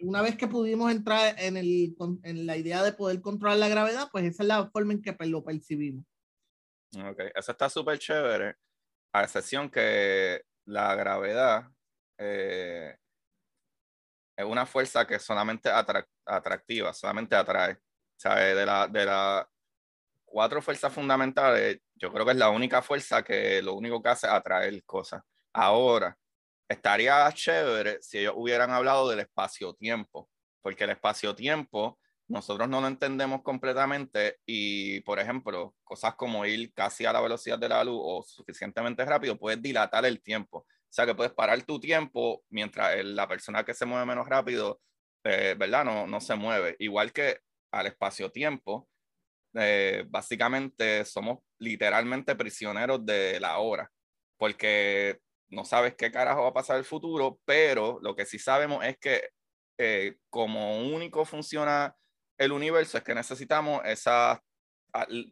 una 0.01 0.23
vez 0.23 0.37
que 0.37 0.47
pudimos 0.47 0.93
entrar 0.93 1.35
en, 1.39 1.57
el, 1.57 1.97
en 2.23 2.47
la 2.47 2.57
idea 2.57 2.83
de 2.83 2.93
poder 2.93 3.21
controlar 3.21 3.59
la 3.59 3.69
gravedad, 3.69 4.09
pues 4.13 4.25
esa 4.25 4.43
es 4.43 4.47
la 4.47 4.71
forma 4.71 4.93
en 4.93 5.03
que 5.03 5.13
pues, 5.15 5.29
lo 5.31 5.43
percibimos. 5.43 6.05
Ok, 6.95 7.21
eso 7.35 7.53
está 7.53 7.69
súper 7.69 7.99
chévere, 7.99 8.57
a 9.13 9.25
excepción 9.25 9.71
que 9.71 10.43
la 10.67 10.95
gravedad 10.95 11.69
eh, 12.19 12.97
es 14.37 14.45
una 14.45 14.67
fuerza 14.67 15.07
que 15.07 15.19
solamente 15.19 15.71
atractiva, 16.25 16.93
solamente 16.93 17.35
atrae. 17.35 17.75
O 17.75 18.19
sea, 18.19 18.37
de 18.37 18.67
las 18.67 18.93
de 18.93 19.05
la 19.05 19.49
cuatro 20.25 20.61
fuerzas 20.61 20.93
fundamentales, 20.93 21.81
yo 21.95 22.13
creo 22.13 22.25
que 22.25 22.33
es 22.33 22.37
la 22.37 22.51
única 22.51 22.83
fuerza 22.83 23.23
que 23.23 23.63
lo 23.63 23.75
único 23.75 24.03
que 24.03 24.11
hace 24.11 24.27
es 24.27 24.33
atraer 24.33 24.85
cosas. 24.85 25.23
Ahora, 25.53 26.17
estaría 26.69 27.31
chévere 27.33 27.99
si 28.01 28.19
ellos 28.19 28.35
hubieran 28.37 28.71
hablado 28.71 29.09
del 29.09 29.21
espacio-tiempo, 29.21 30.29
porque 30.63 30.85
el 30.85 30.91
espacio-tiempo 30.91 31.99
nosotros 32.29 32.69
no 32.69 32.81
lo 32.81 32.89
entendemos 32.89 33.43
completamente 33.43 34.39
y, 34.45 35.01
por 35.03 35.21
ejemplo, 35.21 35.75
cosas 35.85 36.15
como 36.17 36.45
ir 36.45 36.73
casi 36.73 37.05
a 37.07 37.13
la 37.13 37.21
velocidad 37.21 37.59
de 37.59 37.69
la 37.69 37.85
luz 37.85 38.01
o 38.03 38.23
suficientemente 38.23 39.05
rápido, 39.05 39.39
puedes 39.39 39.63
dilatar 39.63 40.05
el 40.07 40.21
tiempo. 40.21 40.59
O 40.59 40.67
sea, 40.91 41.07
que 41.07 41.15
puedes 41.15 41.33
parar 41.33 41.63
tu 41.63 41.79
tiempo 41.79 42.45
mientras 42.49 43.05
la 43.05 43.29
persona 43.29 43.65
que 43.65 43.75
se 43.75 43.87
mueve 43.87 44.07
menos 44.07 44.29
rápido, 44.29 44.81
eh, 45.25 45.55
¿verdad? 45.59 45.85
No, 45.85 46.07
no 46.07 46.21
se 46.21 46.35
mueve. 46.35 46.75
Igual 46.81 47.13
que 47.13 47.41
al 47.71 47.87
espacio-tiempo, 47.87 48.89
eh, 49.55 50.05
básicamente 50.09 51.05
somos 51.05 51.39
literalmente 51.59 52.35
prisioneros 52.35 53.05
de 53.07 53.39
la 53.41 53.59
hora, 53.59 53.91
porque 54.37 55.21
no 55.49 55.65
sabes 55.65 55.95
qué 55.97 56.11
carajo 56.11 56.43
va 56.43 56.49
a 56.49 56.55
pasar 56.55 56.77
el 56.77 56.85
futuro, 56.85 57.39
pero 57.45 57.99
lo 58.03 58.15
que 58.17 58.27
sí 58.27 58.39
sabemos 58.39 58.85
es 58.85 58.99
que 58.99 59.31
eh, 59.79 60.17
como 60.31 60.79
único 60.81 61.25
funciona 61.25 61.95
el 62.39 62.53
universo 62.53 62.99
es 62.99 63.05
que 63.05 63.15
necesitamos 63.15 63.83
esas, 63.85 64.39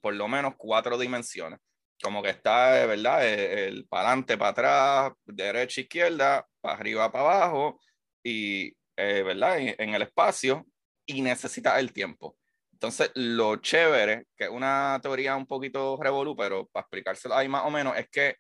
por 0.00 0.14
lo 0.14 0.28
menos 0.28 0.54
cuatro 0.56 0.98
dimensiones. 0.98 1.60
Como 2.02 2.22
que 2.22 2.30
está, 2.30 2.86
¿verdad? 2.86 3.26
Eh, 3.26 3.68
el, 3.68 3.86
para 3.86 4.08
adelante, 4.08 4.38
para 4.38 4.50
atrás, 4.50 5.12
derecha, 5.24 5.80
izquierda, 5.82 6.46
para 6.60 6.74
arriba, 6.74 7.12
para 7.12 7.24
abajo, 7.24 7.80
y, 8.22 8.74
¿verdad? 8.96 9.58
En, 9.60 9.94
el 9.94 10.02
espacio, 10.02 10.66
y 11.06 11.20
necesita 11.22 11.78
el 11.78 11.92
tiempo. 11.92 12.36
Entonces, 12.72 13.10
lo 13.14 13.56
chévere, 13.56 14.26
que 14.36 14.44
es 14.44 14.50
una 14.50 14.98
teoría 15.02 15.36
un 15.36 15.46
poquito 15.46 15.98
revolú, 16.02 16.36
pero 16.36 16.66
para 16.68 16.82
explicárselo 16.82 17.34
ahí 17.34 17.48
más 17.48 17.64
o 17.64 17.70
menos, 17.70 17.96
es 17.96 18.08
que 18.10 18.36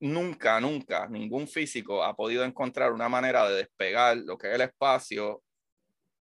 nunca, 0.00 0.60
nunca 0.60 1.08
ningún 1.08 1.48
físico 1.48 2.02
ha 2.02 2.14
podido 2.14 2.44
encontrar 2.44 2.92
una 2.92 3.08
manera 3.08 3.48
de 3.48 3.56
despegar 3.56 4.16
lo 4.18 4.38
que 4.38 4.48
es 4.48 4.54
el 4.54 4.60
espacio 4.62 5.42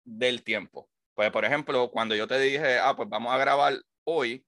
del 0.03 0.43
tiempo. 0.43 0.89
Pues, 1.13 1.31
por 1.31 1.45
ejemplo, 1.45 1.89
cuando 1.91 2.15
yo 2.15 2.27
te 2.27 2.39
dije, 2.39 2.79
ah, 2.79 2.95
pues 2.95 3.09
vamos 3.09 3.33
a 3.33 3.37
grabar 3.37 3.79
hoy, 4.05 4.45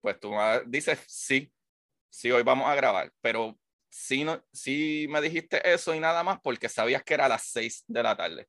pues 0.00 0.18
tú 0.20 0.32
dices, 0.66 1.00
sí, 1.06 1.52
sí, 2.10 2.30
hoy 2.30 2.42
vamos 2.42 2.68
a 2.68 2.74
grabar, 2.74 3.12
pero 3.20 3.58
sí, 3.90 4.24
no, 4.24 4.44
sí 4.52 5.06
me 5.08 5.20
dijiste 5.20 5.72
eso 5.72 5.94
y 5.94 6.00
nada 6.00 6.22
más 6.22 6.38
porque 6.42 6.68
sabías 6.68 7.02
que 7.02 7.14
era 7.14 7.26
a 7.26 7.28
las 7.28 7.46
seis 7.46 7.84
de 7.86 8.02
la 8.02 8.16
tarde. 8.16 8.48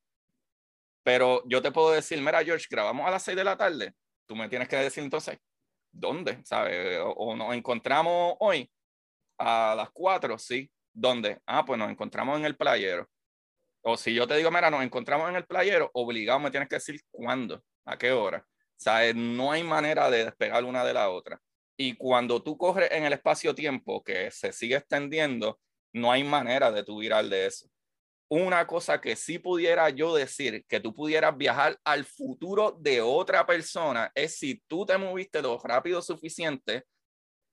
Pero 1.05 1.43
yo 1.45 1.61
te 1.61 1.71
puedo 1.71 1.91
decir, 1.91 2.19
mira, 2.19 2.43
George, 2.43 2.65
grabamos 2.67 3.07
a 3.07 3.11
las 3.11 3.21
6 3.21 3.37
de 3.37 3.43
la 3.43 3.55
tarde. 3.55 3.93
Tú 4.25 4.35
me 4.35 4.49
tienes 4.49 4.67
que 4.67 4.75
decir 4.75 5.03
entonces, 5.03 5.37
¿dónde? 5.91 6.43
¿Sabes? 6.43 6.99
O, 7.03 7.35
nos 7.35 7.53
encontramos 7.53 8.35
hoy 8.39 8.67
a 9.37 9.75
las 9.75 9.89
4, 9.91 10.37
sí. 10.37 10.69
¿Dónde? 10.93 11.39
Ah, 11.45 11.65
pues 11.65 11.77
nos 11.77 11.89
encontramos 11.89 12.39
en 12.39 12.45
el 12.45 12.55
playero. 12.55 13.09
O 13.81 13.97
si 13.97 14.13
yo 14.13 14.27
te 14.27 14.35
digo, 14.35 14.49
mira, 14.49 14.71
nos 14.71 14.83
encontramos 14.83 15.29
en 15.29 15.35
el 15.35 15.45
playero, 15.45 15.91
obligado 15.93 16.39
me 16.39 16.51
tienes 16.51 16.69
que 16.69 16.75
decir 16.75 17.01
cuándo, 17.11 17.63
a 17.85 17.97
qué 17.97 18.11
hora. 18.11 18.45
¿Sabes? 18.77 19.15
No 19.15 19.51
hay 19.51 19.63
manera 19.63 20.09
de 20.09 20.25
despegar 20.25 20.63
una 20.63 20.83
de 20.83 20.93
la 20.93 21.09
otra. 21.09 21.39
Y 21.77 21.95
cuando 21.95 22.41
tú 22.41 22.57
corres 22.57 22.89
en 22.91 23.03
el 23.03 23.13
espacio-tiempo 23.13 24.03
que 24.03 24.31
se 24.31 24.53
sigue 24.53 24.77
extendiendo, 24.77 25.59
no 25.93 26.11
hay 26.11 26.23
manera 26.23 26.71
de 26.71 26.83
tú 26.83 26.99
virar 26.99 27.25
de 27.25 27.45
eso 27.45 27.69
una 28.29 28.65
cosa 28.65 28.99
que 28.99 29.15
sí 29.15 29.39
pudiera 29.39 29.89
yo 29.89 30.15
decir, 30.15 30.65
que 30.67 30.79
tú 30.79 30.93
pudieras 30.93 31.37
viajar 31.37 31.79
al 31.83 32.05
futuro 32.05 32.75
de 32.79 33.01
otra 33.01 33.45
persona, 33.45 34.11
es 34.15 34.37
si 34.37 34.61
tú 34.67 34.85
te 34.85 34.97
moviste 34.97 35.41
lo 35.41 35.59
rápido 35.59 36.01
suficiente 36.01 36.85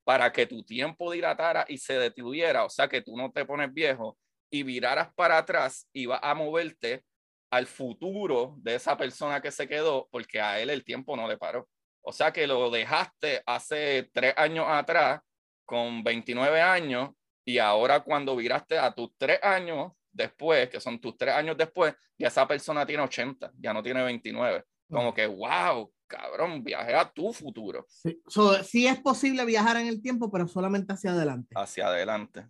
para 0.04 0.32
que 0.32 0.46
tu 0.46 0.62
tiempo 0.62 1.12
dilatara 1.12 1.64
y 1.68 1.78
se 1.78 1.98
detuviera, 1.98 2.64
o 2.64 2.70
sea, 2.70 2.88
que 2.88 3.02
tú 3.02 3.16
no 3.16 3.30
te 3.30 3.44
pones 3.44 3.72
viejo 3.72 4.18
y 4.50 4.62
viraras 4.62 5.12
para 5.14 5.38
atrás 5.38 5.88
y 5.92 6.06
vas 6.06 6.20
a 6.22 6.34
moverte 6.34 7.04
al 7.50 7.66
futuro 7.66 8.54
de 8.58 8.74
esa 8.74 8.96
persona 8.96 9.40
que 9.40 9.50
se 9.50 9.68
quedó, 9.68 10.08
porque 10.10 10.40
a 10.40 10.58
él 10.60 10.70
el 10.70 10.84
tiempo 10.84 11.16
no 11.16 11.28
le 11.28 11.36
paró. 11.36 11.68
O 12.02 12.12
sea, 12.12 12.32
que 12.32 12.46
lo 12.46 12.70
dejaste 12.70 13.42
hace 13.46 14.10
tres 14.12 14.34
años 14.36 14.66
atrás 14.68 15.20
con 15.64 16.02
29 16.02 16.60
años 16.60 17.10
y 17.44 17.58
ahora 17.58 18.00
cuando 18.00 18.36
viraste 18.36 18.78
a 18.78 18.92
tus 18.92 19.10
tres 19.16 19.38
años 19.42 19.92
después, 20.10 20.68
que 20.68 20.80
son 20.80 21.00
tus 21.00 21.16
tres 21.16 21.34
años 21.34 21.56
después, 21.56 21.94
ya 22.18 22.28
esa 22.28 22.46
persona 22.46 22.86
tiene 22.86 23.02
80, 23.02 23.52
ya 23.58 23.72
no 23.72 23.82
tiene 23.82 24.02
29. 24.02 24.64
Como 24.90 25.14
que, 25.14 25.26
wow, 25.26 25.92
cabrón, 26.12 26.62
viaje 26.62 26.94
a 26.94 27.10
tu 27.10 27.32
futuro. 27.32 27.86
Sí. 27.88 28.20
sí 28.64 28.86
es 28.86 29.00
posible 29.00 29.44
viajar 29.44 29.78
en 29.78 29.86
el 29.86 30.02
tiempo, 30.02 30.30
pero 30.30 30.46
solamente 30.46 30.92
hacia 30.92 31.12
adelante. 31.12 31.54
Hacia 31.56 31.86
adelante. 31.86 32.46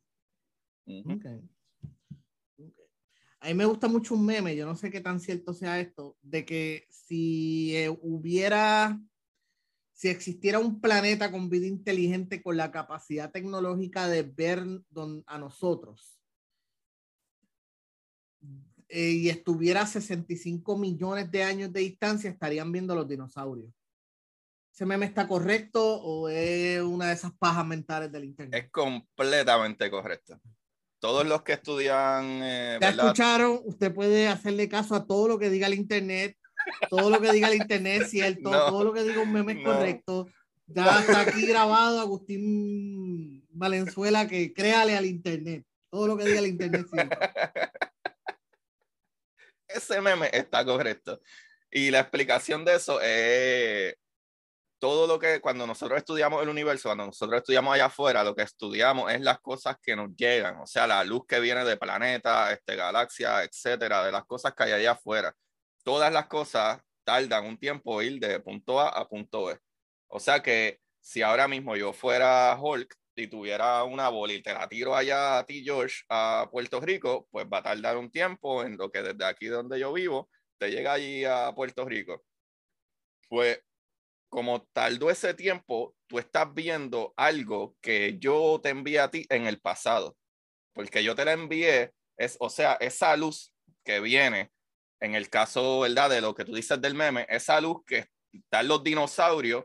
A 3.41 3.47
mí 3.47 3.55
me 3.55 3.65
gusta 3.65 3.89
mucho 3.89 4.15
un 4.15 4.27
meme, 4.27 4.55
yo 4.57 4.67
no 4.67 4.75
sé 4.75 4.91
qué 4.91 5.01
tan 5.01 5.21
cierto 5.21 5.53
sea 5.53 5.81
esto, 5.81 6.17
de 6.23 6.45
que 6.45 6.87
si 6.91 7.77
eh, 7.77 7.89
hubiera, 7.89 9.01
si 9.93 10.09
existiera 10.09 10.59
un 10.59 10.81
planeta 10.81 11.31
con 11.31 11.49
vida 11.49 11.67
inteligente 11.67 12.43
con 12.43 12.57
la 12.57 12.71
capacidad 12.71 13.31
tecnológica 13.31 14.09
de 14.09 14.23
ver 14.23 14.65
a 15.27 15.39
nosotros, 15.39 16.22
eh, 18.95 19.11
y 19.13 19.31
estuviera 19.31 19.81
a 19.81 19.87
65 19.87 20.77
millones 20.77 21.31
de 21.31 21.43
años 21.43 21.73
de 21.73 21.81
distancia, 21.81 22.29
estarían 22.29 22.71
viendo 22.71 22.95
los 22.95 23.09
dinosaurios. 23.09 23.73
¿Ese 24.71 24.85
meme 24.85 25.07
está 25.07 25.27
correcto 25.27 25.83
o 25.83 26.29
es 26.29 26.79
una 26.83 27.07
de 27.07 27.15
esas 27.15 27.33
pajas 27.33 27.65
mentales 27.67 28.13
del 28.13 28.25
Internet? 28.25 28.65
Es 28.65 28.71
completamente 28.71 29.91
correcto. 29.91 30.39
Todos 30.99 31.27
los 31.27 31.41
que 31.41 31.55
estudian... 31.55 32.43
Eh, 32.43 32.79
ya 32.83 32.91
escucharon, 32.91 33.61
usted 33.65 33.95
puede 33.95 34.29
hacerle 34.29 34.69
caso 34.69 34.95
a 34.95 35.07
todo 35.07 35.27
lo 35.27 35.39
que 35.39 35.49
diga 35.49 35.69
el 35.69 35.75
Internet, 35.75 36.37
todo 36.91 37.09
lo 37.09 37.19
que 37.19 37.33
diga 37.33 37.49
el 37.49 37.63
Internet 37.63 38.03
es 38.03 38.11
cierto, 38.11 38.51
todo 38.51 38.85
lo 38.85 38.93
que 38.93 39.05
diga 39.05 39.23
un 39.23 39.33
meme 39.33 39.55
es 39.55 39.65
correcto. 39.65 40.29
Ya 40.67 41.01
está 41.01 41.23
aquí 41.23 41.47
grabado 41.47 41.99
Agustín 41.99 43.43
Valenzuela 43.49 44.29
que 44.29 44.53
créale 44.53 44.99
al 44.99 45.07
Internet. 45.07 45.65
Todo 45.91 46.09
lo 46.09 46.19
que 46.19 46.27
diga 46.27 46.41
el 46.41 46.47
Internet 46.47 46.83
es 46.85 46.91
cierto. 46.91 47.17
ese 49.75 50.01
meme 50.01 50.31
está 50.33 50.65
correcto. 50.65 51.21
Y 51.71 51.91
la 51.91 52.01
explicación 52.01 52.65
de 52.65 52.75
eso 52.75 53.01
es 53.01 53.97
todo 54.79 55.07
lo 55.07 55.19
que 55.19 55.41
cuando 55.41 55.67
nosotros 55.67 55.97
estudiamos 55.97 56.43
el 56.43 56.49
universo, 56.49 56.89
cuando 56.89 57.07
nosotros 57.07 57.39
estudiamos 57.39 57.73
allá 57.73 57.87
afuera, 57.87 58.25
lo 58.25 58.35
que 58.35 58.43
estudiamos 58.43 59.13
es 59.13 59.21
las 59.21 59.41
cosas 59.41 59.77
que 59.81 59.95
nos 59.95 60.15
llegan, 60.17 60.57
o 60.57 60.67
sea, 60.67 60.89
la 60.89 61.05
luz 61.05 61.23
que 61.27 61.39
viene 61.39 61.65
de 61.65 61.77
planeta, 61.77 62.53
este, 62.53 62.75
galaxia, 62.75 63.45
etcétera, 63.45 64.05
de 64.05 64.11
las 64.11 64.25
cosas 64.25 64.55
que 64.55 64.65
hay 64.65 64.73
allá 64.73 64.93
afuera. 64.93 65.33
Todas 65.85 66.13
las 66.13 66.27
cosas 66.27 66.81
tardan 67.05 67.47
un 67.47 67.59
tiempo 67.59 68.03
ir 68.03 68.19
de 68.21 68.41
punto 68.41 68.81
A 68.81 68.89
a 68.89 69.09
punto 69.09 69.45
B. 69.45 69.59
O 70.09 70.19
sea 70.21 70.43
que 70.43 70.81
si 71.01 71.23
ahora 71.23 71.49
mismo 71.49 71.77
yo 71.77 71.93
fuera 71.93 72.57
Hulk 72.61 72.97
si 73.15 73.27
tuviera 73.27 73.85
una 73.85 74.09
bola 74.09 74.33
y 74.33 74.43
te 74.43 74.55
la 74.55 74.69
tiro 74.69 74.95
allá 74.95 75.39
a 75.39 75.47
ti, 75.47 75.63
George, 75.65 76.03
a 76.09 76.49
Puerto 76.51 76.81
Rico, 76.81 77.29
pues 77.31 77.47
va 77.53 77.59
a 77.59 77.63
tardar 77.63 77.97
un 77.97 78.11
tiempo 78.11 78.65
en 78.65 78.77
lo 78.77 78.91
que 78.91 79.03
desde 79.03 79.25
aquí 79.25 79.47
donde 79.47 79.79
yo 79.79 79.93
vivo 79.93 80.31
te 80.59 80.71
llega 80.71 80.95
allí 80.95 81.25
a 81.25 81.53
Puerto 81.55 81.85
Rico. 81.85 82.25
Pues 83.29 83.61
como 84.29 84.63
tardó 84.73 85.11
ese 85.11 85.35
tiempo, 85.35 85.95
tú 86.07 86.19
estás 86.19 86.53
viendo 86.55 87.13
algo 87.17 87.77
que 87.83 88.19
yo 88.19 88.61
te 88.63 88.71
envié 88.71 89.01
a 89.01 89.11
ti 89.11 89.27
en 89.29 89.47
el 89.47 89.61
pasado, 89.61 90.17
porque 90.73 91.05
yo 91.05 91.15
te 91.15 91.25
la 91.25 91.33
envié, 91.33 91.93
es, 92.17 92.37
o 92.41 92.49
sea, 92.49 92.75
esa 92.75 93.15
luz 93.17 93.53
que 93.85 94.01
viene, 94.01 94.51
en 95.01 95.15
el 95.15 95.29
caso, 95.29 95.81
¿verdad? 95.81 96.09
De 96.09 96.21
lo 96.21 96.35
que 96.35 96.45
tú 96.45 96.55
dices 96.55 96.81
del 96.81 96.95
meme, 96.95 97.27
esa 97.29 97.61
luz 97.61 97.85
que 97.87 98.07
están 98.33 98.69
los 98.69 98.83
dinosaurios 98.83 99.65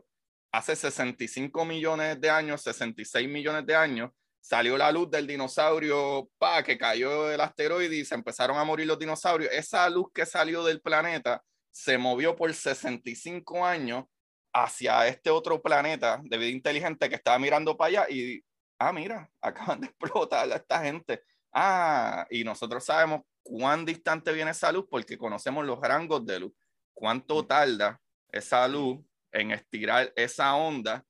hace 0.52 0.76
65 0.76 1.64
millones 1.64 2.20
de 2.20 2.30
años, 2.30 2.62
66 2.62 3.28
millones 3.28 3.66
de 3.66 3.74
años, 3.74 4.10
salió 4.40 4.78
la 4.78 4.90
luz 4.90 5.10
del 5.10 5.26
dinosaurio, 5.26 6.30
pa, 6.38 6.62
que 6.62 6.78
cayó 6.78 7.30
el 7.30 7.40
asteroide 7.40 7.96
y 7.96 8.04
se 8.04 8.14
empezaron 8.14 8.56
a 8.56 8.64
morir 8.64 8.86
los 8.86 8.98
dinosaurios. 8.98 9.52
Esa 9.52 9.88
luz 9.90 10.06
que 10.14 10.24
salió 10.24 10.64
del 10.64 10.80
planeta 10.80 11.42
se 11.70 11.98
movió 11.98 12.34
por 12.34 12.52
65 12.52 13.64
años 13.64 14.04
hacia 14.52 15.06
este 15.06 15.30
otro 15.30 15.60
planeta 15.60 16.20
de 16.24 16.38
vida 16.38 16.50
inteligente 16.50 17.08
que 17.08 17.16
estaba 17.16 17.38
mirando 17.38 17.76
para 17.76 17.88
allá 17.88 18.06
y, 18.10 18.42
ah, 18.78 18.92
mira, 18.92 19.30
acaban 19.40 19.80
de 19.80 19.88
explotar 19.88 20.50
a 20.50 20.56
esta 20.56 20.82
gente. 20.82 21.22
Ah, 21.52 22.26
y 22.30 22.44
nosotros 22.44 22.84
sabemos 22.84 23.22
cuán 23.42 23.84
distante 23.84 24.32
viene 24.32 24.50
esa 24.50 24.72
luz 24.72 24.86
porque 24.90 25.18
conocemos 25.18 25.64
los 25.64 25.80
rangos 25.80 26.24
de 26.24 26.40
luz. 26.40 26.52
¿Cuánto 26.94 27.46
tarda 27.46 28.00
esa 28.30 28.66
luz 28.66 28.98
en 29.32 29.50
estirar 29.50 30.12
esa 30.16 30.54
onda 30.54 31.04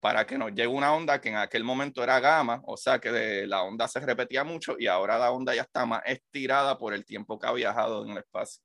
para 0.00 0.26
que 0.26 0.36
nos 0.36 0.50
llegue 0.50 0.66
una 0.66 0.92
onda 0.92 1.20
que 1.20 1.28
en 1.28 1.36
aquel 1.36 1.62
momento 1.62 2.02
era 2.02 2.18
gamma, 2.18 2.60
o 2.66 2.76
sea 2.76 2.98
que 2.98 3.46
la 3.46 3.62
onda 3.62 3.86
se 3.86 4.00
repetía 4.00 4.42
mucho 4.42 4.74
y 4.78 4.88
ahora 4.88 5.16
la 5.16 5.30
onda 5.30 5.54
ya 5.54 5.62
está 5.62 5.86
más 5.86 6.02
estirada 6.04 6.76
por 6.76 6.92
el 6.92 7.04
tiempo 7.04 7.38
que 7.38 7.46
ha 7.46 7.52
viajado 7.52 8.04
en 8.04 8.10
el 8.10 8.18
espacio. 8.18 8.62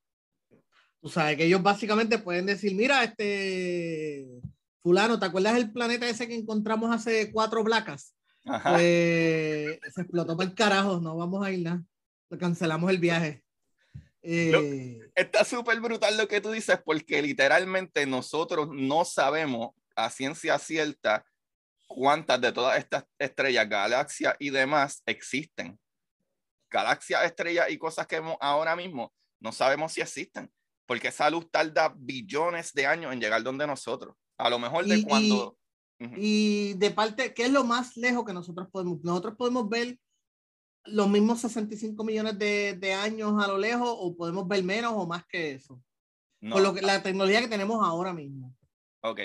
Tú 0.99 1.09
sabes 1.09 1.37
que 1.37 1.45
ellos 1.45 1.61
básicamente 1.61 2.17
pueden 2.17 2.47
decir, 2.47 2.73
mira, 2.73 3.03
este 3.03 4.27
fulano, 4.81 5.19
¿te 5.19 5.27
acuerdas 5.27 5.53
del 5.53 5.71
planeta 5.71 6.09
ese 6.09 6.27
que 6.27 6.35
encontramos 6.35 6.93
hace 6.93 7.31
cuatro 7.31 7.63
placas? 7.63 8.15
Pues 8.43 9.79
se 9.93 10.01
explotó 10.01 10.35
para 10.35 10.49
el 10.49 10.55
carajo, 10.55 10.99
no 10.99 11.15
vamos 11.17 11.45
a 11.45 11.51
ir 11.51 11.63
nada. 11.63 11.83
Cancelamos 12.39 12.89
el 12.89 12.97
viaje. 12.97 13.43
Eh, 14.29 14.99
está 15.15 15.45
súper 15.45 15.79
brutal 15.79 16.17
lo 16.17 16.27
que 16.27 16.41
tú 16.41 16.51
dices 16.51 16.79
porque 16.83 17.21
literalmente 17.21 18.05
nosotros 18.05 18.67
no 18.71 19.05
sabemos 19.05 19.71
a 19.95 20.09
ciencia 20.09 20.59
cierta 20.59 21.25
cuántas 21.87 22.41
de 22.41 22.51
todas 22.51 22.77
estas 22.77 23.05
estrellas, 23.17 23.69
galaxias 23.69 24.35
y 24.39 24.49
demás 24.49 25.01
existen. 25.05 25.79
Galaxias, 26.69 27.23
estrellas 27.23 27.69
y 27.69 27.77
cosas 27.77 28.05
que 28.07 28.19
vemos 28.19 28.37
ahora 28.41 28.75
mismo 28.75 29.13
no 29.39 29.51
sabemos 29.51 29.93
si 29.93 30.01
existen 30.01 30.51
porque 30.87 31.09
esa 31.09 31.29
luz 31.29 31.51
tarda 31.51 31.93
billones 31.95 32.73
de 32.73 32.87
años 32.87 33.13
en 33.13 33.19
llegar 33.19 33.43
donde 33.43 33.67
nosotros. 33.67 34.15
A 34.37 34.49
lo 34.49 34.57
mejor 34.57 34.85
de 34.85 35.03
cuando... 35.03 35.55
Y, 35.99 36.73
de 36.75 36.91
parte, 36.91 37.33
¿qué 37.33 37.45
es 37.45 37.51
lo 37.51 37.63
más 37.63 37.97
lejos 37.97 38.23
que 38.23 38.33
nosotros 38.33 38.67
podemos? 38.71 39.03
Nosotros 39.03 39.35
podemos 39.35 39.67
ver 39.67 39.99
los 40.87 41.09
mismos 41.09 41.41
65 41.41 42.03
millones 42.03 42.37
de, 42.37 42.73
de 42.73 42.93
años 42.93 43.43
a 43.43 43.47
lo 43.47 43.57
lejos 43.57 43.89
o 43.89 44.15
podemos 44.15 44.47
ver 44.47 44.63
menos 44.63 44.93
o 44.95 45.05
más 45.05 45.25
que 45.25 45.51
eso. 45.51 45.81
No. 46.41 46.55
Por 46.55 46.63
lo 46.63 46.73
que, 46.73 46.81
la 46.81 47.01
tecnología 47.01 47.41
que 47.41 47.47
tenemos 47.47 47.85
ahora 47.85 48.13
mismo. 48.13 48.55
Ok. 49.01 49.21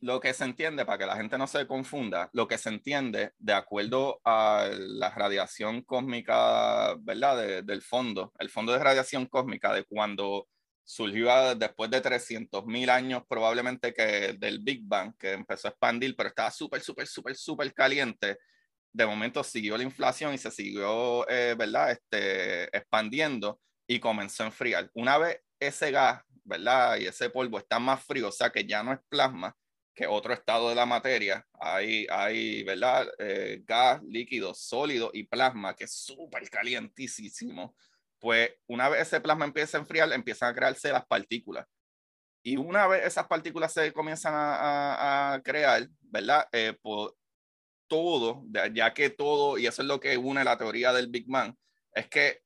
Lo 0.00 0.20
que 0.20 0.32
se 0.32 0.44
entiende, 0.44 0.86
para 0.86 0.98
que 0.98 1.06
la 1.06 1.16
gente 1.16 1.36
no 1.38 1.48
se 1.48 1.66
confunda, 1.66 2.30
lo 2.32 2.46
que 2.46 2.56
se 2.56 2.68
entiende 2.68 3.32
de 3.38 3.52
acuerdo 3.52 4.20
a 4.24 4.68
la 4.72 5.10
radiación 5.10 5.82
cósmica, 5.82 6.94
¿verdad? 7.00 7.64
del 7.64 7.82
fondo, 7.82 8.32
el 8.38 8.48
fondo 8.48 8.72
de 8.72 8.78
radiación 8.78 9.26
cósmica 9.26 9.72
de 9.72 9.84
cuando 9.84 10.46
surgió 10.84 11.54
después 11.56 11.90
de 11.90 12.00
300 12.00 12.64
mil 12.64 12.88
años 12.88 13.22
probablemente 13.28 13.92
que 13.92 14.36
del 14.38 14.60
Big 14.60 14.82
Bang, 14.84 15.14
que 15.18 15.32
empezó 15.32 15.68
a 15.68 15.70
expandir, 15.72 16.16
pero 16.16 16.30
estaba 16.30 16.50
súper, 16.50 16.80
súper, 16.80 17.06
súper, 17.06 17.36
súper 17.36 17.74
caliente. 17.74 18.38
De 18.92 19.06
momento 19.06 19.44
siguió 19.44 19.76
la 19.76 19.84
inflación 19.84 20.34
y 20.34 20.38
se 20.38 20.50
siguió, 20.50 21.28
eh, 21.28 21.54
¿verdad? 21.56 21.92
Este, 21.92 22.64
expandiendo 22.76 23.60
y 23.86 24.00
comenzó 24.00 24.42
a 24.42 24.46
enfriar. 24.46 24.90
Una 24.94 25.18
vez 25.18 25.40
ese 25.60 25.90
gas, 25.90 26.22
¿verdad? 26.44 26.96
Y 26.98 27.06
ese 27.06 27.30
polvo 27.30 27.58
está 27.58 27.78
más 27.78 28.04
frío, 28.04 28.28
o 28.28 28.32
sea 28.32 28.50
que 28.50 28.64
ya 28.64 28.82
no 28.82 28.92
es 28.92 28.98
plasma, 29.08 29.54
que 29.94 30.06
otro 30.06 30.32
estado 30.32 30.68
de 30.68 30.74
la 30.74 30.86
materia. 30.86 31.46
Hay, 31.60 32.06
hay 32.10 32.62
¿verdad? 32.64 33.08
Eh, 33.18 33.62
gas, 33.64 34.02
líquido, 34.04 34.54
sólido 34.54 35.10
y 35.12 35.24
plasma, 35.24 35.74
que 35.74 35.84
es 35.84 35.92
súper 35.94 36.48
calientísimo 36.48 37.74
pues 38.20 38.50
una 38.66 38.88
vez 38.88 39.02
ese 39.02 39.20
plasma 39.20 39.44
empieza 39.44 39.78
a 39.78 39.80
enfriar, 39.80 40.12
empiezan 40.12 40.50
a 40.50 40.54
crearse 40.54 40.92
las 40.92 41.06
partículas. 41.06 41.66
Y 42.42 42.56
una 42.56 42.86
vez 42.86 43.04
esas 43.04 43.26
partículas 43.26 43.72
se 43.72 43.92
comienzan 43.92 44.32
a, 44.34 45.40
crear, 45.44 45.88
¿verdad? 46.00 46.48
Eh, 46.52 46.76
todo, 47.88 48.44
ya 48.72 48.94
que 48.94 49.10
todo, 49.10 49.58
y 49.58 49.66
eso 49.66 49.82
es 49.82 49.88
lo 49.88 50.00
que 50.00 50.16
une 50.16 50.44
la 50.44 50.58
teoría 50.58 50.92
del 50.92 51.08
Big 51.08 51.26
Bang, 51.26 51.54
es 51.92 52.08
que 52.08 52.40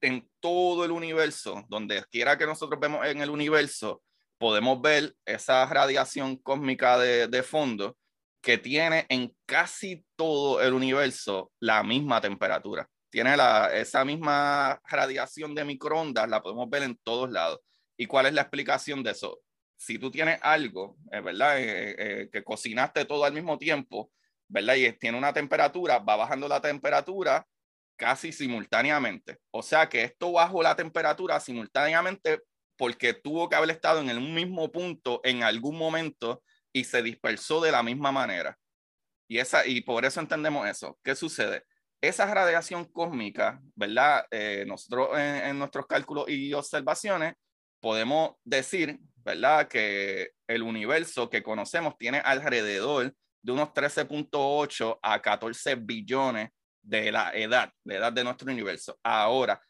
en 0.00 0.28
todo 0.40 0.84
el 0.84 0.90
universo, 0.90 1.64
donde 1.68 2.04
quiera 2.10 2.36
que 2.36 2.46
nosotros 2.46 2.78
vemos 2.78 3.06
en 3.06 3.20
el 3.20 3.30
universo, 3.30 4.02
podemos 4.38 4.80
ver 4.80 5.14
esa 5.24 5.64
radiación 5.66 6.36
cósmica 6.36 6.98
de, 6.98 7.28
de 7.28 7.42
fondo 7.42 7.96
que 8.42 8.58
tiene 8.58 9.06
en 9.08 9.34
casi 9.46 10.04
todo 10.16 10.60
el 10.60 10.74
universo 10.74 11.50
la 11.60 11.82
misma 11.82 12.20
temperatura 12.20 12.88
tiene 13.14 13.36
la, 13.36 13.72
esa 13.72 14.04
misma 14.04 14.82
radiación 14.88 15.54
de 15.54 15.64
microondas, 15.64 16.28
la 16.28 16.42
podemos 16.42 16.68
ver 16.68 16.82
en 16.82 16.96
todos 16.96 17.30
lados. 17.30 17.60
¿Y 17.96 18.06
cuál 18.06 18.26
es 18.26 18.32
la 18.32 18.40
explicación 18.40 19.04
de 19.04 19.12
eso? 19.12 19.40
Si 19.76 20.00
tú 20.00 20.10
tienes 20.10 20.40
algo, 20.42 20.96
eh, 21.12 21.20
¿verdad? 21.20 21.60
Eh, 21.60 21.94
eh, 21.96 22.28
que 22.32 22.42
cocinaste 22.42 23.04
todo 23.04 23.24
al 23.24 23.32
mismo 23.32 23.56
tiempo, 23.56 24.10
¿verdad? 24.48 24.74
Y 24.74 24.92
tiene 24.92 25.18
una 25.18 25.32
temperatura, 25.32 25.98
va 25.98 26.16
bajando 26.16 26.48
la 26.48 26.60
temperatura 26.60 27.46
casi 27.96 28.32
simultáneamente. 28.32 29.38
O 29.50 29.62
sea 29.62 29.88
que 29.88 30.02
esto 30.02 30.32
bajó 30.32 30.62
la 30.62 30.76
temperatura 30.76 31.38
simultáneamente 31.40 32.40
porque 32.76 33.14
tuvo 33.14 33.48
que 33.48 33.56
haber 33.56 33.70
estado 33.70 34.00
en 34.00 34.10
el 34.10 34.20
mismo 34.20 34.70
punto 34.72 35.20
en 35.24 35.42
algún 35.42 35.78
momento 35.78 36.42
y 36.72 36.84
se 36.84 37.02
dispersó 37.02 37.60
de 37.60 37.72
la 37.72 37.82
misma 37.82 38.10
manera. 38.10 38.58
Y, 39.28 39.38
esa, 39.38 39.66
y 39.66 39.80
por 39.80 40.04
eso 40.04 40.20
entendemos 40.20 40.66
eso. 40.68 40.98
¿Qué 41.02 41.14
sucede? 41.14 41.64
esa 42.08 42.32
radiación 42.32 42.84
cósmica, 42.84 43.60
¿verdad? 43.74 44.26
Eh, 44.30 44.64
nosotros 44.66 45.18
en, 45.18 45.58
nuestros 45.58 45.86
cálculos 45.86 46.28
y 46.28 46.52
observaciones 46.52 47.34
podemos 47.80 48.36
decir, 48.44 48.98
¿verdad? 49.16 49.68
Que 49.68 50.30
el 50.46 50.62
universo 50.62 51.30
que 51.30 51.42
conocemos 51.42 51.96
tiene 51.98 52.18
alrededor 52.18 53.14
de 53.44 53.52
unos 53.52 53.68
13.8 53.74 54.98
a 55.02 55.20
14 55.20 55.74
billones 55.74 56.48
de 56.82 57.12
la 57.12 57.30
edad, 57.34 57.70
de 57.84 57.96
edad 57.96 58.10
de 58.10 58.24
nuestro 58.24 58.50
universo. 58.50 58.98
Ahora, 59.02 59.60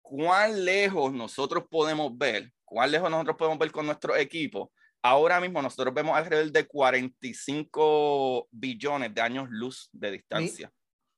¿cuán 0.00 0.64
lejos 0.64 1.12
nosotros 1.12 1.64
podemos 1.68 2.16
ver? 2.16 2.52
¿Cuán 2.64 2.92
lejos 2.92 3.10
nosotros 3.10 3.36
podemos 3.36 3.58
ver 3.58 3.72
con 3.72 3.86
nuestro 3.86 4.14
equipo? 4.14 4.72
Ahora 5.02 5.40
mismo 5.40 5.60
nosotros 5.60 5.92
vemos 5.92 6.16
alrededor 6.16 6.52
de 6.52 6.64
45 6.64 8.48
billones 8.52 9.12
de 9.12 9.20
años 9.20 9.48
luz 9.50 9.88
de 9.92 10.12
distancia. 10.12 10.72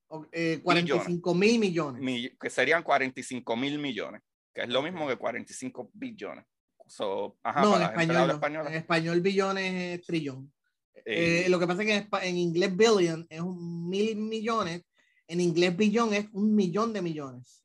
45 0.08 1.30
eh, 1.30 1.34
mil 1.34 1.58
millones. 1.58 2.32
que 2.40 2.48
serían 2.48 2.82
45 2.82 3.56
mil 3.56 3.78
millones, 3.78 4.22
que 4.54 4.62
es 4.62 4.70
lo 4.70 4.82
mismo 4.82 5.06
que 5.06 5.16
45 5.16 5.90
billones. 5.92 6.46
no, 6.98 7.76
en 7.76 7.82
español, 7.82 8.66
en 8.68 8.74
español 8.74 9.20
billones 9.20 10.00
es 10.00 10.06
trillón. 10.06 10.50
Eh, 11.08 11.44
eh, 11.46 11.48
lo 11.48 11.60
que 11.60 11.66
pasa 11.68 11.82
es 11.84 12.08
que 12.08 12.08
en, 12.26 12.36
inglés 12.36 12.76
billion 12.76 13.24
es 13.30 13.40
un 13.40 13.88
mil 13.88 14.16
millones, 14.16 14.82
en 15.28 15.40
inglés 15.40 15.76
billón 15.76 16.12
es 16.12 16.26
un 16.32 16.54
millón 16.54 16.92
de 16.92 17.00
millones. 17.00 17.62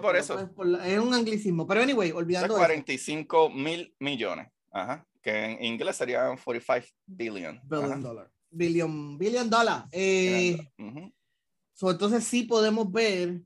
por 0.00 0.16
eso. 0.16 0.38
es 0.84 0.98
un 0.98 1.12
anglicismo. 1.12 1.66
Pero 1.66 1.82
anyway, 1.82 2.12
olvidando. 2.12 2.54
45 2.54 3.50
mil 3.50 3.92
millones. 3.98 4.48
Ajá. 4.70 5.04
Que 5.20 5.44
en 5.44 5.64
inglés 5.64 5.96
serían 5.96 6.36
45 6.36 6.86
billion. 7.06 7.60
Billion 7.64 8.02
dollar. 8.02 8.30
Billion, 8.48 9.18
billion 9.18 9.50
dollar. 9.50 9.86
Eh, 9.90 10.56
entonces 11.80 12.24
sí 12.24 12.44
podemos 12.44 12.90
ver. 12.90 13.40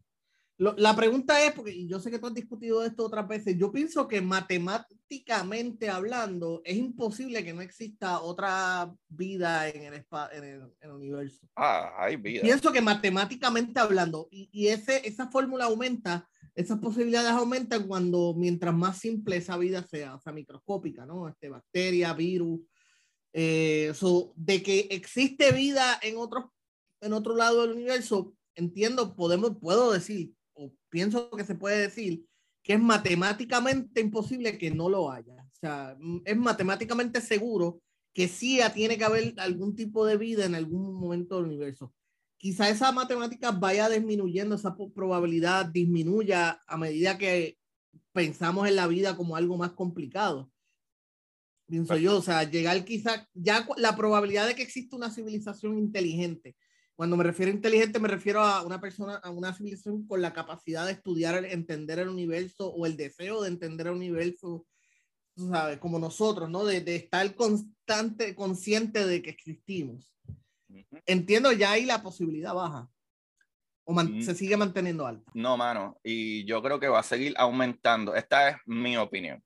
La 0.61 0.95
pregunta 0.95 1.43
es, 1.45 1.53
porque 1.53 1.87
yo 1.87 1.99
sé 2.01 2.11
que 2.11 2.19
tú 2.19 2.27
has 2.27 2.35
discutido 2.35 2.85
esto 2.85 3.07
otras 3.07 3.27
veces, 3.27 3.57
yo 3.59 3.73
pienso 3.73 4.07
que 4.07 4.21
matemáticamente 4.21 5.89
hablando 5.89 6.61
es 6.65 6.77
imposible 6.77 7.43
que 7.43 7.55
no 7.55 7.63
exista 7.63 8.21
otra 8.21 8.95
vida 9.09 9.69
en 9.71 9.85
el, 9.85 10.05
en 10.33 10.45
el, 10.45 10.61
en 10.61 10.73
el 10.83 10.91
universo. 10.91 11.49
Ah, 11.57 11.95
hay 11.99 12.17
vida. 12.17 12.43
Pienso 12.43 12.71
que 12.73 12.83
matemáticamente 12.83 13.81
hablando, 13.81 14.29
y, 14.31 14.51
y 14.53 14.69
ese, 14.69 15.09
esa 15.09 15.31
fórmula 15.31 15.65
aumenta, 15.65 16.29
esas 16.55 16.79
posibilidades 16.79 17.31
aumentan 17.31 17.87
cuando 17.87 18.35
mientras 18.37 18.75
más 18.75 18.99
simple 18.99 19.37
esa 19.37 19.57
vida 19.57 19.83
sea, 19.83 20.17
o 20.17 20.21
sea, 20.21 20.33
microscópica, 20.33 21.07
¿no? 21.07 21.29
Este, 21.29 21.49
bacteria, 21.49 22.13
virus. 22.13 22.61
Eh, 23.33 23.95
de 24.35 24.63
que 24.63 24.89
existe 24.91 25.53
vida 25.53 25.99
en 26.03 26.19
otros 26.19 26.47
en 27.01 27.13
otro 27.15 27.35
lado 27.35 27.63
del 27.63 27.73
universo, 27.73 28.35
entiendo, 28.55 29.17
podemos, 29.17 29.57
puedo 29.59 29.93
decir, 29.93 30.35
o 30.55 30.73
pienso 30.89 31.31
que 31.31 31.45
se 31.45 31.55
puede 31.55 31.79
decir, 31.79 32.25
que 32.63 32.75
es 32.75 32.81
matemáticamente 32.81 34.01
imposible 34.01 34.59
que 34.59 34.71
no 34.71 34.89
lo 34.89 35.11
haya. 35.11 35.35
O 35.35 35.59
sea, 35.61 35.97
mm, 35.99 36.23
es 36.25 36.37
matemáticamente 36.37 37.21
seguro 37.21 37.81
que 38.13 38.29
sí 38.29 38.61
tiene 38.75 38.99
que 38.99 39.05
haber 39.05 39.35
algún 39.39 39.75
tipo 39.75 40.05
de 40.05 40.17
vida 40.17 40.45
en 40.45 40.55
algún 40.55 40.95
momento 40.95 41.37
del 41.37 41.47
universo. 41.47 41.93
Quizá 42.37 42.69
esa 42.69 42.91
matemática 42.93 43.51
vaya 43.51 43.89
disminuyendo, 43.89 44.57
esa 44.57 44.75
probabilidad 44.95 45.67
disminuya 45.67 46.61
a 46.67 46.77
medida 46.77 47.19
que 47.19 47.59
pensamos 48.13 48.67
en 48.69 48.77
la 48.77 48.87
vida 48.87 49.17
como 49.17 49.37
algo 49.37 49.57
más 49.57 49.73
complicado. 49.73 50.51
Pienso 51.67 51.97
yo, 51.97 52.19
o 52.19 52.23
sea, 52.23 52.43
llegar 52.45 52.85
quizá, 52.85 53.29
ya 53.33 53.67
la 53.77 53.95
probabilidad 53.95 54.47
de 54.47 54.57
que 54.57 54.63
exista 54.63 54.97
una 54.97 55.11
civilización 55.11 55.79
inteligente 55.79 56.57
cuando 57.01 57.17
me 57.17 57.25
refiero 57.25 57.51
a 57.51 57.55
inteligente, 57.55 57.99
me 57.99 58.09
refiero 58.09 58.43
a 58.43 58.61
una 58.61 58.79
persona, 58.79 59.15
a 59.23 59.31
una 59.31 59.55
civilización 59.55 60.07
con 60.07 60.21
la 60.21 60.35
capacidad 60.35 60.85
de 60.85 60.93
estudiar, 60.93 61.47
entender 61.47 61.99
el 61.99 62.11
universo 62.11 62.71
o 62.71 62.85
el 62.85 62.99
deseo 62.99 63.41
de 63.41 63.49
entender 63.49 63.87
el 63.87 63.95
universo, 63.95 64.67
¿sabes? 65.35 65.79
Como 65.79 65.99
nosotros, 65.99 66.51
¿no? 66.51 66.63
De, 66.67 66.83
de 66.83 66.97
estar 66.97 67.35
constante, 67.35 68.35
consciente 68.35 69.07
de 69.07 69.23
que 69.23 69.31
existimos. 69.31 70.15
Entiendo 71.07 71.53
ya 71.53 71.73
ahí 71.73 71.87
la 71.87 72.03
posibilidad 72.03 72.53
baja. 72.53 72.91
¿O 73.85 73.95
mm. 73.95 74.21
se 74.21 74.35
sigue 74.35 74.59
manteniendo 74.59 75.07
alta? 75.07 75.33
No, 75.33 75.57
mano. 75.57 75.99
Y 76.05 76.45
yo 76.45 76.63
creo 76.63 76.79
que 76.79 76.89
va 76.89 76.99
a 76.99 77.03
seguir 77.03 77.33
aumentando. 77.39 78.15
Esta 78.15 78.51
es 78.51 78.57
mi 78.67 78.99
opinión. 78.99 79.43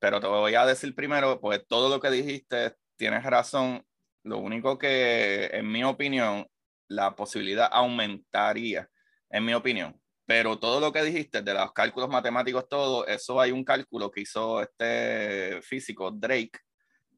Pero 0.00 0.18
te 0.18 0.26
voy 0.26 0.56
a 0.56 0.66
decir 0.66 0.92
primero, 0.92 1.40
pues 1.40 1.64
todo 1.68 1.88
lo 1.88 2.00
que 2.00 2.10
dijiste, 2.10 2.74
tienes 2.96 3.22
razón. 3.22 3.84
Lo 4.24 4.38
único 4.38 4.76
que, 4.76 5.50
en 5.52 5.70
mi 5.70 5.84
opinión, 5.84 6.48
la 6.88 7.14
posibilidad 7.14 7.68
aumentaría, 7.70 8.88
en 9.30 9.44
mi 9.44 9.54
opinión. 9.54 9.98
Pero 10.26 10.58
todo 10.58 10.80
lo 10.80 10.92
que 10.92 11.04
dijiste 11.04 11.40
de 11.42 11.54
los 11.54 11.72
cálculos 11.72 12.08
matemáticos, 12.08 12.68
todo, 12.68 13.06
eso 13.06 13.40
hay 13.40 13.52
un 13.52 13.64
cálculo 13.64 14.10
que 14.10 14.22
hizo 14.22 14.60
este 14.60 15.62
físico 15.62 16.10
Drake. 16.10 16.58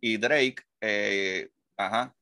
Y 0.00 0.18
Drake, 0.18 0.62
eh, 0.80 1.48
ajá. 1.76 2.14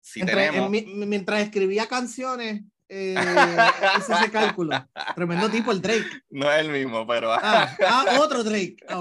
Si 0.00 0.24
tenemos... 0.24 0.70
mientras 0.70 1.42
escribía 1.42 1.86
canciones, 1.86 2.62
eh, 2.92 3.14
hizo 3.98 4.12
ese 4.12 4.30
cálculo. 4.30 4.88
Tremendo 5.14 5.48
tipo 5.48 5.70
el 5.70 5.80
Drake. 5.80 6.24
No 6.28 6.50
es 6.50 6.60
el 6.60 6.70
mismo, 6.70 7.06
pero. 7.06 7.32
Ah, 7.32 7.76
ah 7.86 8.18
otro 8.20 8.42
Drake. 8.42 8.76
Ah, 8.88 9.00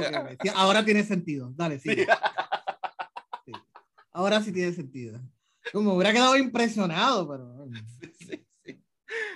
ahora 0.55 0.86
tiene 0.86 1.03
sentido. 1.03 1.51
Dale, 1.55 1.80
sí. 1.82 2.05
Ahora 4.11 4.41
sí 4.41 4.51
tiene 4.51 4.73
sentido. 4.73 5.19
Como 5.72 5.93
hubiera 5.93 6.14
quedado 6.14 6.38
impresionado, 6.38 7.28
pero. 7.28 7.55
Sí, 8.20 8.45
sí, 8.64 8.84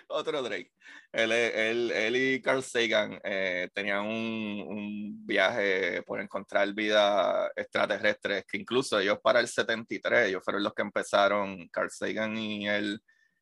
Otro 0.07 0.41
Drake. 0.41 0.71
Él, 1.11 1.31
él, 1.31 1.91
él, 1.91 2.15
y 2.15 2.41
Carl 2.41 2.63
Sagan 2.63 3.19
eh, 3.23 3.69
tenían 3.71 4.05
un, 4.05 4.65
un, 4.67 5.25
viaje 5.25 6.01
por 6.03 6.19
encontrar 6.19 6.73
vida 6.73 7.51
extraterrestre, 7.55 8.43
que 8.49 8.57
incluso 8.57 8.99
ellos 8.99 9.19
para 9.21 9.39
el 9.39 9.47
73, 9.47 10.29
ellos 10.29 10.41
fueron 10.43 10.63
los 10.63 10.73
que 10.73 10.81
empezaron, 10.81 11.67
Carl 11.69 11.91
Sagan 11.91 12.35
y 12.35 12.67
él 12.67 12.99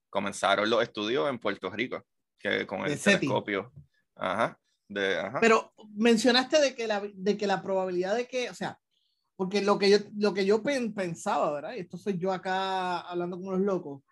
comenzaron 0.10 0.70
los 0.70 0.84
estudios 0.84 1.30
en 1.30 1.40
Puerto 1.40 1.70
Rico, 1.70 2.06
que 2.38 2.68
con 2.68 2.86
el 2.86 3.00
telescopio. 3.00 3.72
Ajá, 4.16 4.60
de, 4.90 5.18
ajá. 5.18 5.40
Pero 5.40 5.74
mencionaste 5.96 6.60
de 6.60 6.76
que, 6.76 6.88
la, 6.88 7.02
de 7.14 7.38
que 7.38 7.48
la 7.48 7.64
probabilidad 7.64 8.16
de 8.16 8.28
que, 8.28 8.50
o 8.50 8.54
sea, 8.54 8.78
porque 9.42 9.64
lo 9.64 9.80
que 9.80 9.90
yo, 9.90 9.98
lo 10.20 10.36
que 10.36 10.46
yo 10.46 10.62
pensaba, 10.62 11.52
¿verdad? 11.52 11.74
Y 11.74 11.80
esto 11.80 11.98
soy 11.98 12.20
yo 12.20 12.32
acá 12.32 13.00
hablando 13.00 13.38
como 13.38 13.54
los 13.54 13.62
locos. 13.62 14.04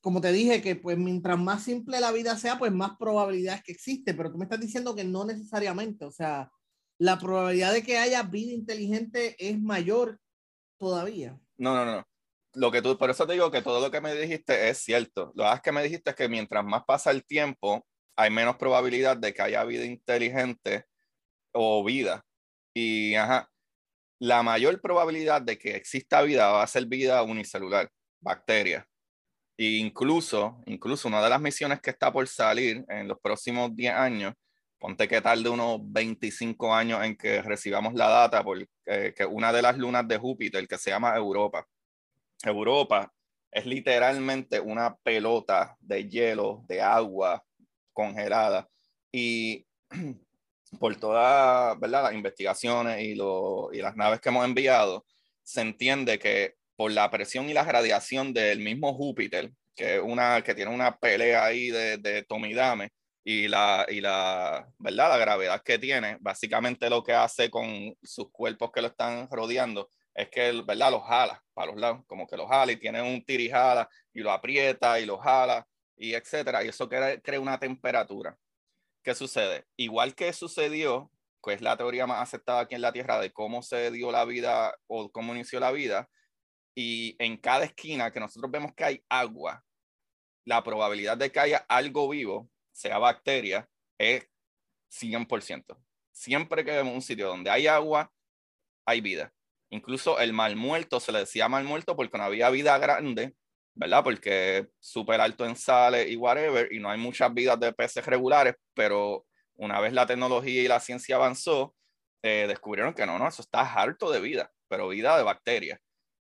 Como 0.00 0.20
te 0.20 0.30
dije, 0.30 0.62
que 0.62 0.76
pues 0.76 0.96
mientras 0.96 1.36
más 1.36 1.64
simple 1.64 1.98
la 1.98 2.12
vida 2.12 2.36
sea, 2.36 2.56
pues 2.56 2.70
más 2.70 2.92
probabilidades 2.96 3.64
que 3.64 3.72
existe, 3.72 4.14
pero 4.14 4.30
tú 4.30 4.38
me 4.38 4.44
estás 4.44 4.60
diciendo 4.60 4.94
que 4.94 5.02
no 5.02 5.24
necesariamente, 5.24 6.04
o 6.04 6.12
sea, 6.12 6.48
la 6.96 7.18
probabilidad 7.18 7.72
de 7.72 7.82
que 7.82 7.98
haya 7.98 8.22
vida 8.22 8.52
inteligente 8.52 9.34
es 9.40 9.60
mayor 9.60 10.20
todavía. 10.78 11.36
No, 11.56 11.74
no, 11.74 11.84
no. 11.84 12.04
Lo 12.54 12.70
que 12.70 12.82
tú, 12.82 12.96
por 12.96 13.10
eso 13.10 13.26
te 13.26 13.32
digo 13.32 13.50
que 13.50 13.62
todo 13.62 13.80
lo 13.80 13.90
que 13.90 14.00
me 14.00 14.14
dijiste 14.14 14.68
es 14.68 14.78
cierto. 14.78 15.32
Lo 15.34 15.46
que 15.60 15.72
me 15.72 15.82
dijiste 15.82 16.10
es 16.10 16.14
que 16.14 16.28
mientras 16.28 16.64
más 16.64 16.84
pasa 16.84 17.10
el 17.10 17.26
tiempo, 17.26 17.84
hay 18.14 18.30
menos 18.30 18.58
probabilidad 18.58 19.16
de 19.16 19.34
que 19.34 19.42
haya 19.42 19.64
vida 19.64 19.84
inteligente 19.86 20.84
o 21.52 21.82
vida. 21.82 22.24
Y 22.72 23.16
ajá, 23.16 23.50
la 24.18 24.42
mayor 24.42 24.80
probabilidad 24.80 25.42
de 25.42 25.58
que 25.58 25.76
exista 25.76 26.22
vida 26.22 26.48
va 26.48 26.62
a 26.62 26.66
ser 26.66 26.86
vida 26.86 27.22
unicelular, 27.22 27.90
bacteria. 28.20 28.86
E 29.58 29.78
incluso, 29.78 30.62
incluso 30.66 31.08
una 31.08 31.22
de 31.22 31.30
las 31.30 31.40
misiones 31.40 31.80
que 31.80 31.90
está 31.90 32.12
por 32.12 32.26
salir 32.28 32.84
en 32.88 33.08
los 33.08 33.18
próximos 33.20 33.74
10 33.74 33.94
años, 33.94 34.34
ponte 34.78 35.08
que 35.08 35.20
tarde 35.20 35.48
unos 35.48 35.80
25 35.82 36.74
años 36.74 37.04
en 37.04 37.16
que 37.16 37.42
recibamos 37.42 37.94
la 37.94 38.08
data, 38.08 38.44
porque 38.44 38.68
que 39.14 39.24
una 39.26 39.52
de 39.52 39.62
las 39.62 39.78
lunas 39.78 40.06
de 40.06 40.18
Júpiter, 40.18 40.66
que 40.68 40.78
se 40.78 40.90
llama 40.90 41.16
Europa. 41.16 41.66
Europa 42.44 43.12
es 43.50 43.64
literalmente 43.64 44.60
una 44.60 44.94
pelota 44.96 45.76
de 45.80 46.08
hielo, 46.08 46.64
de 46.68 46.82
agua 46.82 47.42
congelada. 47.92 48.68
Y 49.10 49.66
por 50.78 50.96
todas 50.96 51.78
las 51.80 52.12
investigaciones 52.12 53.02
y, 53.02 53.12
y 53.12 53.82
las 53.82 53.96
naves 53.96 54.20
que 54.20 54.28
hemos 54.28 54.44
enviado, 54.44 55.04
se 55.42 55.60
entiende 55.60 56.18
que 56.18 56.54
por 56.76 56.90
la 56.92 57.10
presión 57.10 57.48
y 57.48 57.54
la 57.54 57.64
radiación 57.64 58.32
del 58.32 58.60
mismo 58.60 58.94
Júpiter, 58.94 59.50
que, 59.74 60.00
una, 60.00 60.42
que 60.42 60.54
tiene 60.54 60.74
una 60.74 60.96
pelea 60.96 61.44
ahí 61.44 61.70
de, 61.70 61.98
de 61.98 62.22
tomidame, 62.24 62.90
y 63.28 63.48
la, 63.48 63.84
y 63.88 64.00
la, 64.00 64.68
¿verdad? 64.78 65.08
la 65.08 65.18
gravedad 65.18 65.62
que 65.64 65.80
tiene, 65.80 66.16
básicamente 66.20 66.88
lo 66.88 67.02
que 67.02 67.12
hace 67.12 67.50
con 67.50 67.92
sus 68.00 68.30
cuerpos 68.30 68.70
que 68.70 68.80
lo 68.80 68.86
están 68.86 69.28
rodeando 69.28 69.90
es 70.14 70.28
que 70.28 70.62
¿verdad? 70.64 70.92
los 70.92 71.02
jala 71.02 71.42
para 71.52 71.72
los 71.72 71.80
lados, 71.80 72.04
como 72.06 72.24
que 72.24 72.36
los 72.36 72.48
jala 72.48 72.70
y 72.70 72.76
tiene 72.76 73.02
un 73.02 73.24
tirijala 73.24 73.88
y 74.14 74.20
lo 74.20 74.30
aprieta 74.30 75.00
y 75.00 75.06
lo 75.06 75.18
jala 75.18 75.66
y 75.96 76.14
etcétera, 76.14 76.62
y 76.62 76.68
eso 76.68 76.88
crea, 76.88 77.20
crea 77.20 77.40
una 77.40 77.58
temperatura. 77.58 78.36
¿Qué 79.06 79.14
sucede? 79.14 79.64
Igual 79.76 80.16
que 80.16 80.32
sucedió, 80.32 81.12
que 81.40 81.52
es 81.52 81.62
la 81.62 81.76
teoría 81.76 82.08
más 82.08 82.20
aceptada 82.20 82.62
aquí 82.62 82.74
en 82.74 82.80
la 82.80 82.92
Tierra 82.92 83.20
de 83.20 83.32
cómo 83.32 83.62
se 83.62 83.92
dio 83.92 84.10
la 84.10 84.24
vida 84.24 84.76
o 84.88 85.12
cómo 85.12 85.32
inició 85.32 85.60
la 85.60 85.70
vida, 85.70 86.10
y 86.74 87.14
en 87.20 87.36
cada 87.36 87.64
esquina 87.66 88.10
que 88.10 88.18
nosotros 88.18 88.50
vemos 88.50 88.74
que 88.74 88.82
hay 88.82 89.04
agua, 89.08 89.64
la 90.44 90.64
probabilidad 90.64 91.16
de 91.16 91.30
que 91.30 91.38
haya 91.38 91.64
algo 91.68 92.08
vivo, 92.08 92.50
sea 92.72 92.98
bacteria, 92.98 93.68
es 93.96 94.28
100%. 94.90 95.78
Siempre 96.10 96.64
que 96.64 96.72
vemos 96.72 96.92
un 96.92 97.02
sitio 97.02 97.28
donde 97.28 97.50
hay 97.50 97.68
agua, 97.68 98.12
hay 98.84 99.00
vida. 99.00 99.32
Incluso 99.70 100.18
el 100.18 100.32
mal 100.32 100.56
muerto 100.56 100.98
se 100.98 101.12
le 101.12 101.20
decía 101.20 101.48
mal 101.48 101.62
muerto 101.62 101.94
porque 101.94 102.18
no 102.18 102.24
había 102.24 102.50
vida 102.50 102.76
grande 102.78 103.36
¿verdad? 103.76 104.02
Porque 104.02 104.68
súper 104.80 105.20
alto 105.20 105.44
en 105.44 105.54
sales 105.54 106.10
y 106.10 106.16
whatever, 106.16 106.72
y 106.72 106.80
no 106.80 106.90
hay 106.90 106.98
muchas 106.98 107.32
vidas 107.32 107.60
de 107.60 107.72
peces 107.72 108.04
regulares, 108.04 108.54
pero 108.74 109.26
una 109.54 109.80
vez 109.80 109.92
la 109.92 110.06
tecnología 110.06 110.62
y 110.62 110.68
la 110.68 110.80
ciencia 110.80 111.16
avanzó, 111.16 111.74
eh, 112.22 112.46
descubrieron 112.48 112.94
que 112.94 113.06
no, 113.06 113.18
no, 113.18 113.28
eso 113.28 113.42
está 113.42 113.60
harto 113.60 114.10
de 114.10 114.20
vida, 114.20 114.50
pero 114.68 114.88
vida 114.88 115.16
de 115.16 115.22
bacterias. 115.22 115.78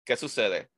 ¿Qué 0.05 0.17
sucede? 0.17 0.69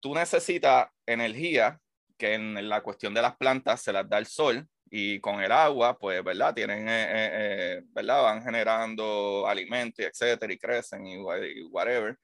Tú 0.00 0.14
necesitas 0.14 0.88
energía, 1.06 1.78
que 2.18 2.34
en 2.34 2.68
la 2.68 2.82
cuestión 2.82 3.14
de 3.14 3.22
las 3.22 3.36
plantas 3.36 3.82
se 3.82 3.92
las 3.92 4.08
da 4.08 4.18
el 4.18 4.26
sol, 4.26 4.66
y 4.90 5.20
con 5.20 5.40
el 5.40 5.52
agua, 5.52 5.96
pues, 5.96 6.24
¿verdad? 6.24 6.52
Tienen, 6.52 6.88
eh, 6.88 7.06
eh, 7.10 7.82
¿verdad? 7.90 8.22
Van 8.22 8.42
generando 8.42 9.46
alimentos, 9.46 10.04
etcétera, 10.04 10.52
y 10.52 10.58
crecen 10.58 11.06
y, 11.06 11.14
y 11.14 11.62
whatever. 11.70 12.16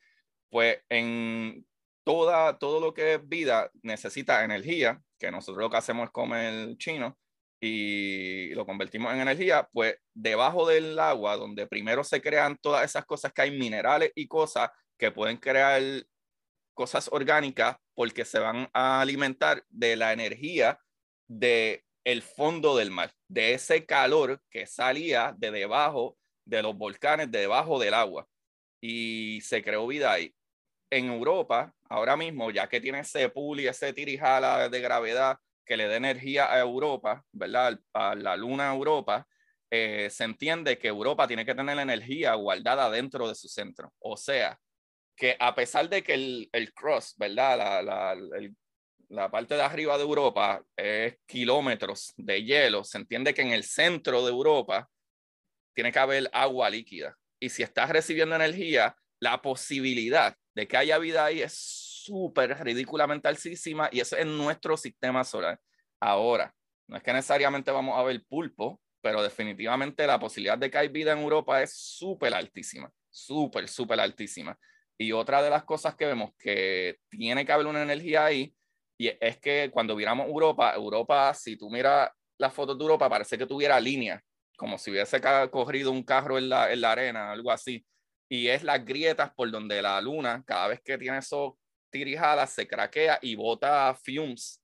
Pues 0.50 0.78
en 0.88 1.64
toda, 2.06 2.56
todo 2.56 2.80
lo 2.80 2.94
que 2.94 3.14
es 3.14 3.28
vida 3.28 3.68
necesita 3.82 4.44
energía, 4.44 5.02
que 5.18 5.32
nosotros 5.32 5.64
lo 5.64 5.70
que 5.70 5.78
hacemos 5.78 6.04
es 6.04 6.12
comer 6.12 6.76
chino 6.78 7.18
y 7.60 8.54
lo 8.54 8.64
convertimos 8.64 9.12
en 9.12 9.20
energía, 9.20 9.68
pues 9.72 9.96
debajo 10.14 10.68
del 10.68 10.96
agua, 11.00 11.36
donde 11.36 11.66
primero 11.66 12.04
se 12.04 12.22
crean 12.22 12.56
todas 12.58 12.84
esas 12.84 13.04
cosas 13.06 13.32
que 13.32 13.42
hay 13.42 13.58
minerales 13.58 14.12
y 14.14 14.28
cosas 14.28 14.70
que 14.96 15.10
pueden 15.10 15.38
crear 15.38 15.82
cosas 16.74 17.08
orgánicas 17.10 17.76
porque 17.94 18.24
se 18.24 18.38
van 18.38 18.68
a 18.72 19.00
alimentar 19.00 19.64
de 19.68 19.96
la 19.96 20.12
energía 20.12 20.78
de 21.26 21.84
el 22.04 22.22
fondo 22.22 22.76
del 22.76 22.92
mar, 22.92 23.12
de 23.26 23.54
ese 23.54 23.84
calor 23.84 24.40
que 24.48 24.66
salía 24.66 25.34
de 25.36 25.50
debajo 25.50 26.16
de 26.44 26.62
los 26.62 26.76
volcanes, 26.76 27.32
de 27.32 27.40
debajo 27.40 27.80
del 27.80 27.94
agua. 27.94 28.28
Y 28.80 29.40
se 29.40 29.60
creó 29.64 29.88
vida 29.88 30.12
ahí 30.12 30.35
en 30.90 31.06
Europa, 31.06 31.72
ahora 31.88 32.16
mismo, 32.16 32.50
ya 32.50 32.68
que 32.68 32.80
tiene 32.80 33.00
ese 33.00 33.28
pool 33.28 33.60
y 33.60 33.66
ese 33.66 33.92
tirijala 33.92 34.68
de 34.68 34.80
gravedad 34.80 35.38
que 35.64 35.76
le 35.76 35.88
da 35.88 35.96
energía 35.96 36.52
a 36.52 36.60
Europa, 36.60 37.24
¿verdad? 37.32 37.78
A 37.92 38.14
la 38.14 38.36
luna 38.36 38.72
Europa, 38.72 39.26
eh, 39.70 40.08
se 40.10 40.24
entiende 40.24 40.78
que 40.78 40.88
Europa 40.88 41.26
tiene 41.26 41.44
que 41.44 41.54
tener 41.54 41.78
energía 41.78 42.34
guardada 42.34 42.88
dentro 42.88 43.28
de 43.28 43.34
su 43.34 43.48
centro. 43.48 43.92
O 43.98 44.16
sea, 44.16 44.58
que 45.16 45.36
a 45.40 45.54
pesar 45.54 45.88
de 45.88 46.02
que 46.02 46.14
el, 46.14 46.48
el 46.52 46.72
cross, 46.72 47.14
¿verdad? 47.16 47.58
La, 47.58 47.82
la, 47.82 48.16
la 49.08 49.30
parte 49.30 49.54
de 49.54 49.62
arriba 49.62 49.96
de 49.96 50.04
Europa 50.04 50.62
es 50.76 51.16
kilómetros 51.26 52.12
de 52.16 52.44
hielo, 52.44 52.84
se 52.84 52.98
entiende 52.98 53.34
que 53.34 53.42
en 53.42 53.52
el 53.52 53.64
centro 53.64 54.24
de 54.24 54.30
Europa 54.30 54.88
tiene 55.74 55.90
que 55.90 55.98
haber 55.98 56.30
agua 56.32 56.70
líquida. 56.70 57.16
Y 57.40 57.48
si 57.48 57.62
estás 57.62 57.90
recibiendo 57.90 58.36
energía, 58.36 58.96
la 59.26 59.42
posibilidad 59.42 60.36
de 60.54 60.68
que 60.68 60.76
haya 60.76 60.98
vida 60.98 61.24
ahí 61.24 61.42
es 61.42 61.52
súper 61.52 62.56
ridículamente 62.62 63.26
altísima 63.26 63.88
y 63.90 63.98
eso 63.98 64.16
es 64.16 64.24
nuestro 64.24 64.76
sistema 64.76 65.24
solar. 65.24 65.58
Ahora, 66.00 66.54
no 66.86 66.96
es 66.96 67.02
que 67.02 67.12
necesariamente 67.12 67.72
vamos 67.72 67.98
a 67.98 68.04
ver 68.04 68.24
pulpo, 68.28 68.80
pero 69.00 69.24
definitivamente 69.24 70.06
la 70.06 70.20
posibilidad 70.20 70.56
de 70.56 70.70
que 70.70 70.78
haya 70.78 70.92
vida 70.92 71.12
en 71.12 71.18
Europa 71.18 71.60
es 71.60 71.76
súper 71.76 72.34
altísima, 72.34 72.88
súper, 73.10 73.66
súper 73.66 73.98
altísima. 73.98 74.56
Y 74.96 75.10
otra 75.10 75.42
de 75.42 75.50
las 75.50 75.64
cosas 75.64 75.96
que 75.96 76.06
vemos 76.06 76.30
que 76.38 76.98
tiene 77.08 77.44
que 77.44 77.50
haber 77.50 77.66
una 77.66 77.82
energía 77.82 78.26
ahí, 78.26 78.54
y 78.96 79.08
es 79.20 79.38
que 79.38 79.70
cuando 79.72 79.96
miramos 79.96 80.28
Europa, 80.28 80.72
Europa, 80.72 81.34
si 81.34 81.56
tú 81.56 81.68
miras 81.68 82.10
las 82.38 82.54
fotos 82.54 82.78
de 82.78 82.84
Europa, 82.84 83.10
parece 83.10 83.36
que 83.36 83.46
tuviera 83.46 83.80
línea, 83.80 84.22
como 84.56 84.78
si 84.78 84.92
hubiese 84.92 85.20
corrido 85.50 85.90
un 85.90 86.04
carro 86.04 86.38
en 86.38 86.48
la, 86.48 86.72
en 86.72 86.80
la 86.80 86.92
arena, 86.92 87.32
algo 87.32 87.50
así 87.50 87.84
y 88.28 88.48
es 88.48 88.62
las 88.62 88.84
grietas 88.84 89.32
por 89.34 89.50
donde 89.50 89.80
la 89.82 90.00
luna, 90.00 90.42
cada 90.46 90.68
vez 90.68 90.80
que 90.82 90.98
tiene 90.98 91.18
esos 91.18 91.54
tirijadas, 91.90 92.50
se 92.50 92.66
craquea 92.66 93.18
y 93.22 93.36
bota 93.36 93.94
fumes 93.94 94.62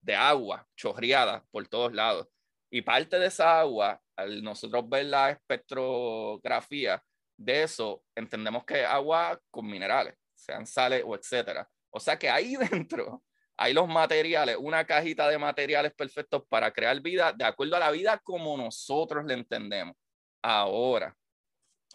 de 0.00 0.14
agua 0.14 0.66
chorreada 0.76 1.44
por 1.50 1.66
todos 1.68 1.92
lados. 1.92 2.28
Y 2.70 2.82
parte 2.82 3.18
de 3.18 3.26
esa 3.26 3.60
agua, 3.60 4.00
al 4.16 4.42
nosotros 4.42 4.88
ver 4.88 5.06
la 5.06 5.30
espectrografía 5.30 7.02
de 7.36 7.62
eso, 7.62 8.02
entendemos 8.14 8.64
que 8.64 8.82
es 8.82 8.86
agua 8.86 9.40
con 9.50 9.66
minerales, 9.66 10.14
sean 10.34 10.66
sales 10.66 11.02
o 11.06 11.14
etcétera. 11.14 11.68
O 11.90 12.00
sea 12.00 12.18
que 12.18 12.28
ahí 12.28 12.56
dentro 12.70 13.22
hay 13.56 13.72
los 13.72 13.88
materiales, 13.88 14.56
una 14.58 14.84
cajita 14.84 15.28
de 15.28 15.38
materiales 15.38 15.94
perfectos 15.94 16.42
para 16.48 16.70
crear 16.72 17.00
vida 17.00 17.32
de 17.32 17.44
acuerdo 17.44 17.76
a 17.76 17.80
la 17.80 17.90
vida 17.90 18.18
como 18.18 18.56
nosotros 18.56 19.24
le 19.24 19.34
entendemos. 19.34 19.96
Ahora, 20.42 21.16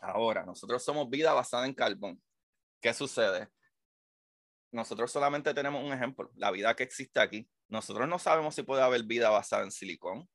Ahora, 0.02 0.46
nosotros 0.46 0.84
somos 0.84 1.10
vida 1.10 1.32
basada 1.32 1.66
en 1.66 1.74
carbón. 1.74 2.22
¿Qué 2.82 2.94
sucede? 2.94 3.48
nosotros 4.72 5.12
solamente 5.12 5.54
tenemos 5.54 5.84
un 5.84 5.92
ejemplo, 5.92 6.32
la 6.36 6.52
vida 6.52 6.76
que 6.76 6.84
existe 6.84 7.20
aquí. 7.20 7.48
Nosotros 7.68 8.08
no 8.08 8.18
sabemos 8.20 8.56
si 8.56 8.64
puede 8.64 8.82
haber 8.82 9.04
vida 9.04 9.30
basada 9.30 9.64
en 9.64 9.72
silicón, 9.72 10.30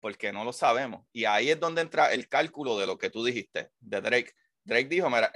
porque 0.00 0.32
no 0.32 0.44
lo 0.44 0.52
sabemos. 0.52 1.06
Y 1.12 1.24
ahí 1.24 1.50
es 1.50 1.58
donde 1.58 1.82
entra 1.82 2.12
el 2.12 2.28
cálculo 2.28 2.78
de 2.78 2.86
lo 2.86 2.98
que 2.98 3.10
tú 3.10 3.24
dijiste, 3.24 3.70
de 3.78 4.00
Drake. 4.00 4.32
Drake 4.64 4.88
dijo, 4.88 5.08
mira, 5.08 5.32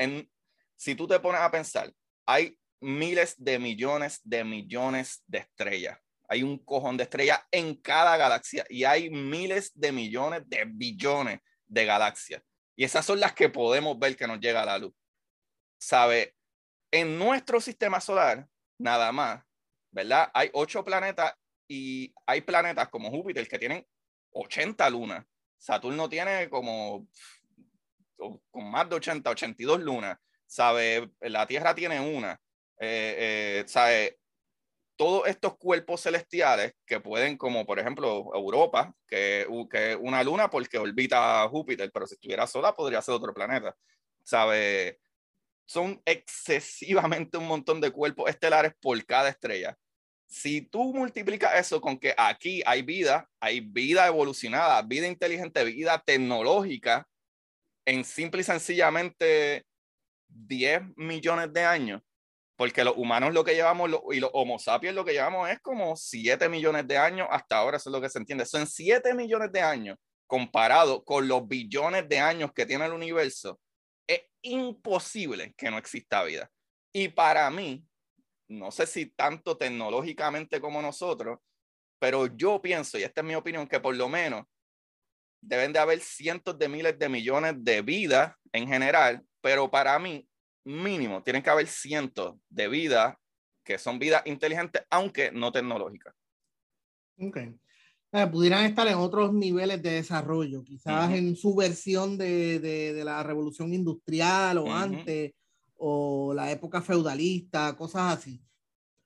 si 0.75 0.95
tú 0.95 1.07
te 1.07 1.21
pones 1.21 1.41
a 1.41 1.51
pensar, 1.51 1.93
hay 2.27 2.59
miles 2.81 3.35
de 3.39 3.59
millones 3.59 4.21
de 4.25 4.45
millones 4.45 5.23
de 5.27 5.39
estrellas. 5.39 5.99
Hay 6.29 6.43
un 6.43 6.59
cojón 6.59 6.97
de 6.97 7.05
estrellas 7.05 7.41
en 7.51 7.75
cada 7.77 8.17
galaxia 8.17 8.67
y 8.69 8.85
hay 8.85 9.11
miles 9.11 9.73
de 9.75 9.93
millones 9.93 10.43
de 10.47 10.65
billones 10.67 11.41
de 11.67 11.85
galaxias. 11.85 12.43
Y 12.79 12.85
esas 12.85 13.05
son 13.05 13.19
las 13.19 13.33
que 13.33 13.49
podemos 13.49 13.99
ver 13.99 14.17
que 14.17 14.29
nos 14.29 14.39
llega 14.39 14.63
a 14.63 14.67
la 14.67 14.79
luz. 14.79 14.95
¿Sabe? 15.81 16.37
En 16.93 17.19
nuestro 17.19 17.61
sistema 17.61 18.01
solar, 18.01 18.47
nada 18.79 19.11
más, 19.11 19.43
¿verdad? 19.91 20.31
Hay 20.33 20.49
ocho 20.53 20.85
planetas 20.85 21.35
y 21.67 22.15
hay 22.25 22.41
planetas 22.41 22.89
como 22.89 23.11
Júpiter 23.11 23.49
que 23.49 23.59
tienen 23.59 23.85
80 24.31 24.91
lunas. 24.91 25.27
Saturno 25.59 26.09
tiene 26.09 26.49
como 26.49 27.09
con 28.17 28.71
más 28.71 28.89
de 28.89 28.95
80, 28.95 29.29
82 29.29 29.81
lunas. 29.81 30.17
¿Sabe? 30.47 31.11
La 31.19 31.49
Tierra 31.49 31.75
tiene 31.75 31.99
una. 31.99 32.41
Eh, 32.79 33.17
eh, 33.19 33.65
¿sabe? 33.67 34.21
Todos 34.99 35.29
estos 35.29 35.57
cuerpos 35.57 36.03
celestiales 36.03 36.73
que 36.85 37.01
pueden, 37.01 37.39
como 37.39 37.65
por 37.65 37.79
ejemplo 37.79 38.31
Europa, 38.35 38.93
que, 39.07 39.47
que 39.71 39.97
una 39.97 40.23
luna 40.23 40.51
porque 40.51 40.77
orbita 40.77 41.49
Júpiter, 41.49 41.91
pero 41.93 42.07
si 42.07 42.15
estuviera 42.15 42.47
sola 42.47 42.75
podría 42.75 43.01
ser 43.01 43.15
otro 43.15 43.33
planeta. 43.33 43.75
¿Sabe? 44.25 44.99
son 45.69 46.01
excesivamente 46.07 47.37
un 47.37 47.47
montón 47.47 47.79
de 47.81 47.91
cuerpos 47.91 48.31
estelares 48.31 48.73
por 48.81 49.05
cada 49.05 49.29
estrella. 49.29 49.77
Si 50.27 50.63
tú 50.63 50.95
multiplicas 50.95 51.59
eso 51.59 51.81
con 51.81 51.99
que 51.99 52.15
aquí 52.17 52.63
hay 52.65 52.81
vida, 52.81 53.29
hay 53.39 53.61
vida 53.61 54.07
evolucionada, 54.07 54.81
vida 54.83 55.07
inteligente, 55.07 55.63
vida 55.65 56.03
tecnológica, 56.05 57.07
en 57.85 58.03
simple 58.03 58.41
y 58.41 58.45
sencillamente 58.45 59.67
10 60.29 60.97
millones 60.97 61.53
de 61.53 61.65
años, 61.65 62.03
porque 62.59 62.83
los 62.83 62.97
humanos 62.97 63.33
lo 63.33 63.45
que 63.45 63.55
llevamos 63.55 63.89
y 64.11 64.19
los 64.19 64.31
Homo 64.35 64.59
sapiens 64.59 64.97
lo 64.97 65.05
que 65.05 65.13
llevamos 65.13 65.49
es 65.49 65.61
como 65.61 65.95
7 65.95 66.49
millones 66.49 66.89
de 66.89 66.99
años, 66.99 67.29
hasta 67.31 67.57
ahora 67.57 67.77
eso 67.77 67.89
es 67.89 67.93
lo 67.93 68.01
que 68.01 68.11
se 68.11 68.19
entiende, 68.19 68.45
son 68.45 68.67
7 68.67 69.15
millones 69.15 69.53
de 69.53 69.61
años 69.61 69.97
comparado 70.27 71.05
con 71.05 71.29
los 71.29 71.47
billones 71.47 72.09
de 72.09 72.19
años 72.19 72.51
que 72.53 72.67
tiene 72.67 72.85
el 72.85 72.93
universo 72.93 73.61
es 74.09 74.23
imposible 74.43 75.55
que 75.57 75.71
no 75.71 75.79
exista 75.79 76.25
vida. 76.25 76.51
Y 76.93 77.09
para 77.09 77.49
mí, 77.51 77.87
no 78.49 78.73
sé 78.73 78.87
si 78.87 79.07
tanto 79.07 79.57
tecnológicamente 79.57 80.61
como 80.61 80.83
nosotros, 80.83 81.39
pero 82.01 82.27
yo 82.27 82.61
pienso, 82.61 82.99
y 82.99 83.05
esta 83.05 83.21
es 83.21 83.27
mi 83.27 83.35
opinión, 83.37 83.69
que 83.69 83.79
por 83.79 83.95
lo 83.95 84.09
menos 84.09 84.47
deben 85.41 85.73
de 85.73 85.79
haber 85.79 86.01
cientos 86.01 86.59
de 86.59 86.69
miles 86.69 86.99
de 86.99 87.09
millones 87.09 87.55
de 87.59 87.83
vidas 87.83 88.35
en 88.53 88.67
general, 88.67 89.23
pero 89.41 89.71
para 89.71 89.99
mí, 89.99 90.28
mínimo, 90.69 91.23
tienen 91.23 91.43
que 91.43 91.51
haber 91.51 91.67
cientos 91.67 92.37
de 92.49 92.69
vidas 92.69 93.17
que 93.65 93.79
son 93.79 93.99
vidas 93.99 94.23
inteligentes, 94.27 94.83
aunque 94.91 95.31
no 95.31 95.53
tecnológicas. 95.53 96.15
Okay 97.19 97.59
pudieran 98.31 98.65
estar 98.65 98.89
en 98.89 98.97
otros 98.97 99.33
niveles 99.33 99.83
de 99.83 99.91
desarrollo, 99.91 100.65
quizás 100.65 101.13
en 101.13 101.37
su 101.37 101.55
versión 101.55 102.17
de, 102.17 102.59
de, 102.59 103.05
la 103.05 103.23
revolución 103.23 103.75
industrial 103.75 104.59
o 104.59 104.73
antes, 104.73 105.33
o 105.77 106.33
la 106.35 106.51
época 106.51 106.81
feudalista, 106.81 107.77
cosas 107.77 108.19
así. 108.19 108.43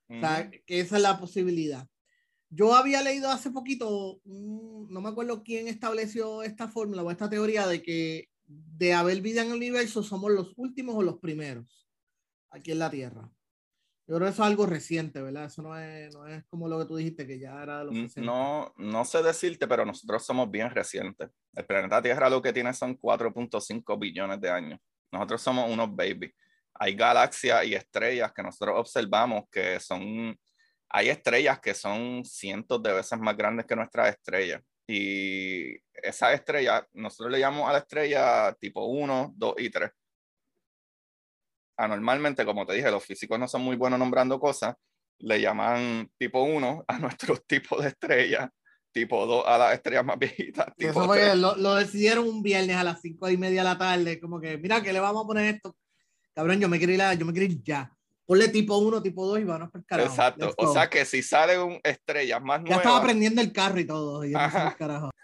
O 0.09 0.21
sea, 0.21 0.51
que 0.51 0.81
esa 0.81 0.97
es 0.97 1.03
la 1.03 1.19
posibilidad. 1.19 1.87
Yo 2.51 2.75
había 2.75 3.03
leído 3.03 3.31
hace 3.31 3.51
poquito, 3.51 4.21
no 4.25 5.01
me 5.01 5.09
acuerdo 5.09 5.43
quién 5.43 5.69
estableció 5.69 6.43
esta 6.43 6.69
fórmula 6.69 7.03
o 7.03 7.11
esta 7.11 7.31
teoría 7.31 7.67
de 7.67 7.83
que 7.83 8.29
de 8.77 8.95
haber 8.95 9.21
vida 9.21 9.43
en 9.43 9.49
el 9.49 9.57
universo 9.57 10.03
somos 10.03 10.31
los 10.31 10.53
últimos 10.57 10.95
o 10.97 11.03
los 11.03 11.19
primeros 11.19 11.89
aquí 12.51 12.73
en 12.73 12.79
la 12.79 12.91
Tierra. 12.91 13.31
Yo 14.07 14.17
creo 14.17 14.27
que 14.27 14.33
eso 14.33 14.43
es 14.43 14.49
algo 14.49 14.67
reciente, 14.67 15.23
¿verdad? 15.23 15.45
Eso 15.45 15.63
no 15.63 15.79
es, 15.79 16.13
no 16.13 16.27
es 16.27 16.45
como 16.47 16.69
lo 16.69 16.79
que 16.79 16.87
tú 16.87 16.97
dijiste, 16.97 17.27
que 17.27 17.39
ya 17.39 17.63
era 17.63 17.79
de 17.79 17.85
los 17.85 18.17
No, 18.17 18.73
no 18.77 19.05
sé 19.05 19.23
decirte, 19.23 19.67
pero 19.69 19.87
nosotros 19.87 20.25
somos 20.25 20.51
bien 20.51 20.71
recientes. 20.71 21.31
El 21.55 21.65
planeta 21.65 22.03
Tierra 22.03 22.29
lo 22.29 22.43
que 22.43 22.53
tiene 22.53 22.75
son 22.75 22.99
4.5 22.99 23.99
billones 23.99 24.41
de 24.41 24.51
años. 24.51 24.81
Nosotros 25.13 25.41
somos 25.41 25.71
unos 25.71 25.95
baby. 25.95 26.35
Hay 26.75 26.95
galaxias 26.95 27.65
y 27.65 27.75
estrellas 27.75 28.33
que 28.33 28.43
nosotros 28.43 28.77
observamos 28.79 29.45
que 29.51 29.79
son, 29.79 30.37
hay 30.89 31.09
estrellas 31.09 31.61
que 31.61 31.73
son 31.73 32.25
cientos 32.25 32.83
de 32.83 32.93
veces 32.93 33.19
más 33.21 33.37
grandes 33.37 33.67
que 33.67 33.77
nuestras 33.77 34.11
estrellas. 34.11 34.63
Y 34.95 35.75
esa 35.95 36.35
estrella, 36.35 36.87
nosotros 36.93 37.33
le 37.33 37.39
llamamos 37.39 37.71
a 37.71 37.73
la 37.73 37.79
estrella 37.79 38.55
tipo 38.61 38.85
1, 38.85 39.33
2 39.35 39.55
y 39.59 39.71
3 39.71 39.91
anormalmente, 41.79 42.45
como 42.45 42.67
te 42.67 42.75
dije, 42.75 42.91
los 42.91 43.05
físicos 43.05 43.39
no 43.39 43.49
son 43.49 43.63
muy 43.63 43.77
buenos 43.77 43.99
nombrando 43.99 44.39
cosas, 44.39 44.77
le 45.19 45.41
llaman 45.41 46.11
tipo 46.19 46.43
1 46.43 46.85
a 46.87 46.99
nuestros 46.99 47.47
tipos 47.47 47.83
de 47.83 47.89
estrellas, 47.89 48.51
tipo 48.93 49.25
2 49.27 49.45
a 49.47 49.59
las 49.59 49.75
estrellas 49.75 50.05
más 50.05 50.19
viejitas. 50.19 50.67
Eso 50.77 51.07
fue, 51.07 51.35
lo, 51.35 51.57
lo, 51.57 51.75
decidieron 51.77 52.29
un 52.29 52.43
viernes 52.43 52.77
a 52.77 52.85
las 52.85 53.01
5 53.01 53.31
y 53.31 53.37
media 53.37 53.63
de 53.63 53.69
la 53.71 53.79
tarde, 53.79 54.21
como 54.21 54.41
que, 54.41 54.59
mira, 54.59 54.83
que 54.83 54.93
le 54.93 55.01
vamos 55.01 55.25
a 55.25 55.27
poner 55.27 55.55
esto? 55.55 55.75
Cabrón, 56.35 56.61
yo 56.61 56.69
me 56.69 56.79
quiero 56.79 56.93
ir, 56.93 57.19
yo 57.19 57.27
me 57.27 57.33
quiero 57.33 57.51
ir 57.51 57.63
ya. 57.63 57.91
Ponle 58.25 58.49
tipo 58.49 58.79
1, 58.79 59.03
tipo 59.03 59.27
2 59.27 59.41
y 59.41 59.45
vamos 59.45 59.71
a 59.75 59.83
carajo. 59.83 60.09
Exacto, 60.09 60.55
o 60.57 60.73
sea 60.73 60.89
que 60.89 61.05
si 61.05 61.23
salen 61.23 61.81
estrellas 61.83 62.41
más 62.41 62.61
nuevas. 62.61 62.71
Ya 62.71 62.77
estaba 62.77 63.03
prendiendo 63.03 63.41
el 63.41 63.53
carro 63.53 63.81
y 63.81 63.87
todo. 63.87 64.25
Y 64.25 64.33
carajo. 64.33 65.11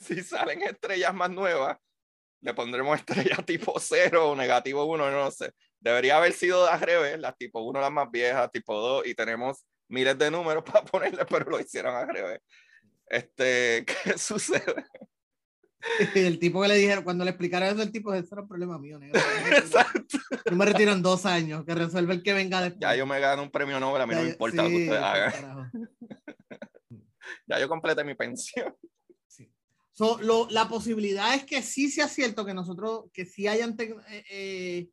si 0.00 0.22
salen 0.22 0.62
estrellas 0.62 1.14
más 1.14 1.30
nuevas, 1.30 1.78
le 2.40 2.54
pondremos 2.54 2.98
estrella 2.98 3.36
tipo 3.46 3.74
0 3.78 4.30
o 4.30 4.36
negativo 4.36 4.84
1, 4.84 5.10
no 5.10 5.30
sé. 5.30 5.52
Debería 5.78 6.16
haber 6.16 6.32
sido 6.32 6.64
de 6.64 6.70
al 6.70 6.80
revés, 6.80 7.18
las 7.18 7.36
tipo 7.36 7.62
1 7.62 7.80
las 7.80 7.90
más 7.90 8.10
viejas, 8.10 8.50
tipo 8.50 8.78
2, 8.78 9.06
y 9.06 9.14
tenemos 9.14 9.66
miles 9.88 10.16
de 10.18 10.30
números 10.30 10.64
para 10.64 10.84
ponerle, 10.84 11.24
pero 11.26 11.50
lo 11.50 11.60
hicieron 11.60 11.94
al 11.94 12.08
revés. 12.08 12.40
Este, 13.06 13.84
¿qué 13.84 14.16
sucede? 14.16 14.86
El 16.14 16.38
tipo 16.38 16.60
que 16.62 16.68
le 16.68 16.74
dijeron, 16.76 17.04
cuando 17.04 17.24
le 17.24 17.30
explicaron 17.30 17.68
eso, 17.68 17.82
el 17.82 17.90
tipo, 17.90 18.12
eso 18.12 18.28
era 18.32 18.42
un 18.42 18.48
problema 18.48 18.78
mío, 18.78 18.98
negro. 18.98 19.18
Exacto. 19.56 20.18
Yo 20.48 20.56
me 20.56 20.66
retiro 20.66 20.92
en 20.92 21.00
dos 21.00 21.24
años, 21.24 21.64
que 21.64 21.74
resuelve 21.74 22.14
el 22.14 22.22
que 22.22 22.34
venga 22.34 22.60
después. 22.60 22.80
Ya 22.80 22.94
yo 22.94 23.06
me 23.06 23.18
gano 23.18 23.42
un 23.42 23.50
premio 23.50 23.80
Nobel, 23.80 24.02
a 24.02 24.06
mí 24.06 24.14
no 24.14 24.22
me 24.22 24.28
importa 24.28 24.62
lo 24.62 24.68
que 24.68 24.76
ustedes 24.76 25.02
hagan. 25.02 25.70
ya 27.46 27.60
yo 27.60 27.68
completé 27.68 28.04
mi 28.04 28.14
pensión 28.14 28.74
la 30.50 30.68
posibilidad 30.68 31.34
es 31.34 31.44
que 31.44 31.62
sí 31.62 31.90
sea 31.90 32.08
cierto 32.08 32.44
que 32.44 32.54
nosotros, 32.54 33.04
que 33.12 33.26
sí 33.26 33.46
hayan, 33.46 33.76
eh, 33.78 34.24
eh, 34.30 34.88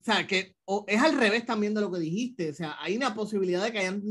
o 0.00 0.04
sea, 0.04 0.26
que 0.26 0.56
es 0.86 1.02
al 1.02 1.18
revés 1.18 1.44
también 1.44 1.74
de 1.74 1.80
lo 1.80 1.90
que 1.90 1.98
dijiste, 1.98 2.50
o 2.50 2.54
sea, 2.54 2.76
hay 2.80 2.96
una 2.96 3.14
posibilidad 3.14 3.62
de 3.62 3.72
que 3.72 3.78
hayan 3.78 4.02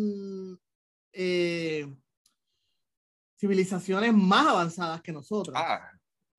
eh, 1.14 1.88
civilizaciones 3.40 4.14
más 4.14 4.48
avanzadas 4.48 5.02
que 5.02 5.12
nosotros. 5.12 5.56
Ah, 5.58 5.92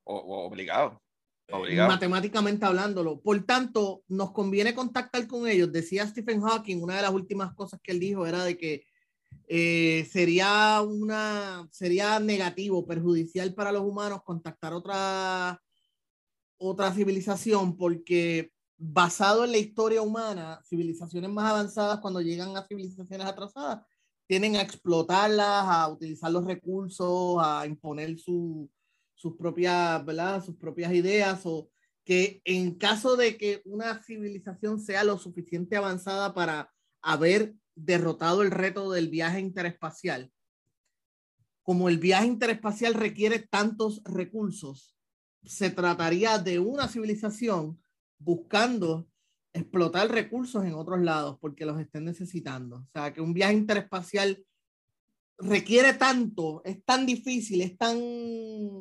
obligado. 0.06 1.02
Obligado. 1.50 1.88
Matemáticamente 1.88 2.64
hablándolo. 2.64 3.20
Por 3.20 3.44
tanto, 3.44 4.02
nos 4.08 4.32
conviene 4.32 4.74
contactar 4.74 5.26
con 5.26 5.46
ellos. 5.46 5.70
Decía 5.70 6.06
Stephen 6.06 6.40
Hawking, 6.40 6.82
una 6.82 6.96
de 6.96 7.02
las 7.02 7.12
últimas 7.12 7.54
cosas 7.54 7.80
que 7.82 7.92
él 7.92 8.00
dijo 8.00 8.26
era 8.26 8.44
de 8.44 8.56
que 8.56 8.84
eh, 9.48 10.08
sería 10.10 10.82
una 10.82 11.68
sería 11.70 12.18
negativo, 12.18 12.84
perjudicial 12.84 13.54
para 13.54 13.70
los 13.70 13.82
humanos 13.82 14.22
contactar 14.24 14.72
otra 14.72 15.62
otra 16.58 16.92
civilización 16.92 17.76
porque 17.76 18.50
basado 18.76 19.44
en 19.44 19.52
la 19.52 19.58
historia 19.58 20.02
humana, 20.02 20.60
civilizaciones 20.64 21.30
más 21.30 21.50
avanzadas 21.50 22.00
cuando 22.00 22.20
llegan 22.20 22.56
a 22.56 22.66
civilizaciones 22.66 23.26
atrasadas 23.26 23.86
tienen 24.26 24.56
a 24.56 24.62
explotarlas, 24.62 25.64
a 25.66 25.88
utilizar 25.88 26.32
los 26.32 26.44
recursos, 26.44 27.38
a 27.40 27.64
imponer 27.66 28.18
su, 28.18 28.68
sus 29.16 29.36
propias, 29.36 30.04
¿verdad? 30.04 30.44
sus 30.44 30.56
propias 30.56 30.92
ideas 30.92 31.40
o 31.44 31.68
que 32.04 32.40
en 32.44 32.76
caso 32.76 33.16
de 33.16 33.36
que 33.36 33.62
una 33.64 34.00
civilización 34.04 34.78
sea 34.78 35.02
lo 35.02 35.18
suficiente 35.18 35.76
avanzada 35.76 36.32
para 36.34 36.72
haber 37.02 37.54
derrotado 37.74 38.42
el 38.42 38.52
reto 38.52 38.92
del 38.92 39.08
viaje 39.08 39.40
interespacial, 39.40 40.30
como 41.62 41.88
el 41.88 41.98
viaje 41.98 42.26
interespacial 42.26 42.94
requiere 42.94 43.40
tantos 43.40 44.00
recursos, 44.04 44.96
se 45.42 45.70
trataría 45.70 46.38
de 46.38 46.60
una 46.60 46.86
civilización 46.86 47.80
buscando 48.18 49.08
explotar 49.52 50.08
recursos 50.08 50.64
en 50.64 50.74
otros 50.74 51.00
lados 51.00 51.38
porque 51.40 51.66
los 51.66 51.80
estén 51.80 52.04
necesitando. 52.04 52.76
O 52.76 52.88
sea, 52.92 53.12
que 53.12 53.20
un 53.20 53.32
viaje 53.32 53.54
interespacial 53.54 54.44
requiere 55.38 55.94
tanto, 55.94 56.62
es 56.64 56.84
tan 56.84 57.04
difícil, 57.06 57.60
es 57.60 57.76
tan 57.76 57.98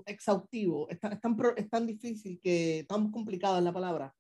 exhaustivo, 0.06 0.90
es 0.90 1.00
tan, 1.00 1.14
es 1.14 1.22
tan, 1.22 1.38
es 1.58 1.70
tan 1.70 1.88
difícil 1.88 2.40
que, 2.42 2.86
tan 2.88 3.12
complicado 3.12 3.58
es 3.58 3.64
la 3.64 3.74
palabra, 3.74 4.16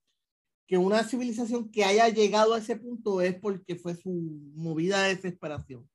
que 0.67 0.77
una 0.77 1.03
civilización 1.03 1.71
que 1.71 1.85
haya 1.85 2.09
llegado 2.09 2.53
a 2.53 2.57
ese 2.57 2.75
punto 2.75 3.21
es 3.21 3.35
porque 3.39 3.75
fue 3.75 3.95
su 3.95 4.09
movida 4.55 5.03
de 5.03 5.15
desesperación. 5.15 5.89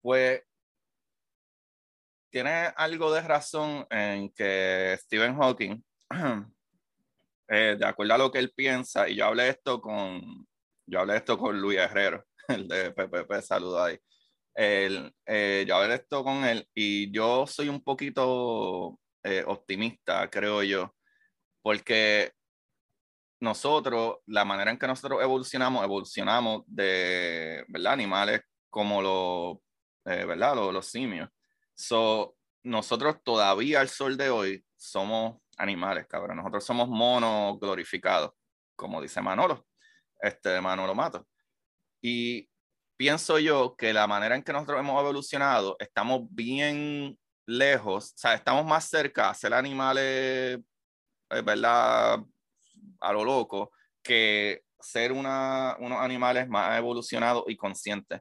Pues 0.00 0.42
tiene 2.30 2.72
algo 2.76 3.12
de 3.12 3.20
razón 3.20 3.86
en 3.90 4.30
que 4.30 4.96
Stephen 5.00 5.36
Hawking, 5.36 5.84
eh, 7.48 7.76
de 7.78 7.86
acuerdo 7.86 8.14
a 8.14 8.18
lo 8.18 8.32
que 8.32 8.38
él 8.38 8.52
piensa, 8.52 9.08
y 9.08 9.16
yo 9.16 9.26
hablé 9.26 9.50
esto 9.50 9.80
con, 9.80 10.48
yo 10.86 11.00
hablé 11.00 11.16
esto 11.16 11.38
con 11.38 11.60
Luis 11.60 11.78
Herrero, 11.78 12.24
el 12.48 12.66
de 12.66 12.90
PPP, 12.90 13.42
saludo 13.42 13.84
ahí. 13.84 13.98
El, 14.54 15.14
eh, 15.26 15.64
yo 15.66 15.76
hablé 15.76 15.94
esto 15.94 16.24
con 16.24 16.44
él 16.44 16.68
y 16.74 17.10
yo 17.10 17.46
soy 17.46 17.68
un 17.68 17.82
poquito 17.82 18.98
eh, 19.22 19.44
optimista, 19.46 20.28
creo 20.28 20.62
yo, 20.62 20.94
porque 21.62 22.32
nosotros, 23.40 24.18
la 24.26 24.44
manera 24.44 24.70
en 24.70 24.78
que 24.78 24.86
nosotros 24.86 25.22
evolucionamos, 25.22 25.82
evolucionamos 25.84 26.62
de, 26.66 27.64
¿verdad? 27.68 27.94
Animales 27.94 28.42
como 28.70 29.02
los, 29.02 29.58
¿verdad? 30.04 30.54
Los, 30.54 30.72
los 30.72 30.86
simios 30.86 31.28
So, 31.74 32.36
nosotros 32.62 33.16
todavía 33.24 33.80
al 33.80 33.88
sol 33.88 34.16
de 34.16 34.30
hoy 34.30 34.64
somos 34.76 35.40
animales, 35.56 36.06
cabrón. 36.06 36.36
Nosotros 36.36 36.64
somos 36.64 36.88
monos 36.88 37.58
glorificados, 37.58 38.32
como 38.76 39.00
dice 39.00 39.20
Manolo, 39.20 39.66
este 40.20 40.60
Manolo 40.60 40.94
Mato. 40.94 41.26
Y 42.00 42.48
pienso 43.02 43.40
yo 43.40 43.74
que 43.76 43.92
la 43.92 44.06
manera 44.06 44.36
en 44.36 44.44
que 44.44 44.52
nosotros 44.52 44.78
hemos 44.78 45.00
evolucionado, 45.00 45.74
estamos 45.80 46.20
bien 46.30 47.18
lejos, 47.48 48.12
o 48.14 48.16
sea, 48.16 48.34
estamos 48.34 48.64
más 48.64 48.88
cerca 48.88 49.28
a 49.28 49.34
ser 49.34 49.54
animales, 49.54 50.60
eh, 51.30 51.42
¿verdad? 51.44 52.20
A 53.00 53.12
lo 53.12 53.24
loco, 53.24 53.72
que 54.04 54.62
ser 54.78 55.10
una, 55.10 55.76
unos 55.80 55.98
animales 55.98 56.48
más 56.48 56.78
evolucionados 56.78 57.42
y 57.48 57.56
conscientes. 57.56 58.20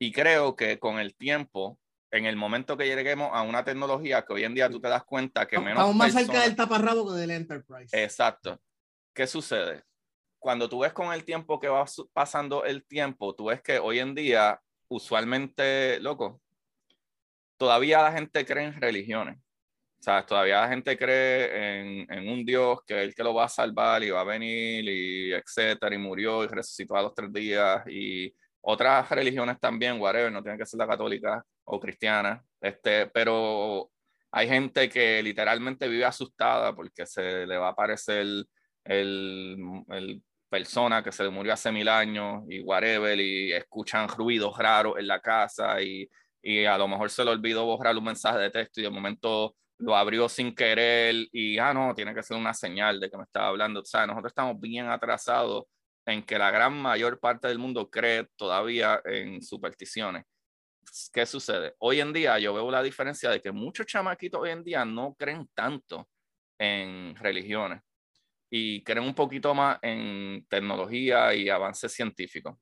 Y 0.00 0.10
creo 0.10 0.56
que 0.56 0.80
con 0.80 0.98
el 0.98 1.14
tiempo 1.14 1.78
en 2.10 2.26
el 2.26 2.34
momento 2.34 2.76
que 2.76 2.86
lleguemos 2.86 3.30
a 3.32 3.42
una 3.42 3.62
tecnología 3.62 4.24
que 4.24 4.32
hoy 4.32 4.42
en 4.42 4.54
día 4.54 4.68
tú 4.68 4.80
te 4.80 4.88
das 4.88 5.04
cuenta 5.04 5.46
que 5.46 5.60
menos. 5.60 5.74
Estamos 5.74 5.94
más 5.94 6.12
cerca 6.12 6.42
del 6.42 6.56
taparrabo 6.56 7.06
que 7.06 7.20
del 7.20 7.30
Enterprise. 7.30 7.96
Exacto. 8.02 8.60
¿Qué 9.14 9.28
sucede? 9.28 9.84
Cuando 10.42 10.68
tú 10.68 10.80
ves 10.80 10.92
con 10.92 11.12
el 11.12 11.24
tiempo 11.24 11.60
que 11.60 11.68
va 11.68 11.84
pasando 12.12 12.64
el 12.64 12.84
tiempo, 12.84 13.32
tú 13.32 13.46
ves 13.46 13.62
que 13.62 13.78
hoy 13.78 14.00
en 14.00 14.12
día, 14.12 14.60
usualmente, 14.88 16.00
loco, 16.00 16.42
todavía 17.56 18.02
la 18.02 18.10
gente 18.10 18.44
cree 18.44 18.64
en 18.64 18.80
religiones. 18.80 19.38
O 19.38 20.02
sea, 20.02 20.26
todavía 20.26 20.62
la 20.62 20.68
gente 20.68 20.98
cree 20.98 22.00
en, 22.00 22.12
en, 22.12 22.28
un 22.28 22.44
Dios 22.44 22.80
que 22.84 22.94
es 22.98 23.02
el 23.04 23.14
que 23.14 23.22
lo 23.22 23.34
va 23.34 23.44
a 23.44 23.48
salvar 23.48 24.02
y 24.02 24.10
va 24.10 24.22
a 24.22 24.24
venir 24.24 24.84
y 24.88 25.32
etcétera, 25.32 25.94
y 25.94 25.98
murió 25.98 26.42
y 26.42 26.48
resucitó 26.48 26.96
a 26.96 27.02
los 27.02 27.14
tres 27.14 27.32
días 27.32 27.84
y 27.88 28.34
otras 28.62 29.08
religiones 29.10 29.60
también, 29.60 30.00
whatever, 30.00 30.32
no 30.32 30.42
tienen 30.42 30.58
que 30.58 30.66
ser 30.66 30.78
la 30.78 30.88
católica 30.88 31.44
o 31.64 31.78
cristiana, 31.78 32.44
este, 32.60 33.06
pero 33.08 33.92
hay 34.32 34.48
gente 34.48 34.88
que 34.88 35.22
literalmente 35.22 35.86
vive 35.86 36.04
asustada 36.04 36.74
porque 36.74 37.06
se 37.06 37.46
le 37.46 37.56
va 37.58 37.68
a 37.68 37.70
aparecer 37.70 38.26
el, 38.84 39.84
el 39.88 40.22
persona 40.52 41.02
que 41.02 41.10
se 41.12 41.24
le 41.24 41.30
murió 41.30 41.54
hace 41.54 41.72
mil 41.72 41.88
años 41.88 42.44
y 42.46 42.60
whatever, 42.60 43.18
y 43.18 43.54
escuchan 43.54 44.06
ruidos 44.06 44.58
raros 44.58 44.98
en 44.98 45.06
la 45.06 45.18
casa 45.18 45.80
y, 45.80 46.06
y 46.42 46.66
a 46.66 46.76
lo 46.76 46.86
mejor 46.88 47.08
se 47.08 47.24
le 47.24 47.30
olvidó 47.30 47.64
borrar 47.64 47.96
un 47.96 48.04
mensaje 48.04 48.38
de 48.38 48.50
texto 48.50 48.80
y 48.80 48.84
de 48.84 48.90
momento 48.90 49.56
lo 49.78 49.96
abrió 49.96 50.28
sin 50.28 50.54
querer 50.54 51.14
y, 51.32 51.56
ah, 51.56 51.72
no, 51.72 51.94
tiene 51.94 52.14
que 52.14 52.22
ser 52.22 52.36
una 52.36 52.52
señal 52.52 53.00
de 53.00 53.10
que 53.10 53.16
me 53.16 53.22
estaba 53.24 53.48
hablando. 53.48 53.80
O 53.80 53.84
sea, 53.86 54.06
nosotros 54.06 54.30
estamos 54.30 54.60
bien 54.60 54.88
atrasados 54.88 55.64
en 56.04 56.22
que 56.22 56.38
la 56.38 56.50
gran 56.50 56.74
mayor 56.74 57.18
parte 57.18 57.48
del 57.48 57.58
mundo 57.58 57.88
cree 57.88 58.28
todavía 58.36 59.00
en 59.06 59.40
supersticiones. 59.42 60.24
¿Qué 61.14 61.24
sucede? 61.24 61.74
Hoy 61.78 62.00
en 62.00 62.12
día 62.12 62.38
yo 62.38 62.52
veo 62.52 62.70
la 62.70 62.82
diferencia 62.82 63.30
de 63.30 63.40
que 63.40 63.52
muchos 63.52 63.86
chamaquitos 63.86 64.42
hoy 64.42 64.50
en 64.50 64.62
día 64.62 64.84
no 64.84 65.14
creen 65.14 65.48
tanto 65.54 66.08
en 66.58 67.16
religiones 67.16 67.80
y 68.54 68.84
creen 68.84 69.06
un 69.06 69.14
poquito 69.14 69.54
más 69.54 69.78
en 69.80 70.44
tecnología 70.46 71.34
y 71.34 71.48
avances 71.48 71.90
científicos. 71.90 72.54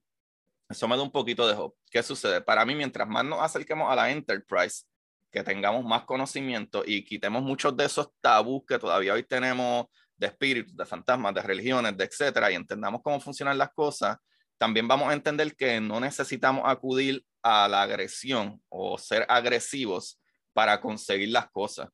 Eso 0.69 0.87
me 0.87 0.97
da 0.97 1.03
un 1.03 1.11
poquito 1.11 1.49
de 1.49 1.55
hope. 1.55 1.77
¿Qué 1.91 2.01
sucede? 2.01 2.41
Para 2.41 2.65
mí, 2.65 2.77
mientras 2.77 3.09
más 3.09 3.25
nos 3.25 3.41
acerquemos 3.41 3.91
a 3.91 3.97
la 3.97 4.09
Enterprise, 4.09 4.85
que 5.33 5.43
tengamos 5.43 5.85
más 5.85 6.05
conocimiento 6.05 6.85
y 6.87 7.05
quitemos 7.05 7.43
muchos 7.43 7.77
de 7.77 7.87
esos 7.87 8.09
tabús 8.21 8.63
que 8.69 8.79
todavía 8.79 9.15
hoy 9.15 9.25
tenemos 9.25 9.87
de 10.17 10.29
espíritus, 10.29 10.77
de 10.77 10.87
fantasmas, 10.87 11.35
de 11.35 11.43
religiones, 11.43 11.97
de 11.97 12.05
etcétera, 12.05 12.53
y 12.53 12.55
entendamos 12.55 13.01
cómo 13.03 13.19
funcionan 13.19 13.59
las 13.59 13.73
cosas, 13.73 14.17
también 14.59 14.87
vamos 14.87 15.09
a 15.09 15.15
entender 15.15 15.57
que 15.57 15.81
no 15.81 15.99
necesitamos 15.99 16.63
acudir 16.67 17.25
a 17.43 17.67
la 17.67 17.83
agresión 17.83 18.63
o 18.69 18.97
ser 18.97 19.27
agresivos 19.29 20.21
para 20.53 20.81
conseguir 20.81 21.31
las 21.31 21.51
cosas. 21.51 21.89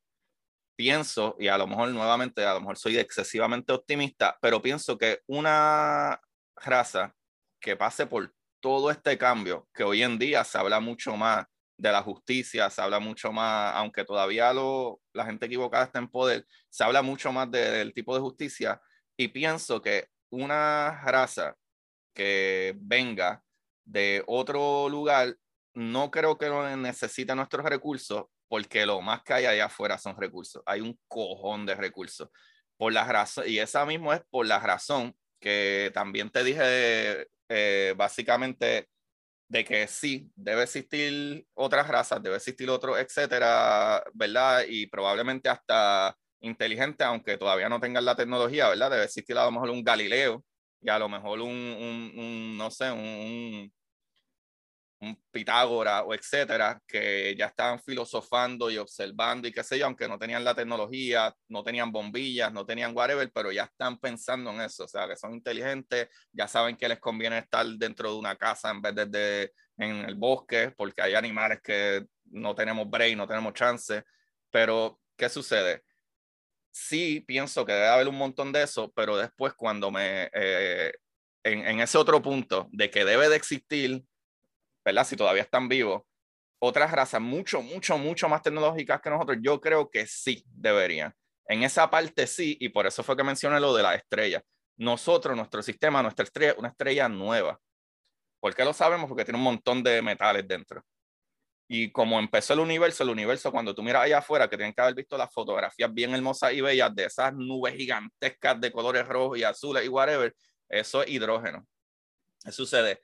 Pienso, 0.76 1.36
y 1.38 1.48
a 1.48 1.56
lo 1.56 1.66
mejor 1.66 1.88
nuevamente, 1.88 2.44
a 2.44 2.54
lo 2.54 2.60
mejor 2.60 2.76
soy 2.76 2.98
excesivamente 2.98 3.72
optimista, 3.72 4.36
pero 4.40 4.60
pienso 4.60 4.98
que 4.98 5.20
una 5.26 6.20
raza 6.54 7.14
que 7.60 7.76
pase 7.76 8.06
por 8.06 8.34
todo 8.60 8.90
este 8.90 9.16
cambio, 9.16 9.68
que 9.72 9.84
hoy 9.84 10.02
en 10.02 10.18
día 10.18 10.44
se 10.44 10.58
habla 10.58 10.80
mucho 10.80 11.16
más 11.16 11.46
de 11.78 11.92
la 11.92 12.02
justicia, 12.02 12.70
se 12.70 12.82
habla 12.82 13.00
mucho 13.00 13.32
más, 13.32 13.74
aunque 13.74 14.04
todavía 14.04 14.52
lo, 14.52 15.00
la 15.12 15.24
gente 15.26 15.46
equivocada 15.46 15.84
está 15.84 15.98
en 15.98 16.08
poder, 16.08 16.46
se 16.68 16.84
habla 16.84 17.02
mucho 17.02 17.32
más 17.32 17.50
del 17.50 17.92
tipo 17.92 18.14
de 18.14 18.20
justicia 18.20 18.80
y 19.16 19.28
pienso 19.28 19.80
que 19.80 20.08
una 20.30 21.02
raza 21.04 21.56
que 22.14 22.74
venga 22.78 23.42
de 23.84 24.24
otro 24.26 24.88
lugar, 24.88 25.36
no 25.74 26.10
creo 26.10 26.38
que 26.38 26.48
necesite 26.76 27.34
nuestros 27.34 27.64
recursos, 27.64 28.26
porque 28.48 28.86
lo 28.86 29.00
más 29.00 29.22
que 29.22 29.34
hay 29.34 29.46
allá 29.46 29.66
afuera 29.66 29.98
son 29.98 30.16
recursos. 30.16 30.62
Hay 30.66 30.80
un 30.80 30.98
cojón 31.08 31.66
de 31.66 31.74
recursos. 31.74 32.28
Por 32.76 32.92
la 32.92 33.04
razón, 33.04 33.44
y 33.46 33.58
esa 33.58 33.86
mismo 33.86 34.12
es 34.12 34.20
por 34.30 34.46
la 34.46 34.58
razón 34.60 35.16
que 35.40 35.90
también 35.94 36.30
te 36.30 36.44
dije, 36.44 37.28
eh, 37.48 37.94
básicamente, 37.96 38.88
de 39.48 39.64
que 39.64 39.86
sí, 39.86 40.30
debe 40.34 40.64
existir 40.64 41.46
otras 41.54 41.88
razas, 41.88 42.22
debe 42.22 42.36
existir 42.36 42.68
otro, 42.68 42.98
etcétera, 42.98 44.02
¿verdad? 44.14 44.64
Y 44.68 44.86
probablemente 44.86 45.48
hasta 45.48 46.16
inteligente, 46.40 47.04
aunque 47.04 47.38
todavía 47.38 47.68
no 47.68 47.80
tengan 47.80 48.04
la 48.04 48.16
tecnología, 48.16 48.68
¿verdad? 48.68 48.90
Debe 48.90 49.04
existir 49.04 49.36
a 49.38 49.44
lo 49.44 49.52
mejor 49.52 49.70
un 49.70 49.84
Galileo 49.84 50.44
y 50.80 50.90
a 50.90 50.98
lo 50.98 51.08
mejor 51.08 51.40
un, 51.40 51.50
un, 51.50 52.56
no 52.56 52.70
sé, 52.70 52.90
un, 52.90 53.72
un 55.00 55.20
Pitágora 55.30 56.02
o 56.04 56.14
etcétera, 56.14 56.80
que 56.86 57.34
ya 57.36 57.46
estaban 57.46 57.80
filosofando 57.80 58.70
y 58.70 58.78
observando 58.78 59.46
y 59.46 59.52
qué 59.52 59.62
sé 59.62 59.78
yo, 59.78 59.86
aunque 59.86 60.08
no 60.08 60.18
tenían 60.18 60.44
la 60.44 60.54
tecnología, 60.54 61.34
no 61.48 61.62
tenían 61.62 61.92
bombillas, 61.92 62.52
no 62.52 62.64
tenían 62.64 62.96
whatever, 62.96 63.30
pero 63.32 63.52
ya 63.52 63.64
están 63.64 63.98
pensando 63.98 64.50
en 64.50 64.62
eso, 64.62 64.84
o 64.84 64.88
sea, 64.88 65.06
que 65.06 65.16
son 65.16 65.34
inteligentes, 65.34 66.08
ya 66.32 66.48
saben 66.48 66.76
que 66.76 66.88
les 66.88 66.98
conviene 66.98 67.38
estar 67.38 67.66
dentro 67.66 68.12
de 68.12 68.18
una 68.18 68.36
casa 68.36 68.70
en 68.70 68.80
vez 68.80 68.94
de, 69.10 69.52
en 69.76 69.96
el 70.06 70.14
bosque, 70.14 70.72
porque 70.76 71.02
hay 71.02 71.14
animales 71.14 71.60
que 71.62 72.06
no 72.24 72.54
tenemos 72.54 72.88
brain, 72.88 73.18
no 73.18 73.26
tenemos 73.26 73.52
chance, 73.52 74.02
pero 74.50 74.98
¿qué 75.16 75.28
sucede? 75.28 75.82
Sí, 76.70 77.20
pienso 77.20 77.64
que 77.64 77.72
debe 77.72 77.88
haber 77.88 78.08
un 78.08 78.16
montón 78.16 78.52
de 78.52 78.62
eso, 78.62 78.90
pero 78.94 79.16
después 79.16 79.54
cuando 79.54 79.90
me, 79.90 80.30
eh, 80.32 80.92
en 81.44 81.80
ese 81.80 81.96
otro 81.96 82.20
punto 82.20 82.68
de 82.72 82.90
que 82.90 83.04
debe 83.04 83.28
de 83.28 83.36
existir 83.36 84.02
¿verdad? 84.86 85.04
Si 85.04 85.16
todavía 85.16 85.42
están 85.42 85.68
vivos, 85.68 86.02
otras 86.60 86.92
razas 86.92 87.20
mucho, 87.20 87.60
mucho, 87.60 87.98
mucho 87.98 88.28
más 88.28 88.40
tecnológicas 88.40 89.00
que 89.00 89.10
nosotros, 89.10 89.38
yo 89.42 89.60
creo 89.60 89.90
que 89.90 90.06
sí 90.06 90.44
deberían. 90.46 91.12
En 91.48 91.64
esa 91.64 91.90
parte 91.90 92.26
sí, 92.28 92.56
y 92.60 92.68
por 92.68 92.86
eso 92.86 93.02
fue 93.02 93.16
que 93.16 93.24
mencioné 93.24 93.58
lo 93.58 93.74
de 93.74 93.82
la 93.82 93.96
estrella. 93.96 94.42
Nosotros, 94.76 95.36
nuestro 95.36 95.60
sistema, 95.60 96.02
nuestra 96.02 96.24
estrella, 96.24 96.54
una 96.56 96.68
estrella 96.68 97.08
nueva. 97.08 97.58
¿Por 98.38 98.54
qué 98.54 98.64
lo 98.64 98.72
sabemos? 98.72 99.08
Porque 99.08 99.24
tiene 99.24 99.38
un 99.38 99.44
montón 99.44 99.82
de 99.82 100.00
metales 100.02 100.46
dentro. 100.46 100.82
Y 101.68 101.90
como 101.90 102.20
empezó 102.20 102.52
el 102.52 102.60
universo, 102.60 103.02
el 103.02 103.10
universo, 103.10 103.50
cuando 103.50 103.74
tú 103.74 103.82
miras 103.82 104.04
allá 104.04 104.18
afuera, 104.18 104.48
que 104.48 104.56
tienen 104.56 104.72
que 104.72 104.82
haber 104.82 104.94
visto 104.94 105.18
las 105.18 105.32
fotografías 105.34 105.92
bien 105.92 106.14
hermosas 106.14 106.52
y 106.52 106.60
bellas 106.60 106.94
de 106.94 107.06
esas 107.06 107.34
nubes 107.34 107.74
gigantescas 107.74 108.60
de 108.60 108.70
colores 108.70 109.04
rojos 109.08 109.36
y 109.38 109.42
azules 109.42 109.84
y 109.84 109.88
whatever, 109.88 110.32
eso 110.68 111.02
es 111.02 111.10
hidrógeno. 111.10 111.66
¿Qué 112.44 112.52
sucede? 112.52 113.00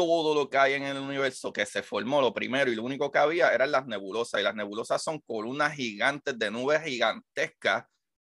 Todo 0.00 0.34
lo 0.34 0.48
que 0.48 0.56
hay 0.56 0.72
en 0.72 0.84
el 0.84 0.96
universo 0.96 1.52
que 1.52 1.66
se 1.66 1.82
formó, 1.82 2.22
lo 2.22 2.32
primero 2.32 2.70
y 2.70 2.74
lo 2.74 2.82
único 2.82 3.10
que 3.10 3.18
había 3.18 3.52
eran 3.52 3.70
las 3.70 3.86
nebulosas. 3.86 4.40
Y 4.40 4.44
las 4.44 4.54
nebulosas 4.54 5.02
son 5.02 5.18
columnas 5.18 5.74
gigantes 5.74 6.38
de 6.38 6.50
nubes 6.50 6.82
gigantescas, 6.82 7.84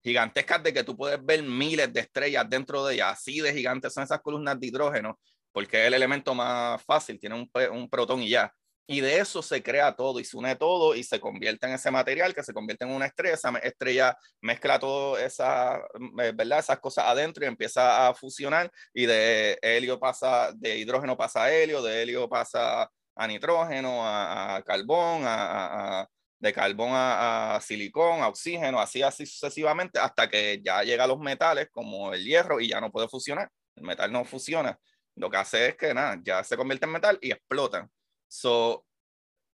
gigantescas 0.03 0.63
de 0.63 0.75
que 0.75 0.85
tú 0.85 0.95
puedes 0.95 1.25
ver 1.25 1.43
miles 1.43 1.91
de 1.91 2.01
estrellas 2.01 2.45
dentro 2.51 2.85
de 2.85 2.97
ellas. 2.97 3.15
Así 3.15 3.41
de 3.41 3.55
gigantes 3.55 3.95
son 3.95 4.05
esas 4.05 4.21
columnas 4.21 4.61
de 4.61 4.67
hidrógeno, 4.67 5.19
porque 5.53 5.81
es 5.81 5.87
el 5.87 5.95
elemento 5.95 6.35
más 6.35 6.83
fácil, 6.85 7.19
tiene 7.19 7.35
un, 7.35 7.51
un 7.73 7.89
protón 7.89 8.21
y 8.21 8.29
ya. 8.29 8.53
Y 8.87 9.01
de 9.01 9.19
eso 9.19 9.43
se 9.43 9.63
crea 9.63 9.97
todo 9.97 10.21
y 10.21 10.25
se 10.25 10.37
une 10.37 10.57
todo 10.57 10.95
y 10.95 11.03
se 11.05 11.19
convierte 11.19 11.67
en 11.67 11.73
ese 11.73 11.91
material 11.91 12.35
que 12.35 12.43
se 12.43 12.53
convierte 12.53 12.85
en 12.85 12.91
una 12.91 13.07
estrella. 13.07 13.35
Esa 13.35 13.51
estrella 13.59 14.17
mezcla 14.43 14.79
todo 14.79 15.17
esa, 15.17 15.79
eh, 16.21 16.33
¿verdad? 16.35 16.59
esas 16.59 16.81
cosas 16.81 17.07
adentro 17.07 17.45
y 17.45 17.49
empieza 17.49 18.09
a 18.09 18.15
fusionar. 18.15 18.71
Y 18.93 19.07
de 19.07 19.59
helio 19.63 19.99
pasa, 19.99 20.53
de 20.55 20.77
hidrógeno 20.79 21.17
pasa 21.17 21.45
a 21.45 21.53
helio, 21.53 21.83
de 21.83 22.03
helio 22.03 22.29
pasa 22.29 22.91
a 23.17 23.27
nitrógeno, 23.27 24.07
a, 24.07 24.63
carbón, 24.67 25.23
a, 25.25 26.07
de 26.39 26.53
carbón 26.53 26.91
a, 26.93 27.59
silicón, 27.63 28.23
a 28.23 28.29
oxígeno, 28.29 28.81
así, 28.81 29.03
así 29.03 29.25
sucesivamente, 29.25 29.99
hasta 29.99 30.29
que 30.29 30.61
ya 30.63 30.83
llega 30.83 31.05
a 31.05 31.07
los 31.07 31.19
metales 31.19 31.69
como 31.73 32.13
el 32.13 32.25
hierro 32.25 32.61
y 32.61 32.69
ya 32.69 32.81
no 32.81 32.91
puede 32.91 33.09
fusionar. 33.09 33.51
El 33.77 33.85
metal 33.85 34.13
no 34.13 34.25
fusiona. 34.25 34.79
Lo 35.17 35.31
que 35.31 35.37
hace 35.37 35.69
es 35.69 35.77
que 35.77 35.95
nada, 35.95 36.21
ya 36.23 36.45
se 36.45 36.57
convierte 36.57 36.87
en 36.87 36.93
metal 36.93 37.19
y 37.23 37.31
explotan. 37.33 37.91
So, 38.35 38.85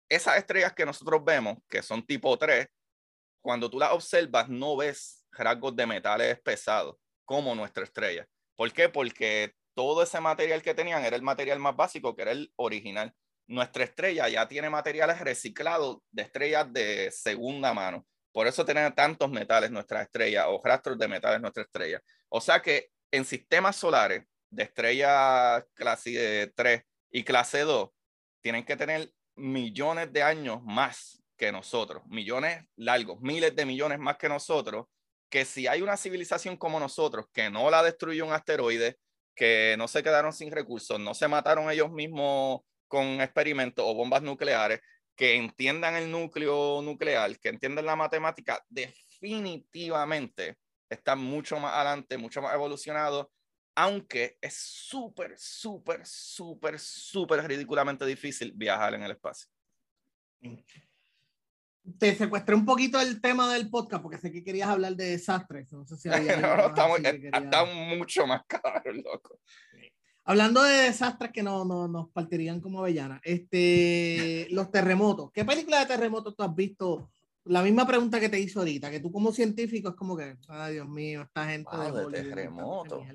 esas 0.09 0.37
estrellas 0.37 0.73
que 0.73 0.87
nosotros 0.87 1.25
vemos, 1.25 1.59
que 1.69 1.83
son 1.83 2.07
tipo 2.07 2.39
3, 2.39 2.69
cuando 3.43 3.69
tú 3.69 3.77
las 3.77 3.91
observas, 3.91 4.49
no 4.49 4.77
ves 4.77 5.27
rasgos 5.33 5.75
de 5.75 5.85
metales 5.85 6.41
pesados 6.43 6.97
como 7.25 7.57
nuestra 7.57 7.83
estrella. 7.83 8.25
¿Por 8.55 8.73
qué? 8.73 8.89
Porque 8.89 9.53
todo 9.75 10.05
ese 10.05 10.21
material 10.21 10.63
que 10.63 10.75
tenían 10.75 11.05
era 11.05 11.17
el 11.17 11.23
material 11.23 11.59
más 11.59 11.75
básico, 11.75 12.15
que 12.15 12.23
era 12.23 12.31
el 12.31 12.53
original. 12.55 13.13
Nuestra 13.49 13.83
estrella 13.83 14.29
ya 14.29 14.47
tiene 14.47 14.71
materiales 14.71 15.19
reciclados 15.19 15.99
de 16.13 16.23
estrellas 16.23 16.73
de 16.73 17.11
segunda 17.11 17.75
mano. 17.75 18.07
Por 18.31 18.47
eso 18.47 18.65
tienen 18.65 18.95
tantos 18.95 19.29
metales 19.29 19.73
nuestra 19.73 20.03
estrella 20.03 20.51
o 20.51 20.63
rastros 20.63 20.97
de 20.97 21.09
metales 21.09 21.41
nuestra 21.41 21.65
estrella. 21.65 22.01
O 22.29 22.41
sea 22.41 22.63
que 22.63 22.93
en 23.11 23.25
sistemas 23.25 23.75
solares 23.75 24.25
de 24.51 24.63
estrella 24.63 25.67
clase 25.75 26.53
3 26.55 26.85
y 27.11 27.25
clase 27.25 27.63
2 27.63 27.91
tienen 28.41 28.65
que 28.65 28.77
tener 28.77 29.11
millones 29.37 30.13
de 30.13 30.23
años 30.23 30.63
más 30.63 31.23
que 31.37 31.53
nosotros, 31.53 32.03
millones 32.07 32.65
largos, 32.77 33.21
miles 33.21 33.55
de 33.55 33.65
millones 33.65 33.99
más 33.99 34.17
que 34.17 34.29
nosotros, 34.29 34.87
que 35.31 35.45
si 35.45 35.67
hay 35.67 35.83
una 35.83 35.97
civilización 35.97 36.57
como 36.57 36.81
nosotros 36.81 37.27
que 37.33 37.51
no 37.51 37.71
la 37.71 37.83
destruyó 37.83 38.27
un 38.27 38.33
asteroide, 38.33 38.97
que 39.35 39.77
no 39.79 39.87
se 39.87 40.03
quedaron 40.03 40.33
sin 40.33 40.51
recursos, 40.51 40.99
no 40.99 41.15
se 41.15 41.29
mataron 41.29 41.71
ellos 41.71 41.91
mismos 41.91 42.63
con 42.89 43.21
experimentos 43.21 43.85
o 43.87 43.95
bombas 43.95 44.23
nucleares, 44.23 44.81
que 45.15 45.37
entiendan 45.37 45.95
el 45.97 46.11
núcleo 46.11 46.81
nuclear, 46.83 47.39
que 47.39 47.49
entiendan 47.49 47.87
la 47.87 47.97
matemática, 47.97 48.65
definitivamente 48.69 50.57
están 50.89 51.19
mucho 51.19 51.59
más 51.59 51.75
adelante, 51.75 52.19
mucho 52.19 52.41
más 52.41 52.55
evolucionados 52.55 53.27
aunque 53.79 54.37
es 54.41 54.55
súper, 54.55 55.39
súper, 55.39 56.05
súper, 56.05 56.81
súper 56.81 57.47
ridículamente 57.47 58.05
difícil 58.05 58.51
viajar 58.53 58.95
en 58.95 59.05
el 59.05 59.13
espacio. 59.13 59.49
Te 61.97 62.13
secuestré 62.17 62.57
un 62.57 62.65
poquito 62.65 63.01
el 63.01 63.21
tema 63.21 63.53
del 63.55 63.71
podcast 63.71 64.03
porque 64.03 64.19
sé 64.19 64.33
que 64.33 64.43
querías 64.43 64.69
hablar 64.69 64.97
de 64.97 65.11
desastres. 65.11 65.73
No 65.73 65.87
sé 65.87 65.97
si 65.97 66.09
no, 66.09 66.17
no, 66.57 66.67
estamos, 66.67 66.99
está 67.05 67.65
mucho 67.65 68.27
más 68.27 68.43
caro, 68.49 68.93
loco. 68.93 69.39
Hablando 70.25 70.65
de 70.65 70.75
desastres 70.83 71.31
que 71.31 71.45
no, 71.45 71.65
no, 71.65 71.87
nos 71.87 72.11
partirían 72.11 72.61
como 72.61 72.81
avellana, 72.81 73.21
este, 73.23 74.49
los 74.51 74.73
terremotos. 74.73 75.31
¿Qué 75.31 75.45
película 75.45 75.79
de 75.79 75.87
terremotos 75.87 76.35
tú 76.35 76.43
has 76.43 76.53
visto? 76.53 77.13
La 77.45 77.63
misma 77.63 77.87
pregunta 77.87 78.19
que 78.19 78.29
te 78.29 78.41
hizo 78.41 78.59
ahorita, 78.59 78.91
que 78.91 78.99
tú 78.99 79.13
como 79.13 79.31
científico 79.31 79.91
es 79.91 79.95
como 79.95 80.17
que, 80.17 80.37
ay 80.49 80.75
Dios 80.75 80.89
mío, 80.89 81.23
esta 81.23 81.49
gente 81.49 81.71
de, 81.77 81.93
de 81.93 82.23
terremotos. 82.25 83.07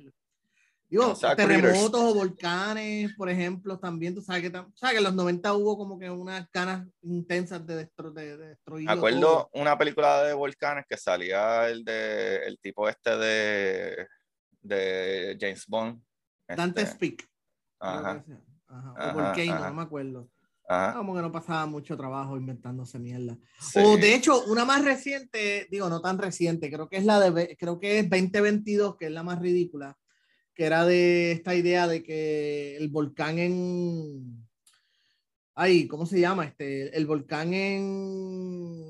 Digo, 0.93 1.15
terremotos 1.35 1.99
o 1.99 2.13
volcanes, 2.13 3.15
por 3.15 3.27
ejemplo, 3.27 3.79
también, 3.79 4.13
tú 4.13 4.21
sabes 4.21 4.43
que, 4.43 4.51
sabes 4.51 4.91
que 4.91 4.97
en 4.97 5.03
los 5.03 5.15
90 5.15 5.51
hubo 5.55 5.75
como 5.75 5.97
que 5.97 6.07
unas 6.07 6.47
ganas 6.51 6.87
intensas 7.01 7.65
de, 7.65 7.89
de, 8.13 8.37
destruir. 8.37 8.85
Me 8.85 8.93
acuerdo 8.93 9.49
una 9.53 9.75
película 9.75 10.21
de 10.21 10.35
volcanes 10.35 10.85
que 10.87 10.95
salía 10.95 11.67
el 11.67 11.83
de 11.83 12.45
el 12.45 12.59
tipo 12.59 12.87
este 12.87 13.17
de, 13.17 14.07
de 14.61 15.35
James 15.41 15.65
Bond. 15.67 15.99
Dante 16.47 16.83
este. 16.83 16.93
Speak. 16.93 17.27
Ajá. 17.79 18.23
O 18.69 19.13
Volcano, 19.13 19.67
no 19.69 19.73
me 19.73 19.81
acuerdo. 19.81 20.29
Ajá. 20.67 20.93
Como 20.93 21.15
que 21.15 21.23
no 21.23 21.31
pasaba 21.31 21.65
mucho 21.65 21.97
trabajo 21.97 22.37
inventándose 22.37 22.99
mierda. 22.99 23.35
O 23.77 23.97
de 23.97 24.13
hecho, 24.13 24.43
una 24.45 24.63
más 24.63 24.85
reciente, 24.85 25.67
digo, 25.71 25.89
no 25.89 26.01
tan 26.01 26.19
reciente, 26.19 26.71
creo 26.71 26.87
que 26.87 26.97
es 26.97 27.05
la 27.05 27.19
de, 27.19 27.57
creo 27.57 27.79
que 27.79 27.97
es 27.97 28.07
2022, 28.07 28.95
que 28.95 29.07
es 29.07 29.11
la 29.11 29.23
más 29.23 29.39
ridícula, 29.39 29.97
que 30.53 30.65
era 30.65 30.85
de 30.85 31.31
esta 31.31 31.55
idea 31.55 31.87
de 31.87 32.03
que 32.03 32.77
el 32.77 32.89
volcán 32.89 33.39
en... 33.39 34.47
Ay, 35.55 35.87
¿cómo 35.87 36.05
se 36.05 36.19
llama? 36.19 36.45
Este, 36.45 36.95
el 36.95 37.05
volcán 37.05 37.53
en... 37.53 38.83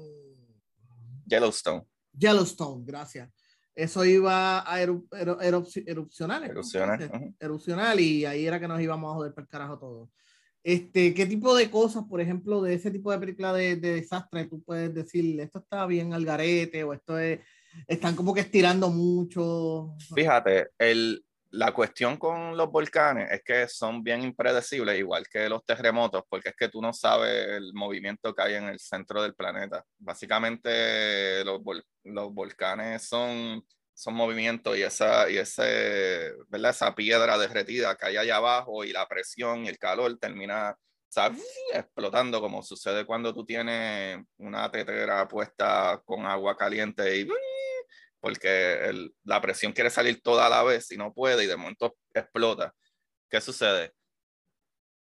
Yellowstone. 1.25 1.83
Yellowstone, 2.13 2.83
gracias. 2.85 3.29
Eso 3.75 4.05
iba 4.05 4.71
a 4.71 4.81
erupcionar. 4.81 6.43
Erupcionar. 7.39 7.99
y 7.99 8.25
ahí 8.25 8.45
era 8.45 8.59
que 8.59 8.67
nos 8.67 8.79
íbamos 8.79 9.11
a 9.11 9.15
joder 9.15 9.33
para 9.33 9.43
el 9.43 9.49
carajo 9.49 9.79
todo. 9.79 10.11
Este, 10.63 11.13
¿Qué 11.13 11.25
tipo 11.25 11.55
de 11.55 11.69
cosas, 11.69 12.05
por 12.05 12.21
ejemplo, 12.21 12.61
de 12.61 12.75
ese 12.75 12.91
tipo 12.91 13.11
de 13.11 13.19
película 13.19 13.51
de, 13.51 13.75
de 13.75 13.95
desastre, 13.95 14.45
tú 14.45 14.63
puedes 14.63 14.93
decir, 14.93 15.39
esto 15.41 15.59
está 15.59 15.85
bien 15.85 16.13
al 16.13 16.23
garete 16.23 16.83
o 16.83 16.93
esto 16.93 17.19
es, 17.19 17.41
están 17.87 18.15
como 18.15 18.33
que 18.33 18.41
estirando 18.41 18.89
mucho? 18.89 19.95
Fíjate, 20.15 20.69
el, 20.77 21.25
la 21.53 21.71
cuestión 21.71 22.17
con 22.17 22.57
los 22.57 22.71
volcanes 22.71 23.29
es 23.31 23.43
que 23.43 23.67
son 23.67 24.03
bien 24.03 24.23
impredecibles, 24.23 24.97
igual 24.97 25.27
que 25.29 25.47
los 25.47 25.63
terremotos, 25.63 26.23
porque 26.27 26.49
es 26.49 26.55
que 26.55 26.67
tú 26.67 26.81
no 26.81 26.93
sabes 26.93 27.47
el 27.47 27.73
movimiento 27.75 28.33
que 28.33 28.41
hay 28.41 28.55
en 28.55 28.69
el 28.69 28.79
centro 28.79 29.21
del 29.21 29.35
planeta. 29.35 29.85
Básicamente 29.99 31.45
los, 31.45 31.61
los 32.05 32.33
volcanes 32.33 33.07
son, 33.07 33.63
son 33.93 34.15
movimientos 34.15 34.75
y, 34.75 34.81
esa, 34.81 35.29
y 35.29 35.37
ese, 35.37 36.33
¿verdad? 36.47 36.71
esa 36.71 36.95
piedra 36.95 37.37
derretida 37.37 37.95
que 37.97 38.07
hay 38.07 38.17
allá 38.17 38.37
abajo 38.37 38.83
y 38.83 38.91
la 38.91 39.07
presión 39.07 39.65
y 39.65 39.67
el 39.67 39.77
calor 39.77 40.17
termina 40.17 40.75
explotando 41.71 42.41
como 42.41 42.63
sucede 42.63 43.05
cuando 43.05 43.31
tú 43.31 43.45
tienes 43.45 44.17
una 44.37 44.71
tetera 44.71 45.27
puesta 45.27 46.01
con 46.03 46.25
agua 46.25 46.57
caliente 46.57 47.15
y 47.15 47.27
porque 48.23 49.09
la 49.25 49.41
presión 49.41 49.73
quiere 49.73 49.89
salir 49.89 50.21
toda 50.21 50.45
a 50.45 50.49
la 50.49 50.63
vez 50.63 50.89
y 50.93 50.97
no 50.97 51.13
puede 51.13 51.43
y 51.43 51.47
de 51.47 51.57
momento 51.57 51.97
explota. 52.13 52.73
¿Qué 53.29 53.41
sucede? 53.41 53.91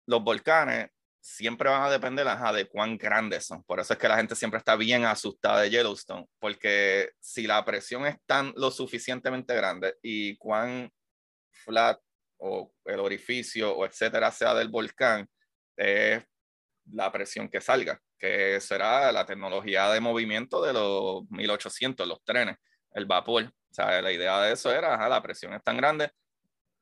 Los 0.08 0.24
volcanes 0.24 0.90
siempre 1.20 1.70
van 1.70 1.84
a 1.84 1.92
depender 1.92 2.26
de 2.26 2.68
cuán 2.68 2.98
grandes 2.98 3.46
son. 3.46 3.64
Por 3.64 3.80
eso 3.80 3.94
es 3.94 4.00
que 4.00 4.08
la 4.08 4.18
gente 4.18 4.34
siempre 4.36 4.58
está 4.58 4.76
bien 4.76 5.06
asustada 5.06 5.62
de 5.62 5.70
Yellowstone, 5.70 6.26
porque 6.40 7.12
si 7.20 7.46
la 7.46 7.64
presión 7.64 8.08
es 8.08 8.16
tan 8.26 8.54
lo 8.56 8.72
suficientemente 8.72 9.54
grande 9.54 9.94
y 10.02 10.36
cuán 10.38 10.92
flat 11.52 12.00
o 12.40 12.74
el 12.86 13.00
orificio 13.00 13.72
o 13.72 13.86
etcétera 13.86 14.32
sea 14.32 14.56
del 14.56 14.70
volcán, 14.70 15.30
es 15.78 16.24
la 16.92 17.12
presión 17.12 17.50
que 17.50 17.62
salga, 17.62 18.02
que 18.18 18.60
será 18.60 19.12
la 19.12 19.28
tecnología 19.28 19.92
de 19.92 20.00
movimiento 20.00 20.60
de 20.64 20.74
los 20.74 21.30
1800, 21.30 22.08
los 22.08 22.24
trenes 22.24 22.58
el 22.94 23.06
vapor. 23.06 23.44
O 23.44 23.74
sea, 23.74 24.02
la 24.02 24.12
idea 24.12 24.42
de 24.42 24.54
eso 24.54 24.72
era, 24.72 25.08
la 25.08 25.22
presión 25.22 25.54
es 25.54 25.64
tan 25.64 25.78
grande. 25.78 26.12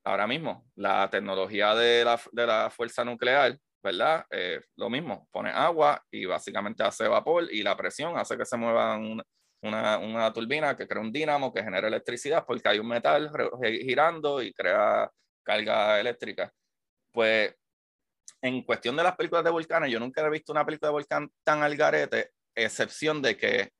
Ahora 0.03 0.27
mismo, 0.27 0.65
la 0.75 1.09
tecnología 1.09 1.75
de 1.75 2.03
la, 2.03 2.19
de 2.31 2.47
la 2.47 2.69
fuerza 2.69 3.03
nuclear, 3.03 3.57
¿verdad? 3.83 4.25
Eh, 4.31 4.61
lo 4.75 4.89
mismo, 4.89 5.27
pone 5.31 5.49
agua 5.51 6.03
y 6.09 6.25
básicamente 6.25 6.83
hace 6.83 7.07
vapor 7.07 7.47
y 7.51 7.61
la 7.63 7.77
presión 7.77 8.17
hace 8.17 8.37
que 8.37 8.45
se 8.45 8.57
mueva 8.57 8.97
una, 8.97 9.97
una, 9.99 10.33
turbina 10.33 10.75
que 10.75 10.87
crea 10.87 11.01
un 11.01 11.11
dínamo 11.11 11.53
que 11.53 11.63
genera 11.63 11.87
electricidad 11.87 12.45
porque 12.45 12.69
hay 12.69 12.79
un 12.79 12.87
metal 12.87 13.31
girando 13.61 14.41
y 14.41 14.53
crea 14.53 15.09
carga 15.43 15.99
eléctrica. 15.99 16.51
Pues 17.11 17.55
en 18.41 18.63
cuestión 18.63 18.95
de 18.95 19.03
las 19.03 19.15
películas 19.15 19.43
de 19.43 19.51
volcanes, 19.51 19.91
yo 19.91 19.99
nunca 19.99 20.25
he 20.25 20.29
visto 20.29 20.51
una 20.51 20.65
película 20.65 20.89
de 20.89 20.93
volcán 20.93 21.31
tan 21.43 21.61
al 21.61 21.75
garete, 21.75 22.31
excepción 22.55 23.21
de 23.21 23.35
que 23.35 23.71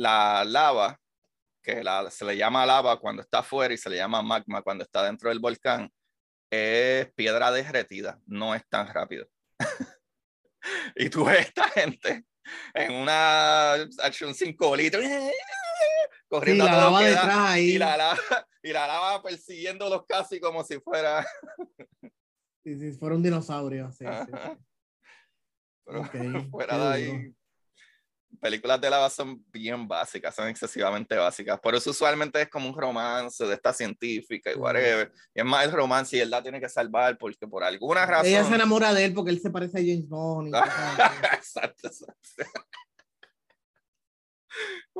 la 0.00 0.44
lava, 0.44 0.98
que 1.62 1.82
se 2.10 2.24
le 2.24 2.36
llama 2.36 2.64
lava 2.64 2.98
cuando 2.98 3.20
está 3.20 3.40
afuera 3.40 3.74
y 3.74 3.76
se 3.76 3.90
le 3.90 3.96
llama 3.96 4.22
magma 4.22 4.62
cuando 4.62 4.82
está 4.82 5.04
dentro 5.04 5.28
del 5.28 5.40
volcán, 5.40 5.92
es 6.50 7.12
piedra 7.12 7.52
derretida, 7.52 8.18
no 8.24 8.54
es 8.54 8.66
tan 8.66 8.88
rápido. 8.88 9.28
y 10.96 11.10
tú 11.10 11.26
ves 11.26 11.48
esta 11.48 11.68
gente 11.68 12.24
en 12.72 12.94
una 12.94 13.74
acción 14.02 14.34
5 14.34 14.76
litros 14.76 15.04
corriendo 16.28 16.64
la 16.64 16.76
lava 16.76 17.02
detrás 17.02 17.36
ahí. 17.36 17.72
Y 17.72 17.78
la, 17.78 17.96
lava, 17.98 18.18
y 18.62 18.72
la 18.72 18.86
lava 18.86 19.22
persiguiéndolos 19.22 20.06
casi 20.08 20.40
como 20.40 20.64
si 20.64 20.80
fuera 20.80 21.26
si 22.62 22.92
fuera 22.92 23.16
un 23.16 23.22
dinosaurio 23.22 23.92
sí, 23.92 24.06
Pero 25.84 26.04
fuera 26.50 26.78
de 26.78 26.94
ahí 26.94 27.34
películas 28.38 28.80
de 28.80 28.90
lava 28.90 29.10
son 29.10 29.44
bien 29.52 29.88
básicas, 29.88 30.34
son 30.34 30.48
excesivamente 30.48 31.16
básicas. 31.16 31.58
Por 31.60 31.74
eso 31.74 31.90
usualmente 31.90 32.40
es 32.40 32.48
como 32.48 32.68
un 32.68 32.78
romance 32.78 33.44
de 33.44 33.54
esta 33.54 33.72
científica 33.72 34.52
y 34.52 34.54
whatever. 34.54 35.12
Y 35.34 35.40
es 35.40 35.44
más 35.44 35.64
el 35.64 35.72
romance 35.72 36.16
y 36.16 36.20
él 36.20 36.30
la 36.30 36.42
tiene 36.42 36.60
que 36.60 36.68
salvar 36.68 37.18
porque 37.18 37.46
por 37.46 37.64
alguna 37.64 38.06
razón... 38.06 38.26
Ella 38.26 38.44
se 38.44 38.54
enamora 38.54 38.94
de 38.94 39.06
él 39.06 39.14
porque 39.14 39.30
él 39.30 39.40
se 39.40 39.50
parece 39.50 39.78
a 39.78 39.80
James 39.80 40.08
Bond. 40.08 40.54
exacto, 41.34 41.88
exacto. 41.88 42.18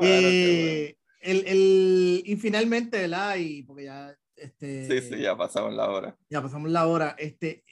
Eh, 0.02 0.96
el, 1.20 1.44
el, 1.46 2.22
y 2.24 2.36
finalmente, 2.36 3.00
¿verdad? 3.00 3.36
Y 3.36 3.62
porque 3.64 3.84
ya... 3.84 4.16
Este, 4.36 4.88
sí, 4.88 5.08
sí, 5.08 5.20
ya 5.20 5.36
pasamos 5.36 5.74
la 5.74 5.90
hora. 5.90 6.16
Ya 6.30 6.40
pasamos 6.40 6.70
la 6.70 6.86
hora. 6.86 7.14
Este, 7.18 7.62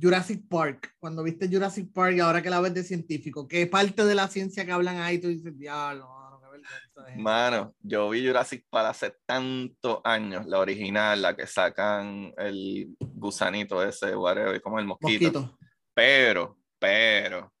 Jurassic 0.00 0.48
Park, 0.48 0.94
cuando 0.98 1.22
viste 1.22 1.48
Jurassic 1.48 1.92
Park 1.92 2.16
y 2.16 2.20
ahora 2.20 2.42
que 2.42 2.50
la 2.50 2.60
ves 2.60 2.74
de 2.74 2.82
científico, 2.82 3.46
¿qué 3.46 3.66
parte 3.66 4.04
de 4.04 4.14
la 4.14 4.28
ciencia 4.28 4.64
que 4.64 4.72
hablan 4.72 4.96
ahí 4.98 5.18
tú 5.18 5.28
dices, 5.28 5.56
diablo, 5.58 6.08
mano, 6.08 6.40
qué 6.40 6.46
vergüenza 6.48 7.16
Mano, 7.16 7.74
yo 7.80 8.08
vi 8.10 8.26
Jurassic 8.26 8.66
Park 8.70 8.88
hace 8.90 9.14
tantos 9.26 10.00
años, 10.04 10.46
la 10.46 10.58
original, 10.58 11.20
la 11.20 11.36
que 11.36 11.46
sacan 11.46 12.32
el 12.38 12.94
gusanito 12.98 13.82
ese, 13.82 14.16
whatever, 14.16 14.60
como 14.60 14.78
el 14.78 14.86
mosquito. 14.86 15.58
Pero, 15.94 16.58
pero, 16.78 17.52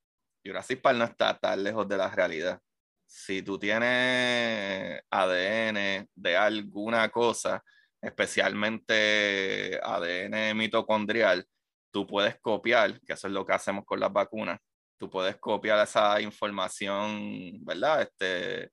Jurassic 0.44 0.80
Park 0.80 0.98
no 0.98 1.04
está 1.04 1.38
tan 1.38 1.62
lejos 1.62 1.86
de 1.88 1.96
la 1.96 2.08
realidad. 2.08 2.60
Si 3.06 3.42
tú 3.42 3.58
tienes 3.58 5.02
ADN 5.10 6.08
de 6.14 6.36
alguna 6.36 7.10
cosa, 7.10 7.62
especialmente 8.00 9.78
ADN 9.82 10.56
mitocondrial, 10.56 11.46
tú 11.92 12.06
puedes 12.06 12.40
copiar, 12.40 13.00
que 13.02 13.12
eso 13.12 13.28
es 13.28 13.32
lo 13.32 13.46
que 13.46 13.52
hacemos 13.52 13.84
con 13.84 14.00
las 14.00 14.12
vacunas, 14.12 14.58
tú 14.98 15.10
puedes 15.10 15.36
copiar 15.36 15.78
esa 15.84 16.20
información, 16.20 17.64
¿verdad? 17.64 18.02
Este, 18.02 18.70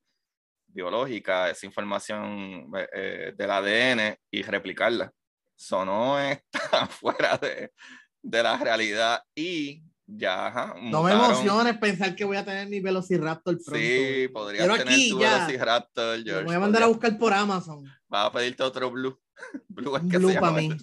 biológica, 0.68 1.50
esa 1.50 1.66
información 1.66 2.72
eh, 2.76 2.88
eh, 2.94 3.34
del 3.36 3.52
ADN 3.52 4.16
y 4.32 4.42
replicarla. 4.44 5.12
Eso 5.58 5.84
no 5.86 6.20
está 6.32 6.88
fuera 6.88 7.38
de, 7.38 7.72
de 8.22 8.44
la 8.44 8.58
realidad 8.58 9.22
y 9.36 9.84
ya, 10.18 10.48
ajá, 10.48 10.76
No 10.82 11.04
me 11.04 11.12
emociones 11.12 11.78
pensar 11.78 12.16
que 12.16 12.26
voy 12.26 12.38
a 12.38 12.44
tener 12.44 12.68
mi 12.68 12.80
Velociraptor 12.80 13.60
pronto. 13.64 13.80
Sí, 13.80 14.28
podría 14.34 14.68
tener 14.68 15.10
tu 15.10 15.20
Velociraptor, 15.20 16.24
George. 16.24 16.46
voy 16.46 16.56
a 16.56 16.60
mandar 16.60 16.84
a 16.84 16.88
buscar 16.88 17.18
por 17.18 17.32
Amazon. 17.32 17.86
Va 18.12 18.26
a 18.26 18.32
pedirte 18.32 18.64
otro 18.64 18.90
Blue. 18.90 19.20
Blue 19.70 19.96
es 19.96 20.04
que 20.10 20.18
Blue 20.18 20.34
para 20.40 20.54
mí. 20.54 20.76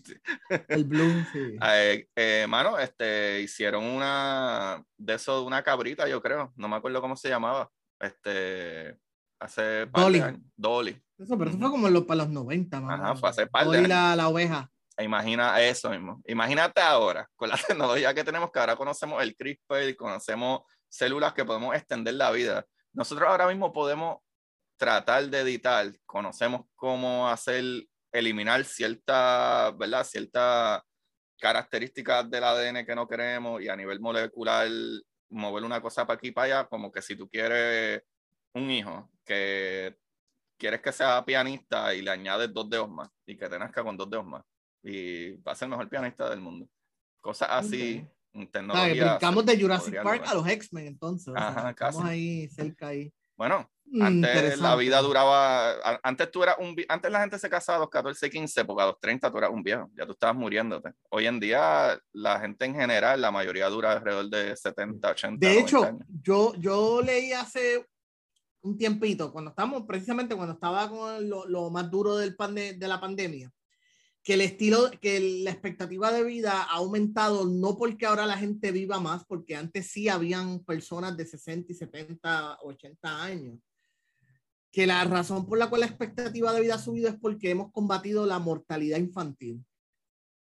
El 0.69 0.85
Blue, 0.85 1.25
sí. 1.33 1.57
Eh, 1.61 2.09
eh, 2.15 2.47
mano, 2.49 2.79
este, 2.79 3.43
hicieron 3.43 3.85
una 3.85 4.85
de 4.97 5.15
eso, 5.15 5.45
una 5.45 5.63
cabrita, 5.63 6.09
yo 6.09 6.23
creo. 6.23 6.53
No 6.57 6.69
me 6.69 6.77
acuerdo 6.77 7.01
cómo 7.01 7.17
se 7.17 7.29
llamaba. 7.29 7.71
Este, 7.99 8.97
hace 9.41 9.87
Dolly. 9.87 10.23
Dolly. 10.55 11.03
Eso, 11.19 11.37
pero 11.37 11.51
eso 11.51 11.59
fue 11.59 11.71
como 11.71 12.07
para 12.07 12.19
los 12.19 12.29
90, 12.29 12.81
mano. 12.81 13.05
Ajá, 13.05 13.17
fue 13.17 13.29
hace 13.29 13.47
par 13.47 13.65
Dolly 13.65 13.87
la, 13.87 14.15
la 14.15 14.29
oveja. 14.29 14.71
Imagina 14.99 15.61
eso 15.61 15.91
mismo. 15.91 16.23
Imagínate 16.27 16.81
ahora, 16.81 17.29
con 17.37 17.51
la 17.51 17.57
tecnología 17.67 18.15
que 18.15 18.25
tenemos, 18.25 18.51
que 18.51 18.59
ahora 18.59 18.77
conocemos 18.77 19.23
el 19.23 19.37
CRISPR, 19.37 19.95
conocemos 19.97 20.63
células 20.89 21.35
que 21.35 21.45
podemos 21.45 21.75
extender 21.75 22.15
la 22.15 22.31
vida. 22.31 22.65
Nosotros 22.93 23.29
ahora 23.29 23.47
mismo 23.47 23.73
podemos 23.73 24.19
tratar 24.79 25.29
de 25.29 25.41
editar, 25.41 25.93
conocemos 26.07 26.63
cómo 26.75 27.29
hacer, 27.29 27.65
eliminar 28.13 28.65
ciertas, 28.65 29.77
¿verdad? 29.77 30.05
Ciertas 30.05 30.83
características 31.39 32.31
del 32.31 32.45
ADN 32.45 32.87
que 32.87 32.95
no 32.95 33.07
queremos 33.07 33.61
y 33.61 33.69
a 33.69 33.77
nivel 33.77 34.01
molecular 34.01 34.69
mover 35.29 35.65
una 35.65 35.83
cosa 35.83 36.07
para 36.07 36.17
aquí 36.17 36.29
y 36.29 36.33
para 36.33 36.61
allá, 36.61 36.69
como 36.69 36.91
que 36.91 37.03
si 37.03 37.17
tú 37.17 37.29
quieres 37.29 38.03
un 38.55 38.71
hijo 38.71 39.11
que 39.25 39.97
quieres 40.57 40.81
que 40.81 40.93
sea 40.93 41.23
pianista 41.25 41.95
y 41.95 42.01
le 42.01 42.11
añades 42.11 42.53
dos 42.55 42.71
dedos 42.71 42.89
más 42.89 43.11
y 43.27 43.37
que 43.37 43.49
te 43.49 43.59
nazca 43.59 43.83
con 43.83 43.97
dos 43.97 44.09
dedos 44.09 44.25
más 44.25 44.43
y 44.87 45.33
va 45.43 45.53
a 45.53 45.55
ser 45.55 45.67
el 45.67 45.71
mejor 45.71 45.89
pianista 45.89 46.31
del 46.31 46.41
mundo. 46.41 46.69
Cosas 47.21 47.49
así, 47.51 48.07
okay. 48.33 48.47
tecnología. 48.47 49.19
de 49.19 49.61
Jurassic 49.61 50.03
Park 50.03 50.23
a 50.27 50.35
los 50.35 50.47
X-Men, 50.47 50.87
entonces. 50.87 51.35
Ajá, 51.37 51.71
Estamos 51.71 52.05
ahí 52.05 52.49
cerca 52.49 52.89
ahí. 52.89 53.13
Bueno, 53.37 53.69
mm, 53.87 54.03
antes 54.03 54.59
la 54.61 54.77
vida 54.77 55.03
duraba, 55.03 55.75
antes 56.05 56.31
tú 56.31 56.45
eras 56.45 56.57
un, 56.61 56.77
antes 56.89 57.11
la 57.11 57.21
gente 57.21 57.39
se 57.39 57.51
casaba 57.51 57.79
a 57.79 57.81
los 57.81 57.91
14, 57.91 58.31
15, 58.31 58.65
porque 58.65 58.83
a 58.85 58.87
los 58.87 59.01
30 59.01 59.31
tú 59.31 59.39
eras 59.39 59.51
un 59.51 59.63
viejo, 59.65 59.91
ya 59.97 60.07
tú 60.07 60.13
estabas 60.13 60.37
muriéndote. 60.37 60.93
Hoy 61.11 61.27
en 61.27 61.41
día 61.41 61.99
la 62.13 62.39
gente 62.39 62.65
en 62.65 62.77
general, 62.77 63.21
la 63.21 63.33
mayoría 63.33 63.69
dura 63.69 63.93
alrededor 63.93 64.31
de 64.31 64.57
70, 64.57 65.11
80. 65.11 65.47
De 65.47 65.59
hecho, 65.59 65.99
yo 66.23 66.55
yo 66.55 67.03
leí 67.03 67.33
hace 67.33 67.85
un 68.63 68.79
tiempito, 68.79 69.33
cuando 69.33 69.51
estábamos, 69.51 69.83
precisamente 69.87 70.37
cuando 70.37 70.55
estaba 70.55 70.89
con 70.89 71.29
lo, 71.29 71.47
lo 71.47 71.71
más 71.71 71.91
duro 71.91 72.17
del 72.17 72.37
de 72.37 72.89
la 72.89 73.01
pandemia, 73.01 73.53
que 74.27 74.35
el 74.35 74.41
estilo, 74.41 74.91
que 75.01 75.21
la 75.45 75.53
expectativa 75.53 76.11
de 76.11 76.25
vida 76.25 76.65
ha 76.65 76.79
aumentado, 76.79 77.45
no 77.45 77.77
porque 77.77 78.07
ahora 78.07 78.27
la 78.27 78.37
gente 78.37 78.73
viva 78.73 78.99
más, 78.99 79.25
porque 79.25 79.55
antes 79.55 79.87
sí 79.87 80.09
habían 80.09 80.65
personas 80.65 81.17
de 81.17 81.25
60 81.25 81.71
y 81.71 81.77
70, 81.77 82.59
80 82.61 83.23
años. 83.23 83.61
Que 84.73 84.85
la 84.85 85.05
razón 85.05 85.47
por 85.47 85.59
la 85.59 85.71
cual 85.71 85.83
la 85.83 85.87
expectativa 85.87 86.53
de 86.53 86.61
vida 86.61 86.75
ha 86.75 86.79
subido 86.79 87.09
es 87.09 87.15
porque 87.15 87.51
hemos 87.51 87.71
combatido 87.71 88.27
la 88.27 88.41
mortalidad 88.41 88.99
infantil. 88.99 89.65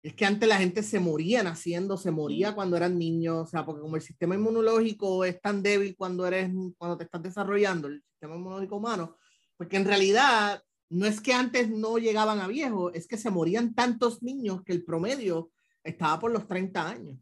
Es 0.03 0.15
que 0.15 0.27
antes 0.27 0.49
la 0.49 0.59
gente 0.59 0.83
se 0.83 0.99
moría 0.99 1.45
naciendo, 1.45 1.97
se 1.97 2.11
moría 2.11 2.57
cuando 2.57 2.77
eran 2.77 2.99
niños, 2.99 3.37
o 3.37 3.47
sea, 3.47 3.65
porque 3.65 3.83
como 3.83 3.95
el 3.95 4.03
sistema 4.03 4.35
inmunológico 4.35 5.25
es 5.25 5.41
tan 5.41 5.63
débil 5.63 5.95
cuando 5.97 6.27
eres, 6.27 6.51
cuando 6.77 6.97
te 6.97 7.05
estás 7.05 7.23
desarrollando, 7.23 7.87
el 7.87 8.03
sistema 8.03 8.35
inmunológico 8.35 8.79
humano, 8.79 9.17
porque 9.57 9.77
en 9.77 9.85
realidad 9.85 10.61
no 10.89 11.07
es 11.07 11.21
que 11.21 11.33
antes 11.33 11.69
no 11.69 11.99
llegaban 11.99 12.41
a 12.41 12.49
viejo, 12.49 12.93
es 12.93 13.07
que 13.07 13.19
se 13.19 13.31
morían 13.31 13.75
tantos 13.75 14.23
niños 14.23 14.63
que 14.63 14.73
el 14.73 14.85
promedio 14.85 15.51
estaba 15.83 16.19
por 16.21 16.31
los 16.31 16.47
30 16.47 16.89
años. 16.89 17.19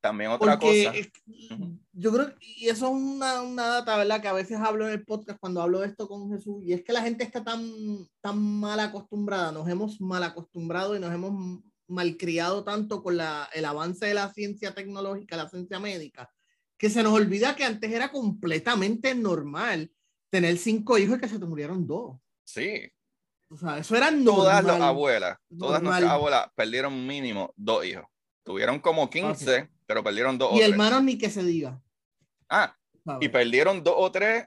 También 0.00 0.30
otra 0.30 0.58
cosa. 0.58 0.92
Yo 1.92 2.12
creo, 2.12 2.32
y 2.40 2.68
eso 2.68 2.86
es 2.86 2.92
una, 2.92 3.42
una, 3.42 3.66
data, 3.66 3.96
¿verdad? 3.96 4.20
Que 4.20 4.28
a 4.28 4.32
veces 4.32 4.58
hablo 4.58 4.86
en 4.86 4.92
el 4.92 5.04
podcast 5.04 5.40
cuando 5.40 5.62
hablo 5.62 5.80
de 5.80 5.88
esto 5.88 6.06
con 6.06 6.30
Jesús, 6.30 6.62
y 6.64 6.72
es 6.72 6.84
que 6.84 6.92
la 6.92 7.02
gente 7.02 7.24
está 7.24 7.42
tan, 7.42 7.66
tan 8.20 8.38
mal 8.38 8.78
acostumbrada, 8.78 9.50
nos 9.50 9.68
hemos 9.68 10.00
mal 10.00 10.22
acostumbrado 10.22 10.94
y 10.94 11.00
nos 11.00 11.12
hemos 11.12 11.60
malcriado 11.88 12.64
tanto 12.64 13.02
con 13.02 13.16
la, 13.16 13.48
el 13.52 13.64
avance 13.64 14.06
de 14.06 14.14
la 14.14 14.32
ciencia 14.32 14.74
tecnológica, 14.74 15.36
la 15.36 15.48
ciencia 15.48 15.80
médica, 15.80 16.30
que 16.78 16.90
se 16.90 17.02
nos 17.02 17.12
olvida 17.12 17.56
que 17.56 17.64
antes 17.64 17.90
era 17.90 18.12
completamente 18.12 19.14
normal 19.14 19.90
tener 20.30 20.58
cinco 20.58 20.98
hijos 20.98 21.16
y 21.16 21.20
que 21.20 21.28
se 21.28 21.38
te 21.38 21.46
murieron 21.46 21.86
dos. 21.86 22.18
Sí. 22.46 22.90
O 23.48 23.56
sea, 23.56 23.78
eso 23.78 23.94
eran 23.94 24.24
Todas 24.24 24.64
las 24.64 24.80
abuelas, 24.80 25.38
todas 25.56 25.82
nuestras 25.82 26.10
abuelas 26.10 26.48
perdieron 26.54 27.06
mínimo 27.06 27.52
dos 27.56 27.84
hijos. 27.84 28.04
Tuvieron 28.44 28.80
como 28.80 29.10
15, 29.10 29.68
pero 29.86 30.02
perdieron 30.02 30.38
dos 30.38 30.52
y 30.54 30.62
hermanos 30.62 31.02
ni 31.02 31.18
que 31.18 31.30
se 31.30 31.42
diga. 31.42 31.82
Ah, 32.48 32.76
y 33.20 33.28
perdieron 33.28 33.82
dos 33.82 33.94
o 33.96 34.10
tres 34.10 34.46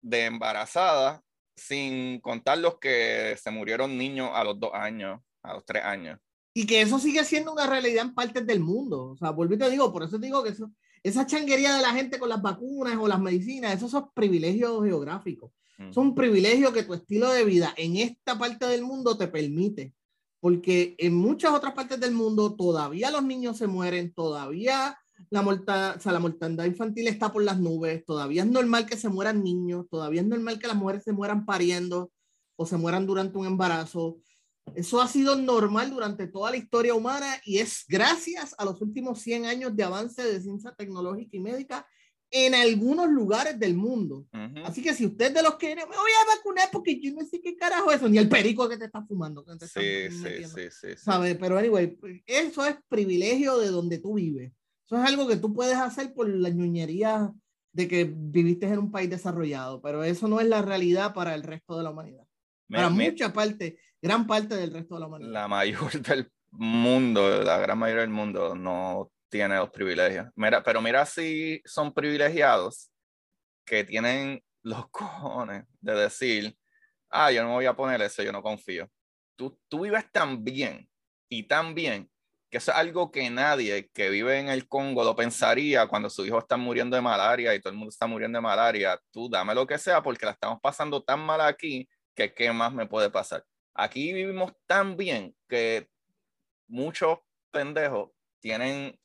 de 0.00 0.24
embarazadas, 0.26 1.20
sin 1.56 2.20
contar 2.20 2.58
los 2.58 2.78
que 2.78 3.36
se 3.40 3.50
murieron 3.50 3.98
niños 3.98 4.30
a 4.32 4.44
los 4.44 4.58
dos 4.58 4.70
años, 4.72 5.20
a 5.42 5.54
los 5.54 5.64
tres 5.64 5.84
años. 5.84 6.18
Y 6.54 6.66
que 6.66 6.80
eso 6.80 6.98
sigue 6.98 7.24
siendo 7.24 7.52
una 7.52 7.66
realidad 7.66 8.04
en 8.04 8.14
partes 8.14 8.46
del 8.46 8.60
mundo. 8.60 9.10
O 9.10 9.16
sea, 9.16 9.34
y 9.38 9.56
te 9.56 9.70
digo, 9.70 9.92
por 9.92 10.02
eso 10.02 10.18
te 10.18 10.26
digo 10.26 10.42
que 10.42 10.50
eso, 10.50 10.70
esa 11.02 11.26
changuería 11.26 11.76
de 11.76 11.82
la 11.82 11.92
gente 11.92 12.18
con 12.18 12.28
las 12.28 12.42
vacunas 12.42 12.96
o 12.98 13.06
las 13.06 13.20
medicinas, 13.20 13.74
esos 13.74 13.90
son 13.90 14.10
privilegios 14.14 14.84
geográficos. 14.84 15.52
Es 15.88 15.96
un 15.96 16.14
privilegio 16.14 16.72
que 16.72 16.82
tu 16.82 16.92
estilo 16.92 17.30
de 17.30 17.44
vida 17.44 17.72
en 17.76 17.96
esta 17.96 18.38
parte 18.38 18.66
del 18.66 18.82
mundo 18.82 19.16
te 19.16 19.28
permite, 19.28 19.94
porque 20.38 20.94
en 20.98 21.14
muchas 21.14 21.52
otras 21.52 21.72
partes 21.72 21.98
del 21.98 22.12
mundo 22.12 22.54
todavía 22.54 23.10
los 23.10 23.24
niños 23.24 23.56
se 23.56 23.66
mueren, 23.66 24.12
todavía 24.12 24.98
la, 25.30 25.42
morta, 25.42 25.94
o 25.96 26.00
sea, 26.00 26.12
la 26.12 26.20
mortandad 26.20 26.66
infantil 26.66 27.08
está 27.08 27.32
por 27.32 27.42
las 27.42 27.58
nubes, 27.58 28.04
todavía 28.04 28.42
es 28.42 28.50
normal 28.50 28.86
que 28.86 28.96
se 28.96 29.08
mueran 29.08 29.42
niños, 29.42 29.86
todavía 29.90 30.20
es 30.20 30.26
normal 30.26 30.58
que 30.58 30.68
las 30.68 30.76
mujeres 30.76 31.02
se 31.02 31.12
mueran 31.12 31.46
pariendo 31.46 32.12
o 32.56 32.66
se 32.66 32.76
mueran 32.76 33.06
durante 33.06 33.38
un 33.38 33.46
embarazo. 33.46 34.18
Eso 34.74 35.00
ha 35.00 35.08
sido 35.08 35.34
normal 35.34 35.90
durante 35.90 36.26
toda 36.26 36.50
la 36.50 36.58
historia 36.58 36.94
humana 36.94 37.40
y 37.44 37.58
es 37.58 37.84
gracias 37.88 38.54
a 38.58 38.64
los 38.64 38.80
últimos 38.82 39.20
100 39.20 39.46
años 39.46 39.74
de 39.74 39.82
avance 39.82 40.22
de 40.22 40.40
ciencia 40.40 40.72
tecnológica 40.72 41.36
y 41.36 41.40
médica 41.40 41.86
en 42.30 42.54
algunos 42.54 43.08
lugares 43.08 43.58
del 43.58 43.74
mundo. 43.74 44.26
Así 44.64 44.82
que 44.82 44.94
si 44.94 45.06
usted 45.06 45.34
de 45.34 45.42
los 45.42 45.56
que 45.56 45.74
me 45.74 45.84
voy 45.84 45.94
a 45.94 46.36
vacunar 46.36 46.68
porque 46.72 47.00
yo 47.00 47.12
no 47.12 47.24
sé 47.26 47.40
qué 47.40 47.56
carajo 47.56 47.90
eso, 47.90 48.08
ni 48.08 48.18
el 48.18 48.28
perico 48.28 48.68
que 48.68 48.78
te 48.78 48.84
está 48.84 49.02
fumando. 49.04 49.44
sí, 49.60 50.10
sí, 50.10 50.44
sí, 50.44 50.68
sí, 50.70 50.88
¿Sabe? 50.96 51.34
Pero 51.34 51.58
anyway, 51.58 51.98
eso 52.26 52.64
es 52.64 52.76
privilegio 52.88 53.58
de 53.58 53.68
donde 53.68 53.98
tú 53.98 54.14
vives. 54.14 54.52
Eso 54.86 54.96
es 54.96 55.08
algo 55.08 55.26
que 55.26 55.36
tú 55.36 55.52
puedes 55.52 55.76
hacer 55.76 56.12
por 56.14 56.28
la 56.28 56.48
ñuñería 56.48 57.32
de 57.72 57.88
que 57.88 58.12
viviste 58.12 58.66
en 58.66 58.78
un 58.78 58.90
país 58.90 59.08
desarrollado, 59.08 59.80
pero 59.80 60.02
eso 60.02 60.26
no 60.28 60.40
es 60.40 60.48
la 60.48 60.62
realidad 60.62 61.14
para 61.14 61.34
el 61.34 61.42
resto 61.42 61.76
de 61.76 61.84
la 61.84 61.90
humanidad. 61.90 62.24
para 62.68 62.90
mucha 62.90 63.32
parte, 63.32 63.78
gran 64.02 64.26
parte 64.26 64.56
del 64.56 64.72
resto 64.72 64.94
de 64.94 65.00
la 65.00 65.06
humanidad. 65.06 65.30
La 65.30 65.48
mayor 65.48 65.92
del 66.02 66.30
mundo, 66.50 67.42
la 67.42 67.58
gran 67.58 67.78
mayoría 67.78 68.02
del 68.02 68.10
mundo 68.10 68.54
no 68.56 69.12
tiene 69.30 69.56
los 69.56 69.70
privilegios. 69.70 70.26
Mira, 70.34 70.62
pero 70.62 70.82
mira 70.82 71.06
si 71.06 71.62
son 71.64 71.94
privilegiados 71.94 72.90
que 73.64 73.84
tienen 73.84 74.42
los 74.62 74.88
cojones 74.90 75.64
de 75.80 75.94
decir, 75.94 76.56
ah, 77.08 77.30
yo 77.30 77.42
no 77.42 77.48
me 77.48 77.54
voy 77.54 77.66
a 77.66 77.74
poner 77.74 78.02
eso, 78.02 78.22
yo 78.22 78.32
no 78.32 78.42
confío. 78.42 78.90
Tú, 79.36 79.58
tú 79.68 79.80
vives 79.80 80.04
tan 80.12 80.44
bien 80.44 80.88
y 81.30 81.44
tan 81.44 81.74
bien 81.74 82.10
que 82.50 82.58
eso 82.58 82.72
es 82.72 82.76
algo 82.76 83.12
que 83.12 83.30
nadie 83.30 83.88
que 83.94 84.10
vive 84.10 84.38
en 84.38 84.48
el 84.48 84.66
Congo 84.66 85.04
lo 85.04 85.14
pensaría 85.14 85.86
cuando 85.86 86.10
su 86.10 86.26
hijo 86.26 86.40
está 86.40 86.56
muriendo 86.56 86.96
de 86.96 87.02
malaria 87.02 87.54
y 87.54 87.60
todo 87.60 87.70
el 87.70 87.78
mundo 87.78 87.90
está 87.90 88.08
muriendo 88.08 88.38
de 88.38 88.42
malaria. 88.42 89.00
Tú 89.12 89.28
dame 89.30 89.54
lo 89.54 89.66
que 89.66 89.78
sea 89.78 90.02
porque 90.02 90.26
la 90.26 90.32
estamos 90.32 90.58
pasando 90.60 91.00
tan 91.02 91.20
mal 91.20 91.40
aquí 91.40 91.88
que 92.14 92.34
qué 92.34 92.52
más 92.52 92.72
me 92.72 92.86
puede 92.86 93.08
pasar. 93.08 93.44
Aquí 93.72 94.12
vivimos 94.12 94.52
tan 94.66 94.96
bien 94.96 95.34
que 95.48 95.88
muchos 96.66 97.18
pendejos 97.52 98.10
tienen, 98.40 98.98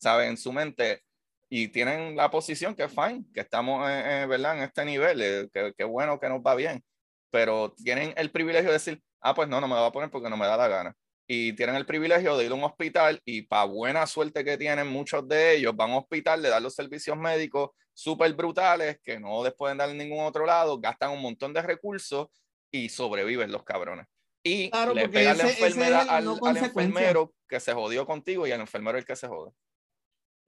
saben, 0.00 0.30
en 0.30 0.36
su 0.36 0.52
mente 0.52 1.02
y 1.48 1.68
tienen 1.68 2.16
la 2.16 2.30
posición 2.30 2.74
que 2.74 2.84
es 2.84 2.92
fine, 2.92 3.24
que 3.34 3.40
estamos, 3.40 3.88
eh, 3.90 4.22
eh, 4.22 4.26
¿verdad? 4.26 4.56
En 4.56 4.62
este 4.62 4.84
nivel, 4.84 5.20
eh, 5.20 5.72
que, 5.76 5.84
bueno 5.84 6.18
que 6.20 6.28
nos 6.28 6.40
va 6.40 6.54
bien, 6.54 6.82
pero 7.30 7.74
tienen 7.74 8.14
el 8.16 8.30
privilegio 8.30 8.68
de 8.68 8.74
decir, 8.74 9.02
ah, 9.20 9.34
pues 9.34 9.48
no, 9.48 9.60
no 9.60 9.66
me 9.66 9.74
lo 9.74 9.80
voy 9.80 9.88
a 9.88 9.92
poner 9.92 10.10
porque 10.10 10.30
no 10.30 10.36
me 10.36 10.46
da 10.46 10.56
la 10.56 10.68
gana. 10.68 10.94
Y 11.26 11.52
tienen 11.54 11.76
el 11.76 11.86
privilegio 11.86 12.36
de 12.36 12.46
ir 12.46 12.52
a 12.52 12.54
un 12.54 12.64
hospital 12.64 13.20
y 13.24 13.42
para 13.42 13.64
buena 13.64 14.06
suerte 14.06 14.44
que 14.44 14.56
tienen 14.56 14.86
muchos 14.86 15.26
de 15.28 15.56
ellos, 15.56 15.74
van 15.74 15.90
a 15.90 15.94
un 15.94 15.98
hospital, 16.00 16.40
le 16.40 16.48
dan 16.48 16.62
los 16.62 16.74
servicios 16.74 17.16
médicos 17.16 17.70
súper 17.92 18.32
brutales 18.34 18.98
que 19.02 19.18
no 19.18 19.42
les 19.44 19.52
pueden 19.54 19.78
dar 19.78 19.90
en 19.90 19.98
ningún 19.98 20.24
otro 20.24 20.46
lado, 20.46 20.80
gastan 20.80 21.10
un 21.10 21.20
montón 21.20 21.52
de 21.52 21.62
recursos 21.62 22.28
y 22.70 22.88
sobreviven 22.88 23.50
los 23.50 23.64
cabrones. 23.64 24.06
Y 24.42 24.70
le 24.94 25.08
pegan 25.08 25.36
la 25.36 25.50
enfermedad 25.50 26.06
al, 26.08 26.28
al 26.28 26.56
enfermero 26.56 27.34
que 27.48 27.60
se 27.60 27.74
jodió 27.74 28.06
contigo 28.06 28.46
y 28.46 28.52
al 28.52 28.60
enfermero 28.60 28.96
el 28.96 29.04
que 29.04 29.16
se 29.16 29.26
jode. 29.26 29.52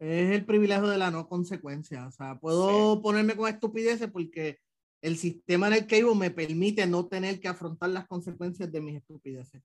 Es 0.02 0.32
el 0.32 0.44
privilegio 0.44 0.88
de 0.88 0.98
la 0.98 1.12
no 1.12 1.28
consecuencia. 1.28 2.08
O 2.08 2.10
sea, 2.10 2.36
puedo 2.40 3.00
ponerme 3.00 3.36
con 3.36 3.48
estupideces 3.48 4.10
porque 4.10 4.58
el 5.00 5.16
sistema 5.16 5.68
en 5.68 5.74
el 5.74 5.86
que 5.86 5.96
vivo 5.96 6.16
me 6.16 6.32
permite 6.32 6.84
no 6.88 7.06
tener 7.06 7.38
que 7.38 7.46
afrontar 7.46 7.90
las 7.90 8.08
consecuencias 8.08 8.72
de 8.72 8.80
mis 8.80 8.96
estupideces. 8.96 9.62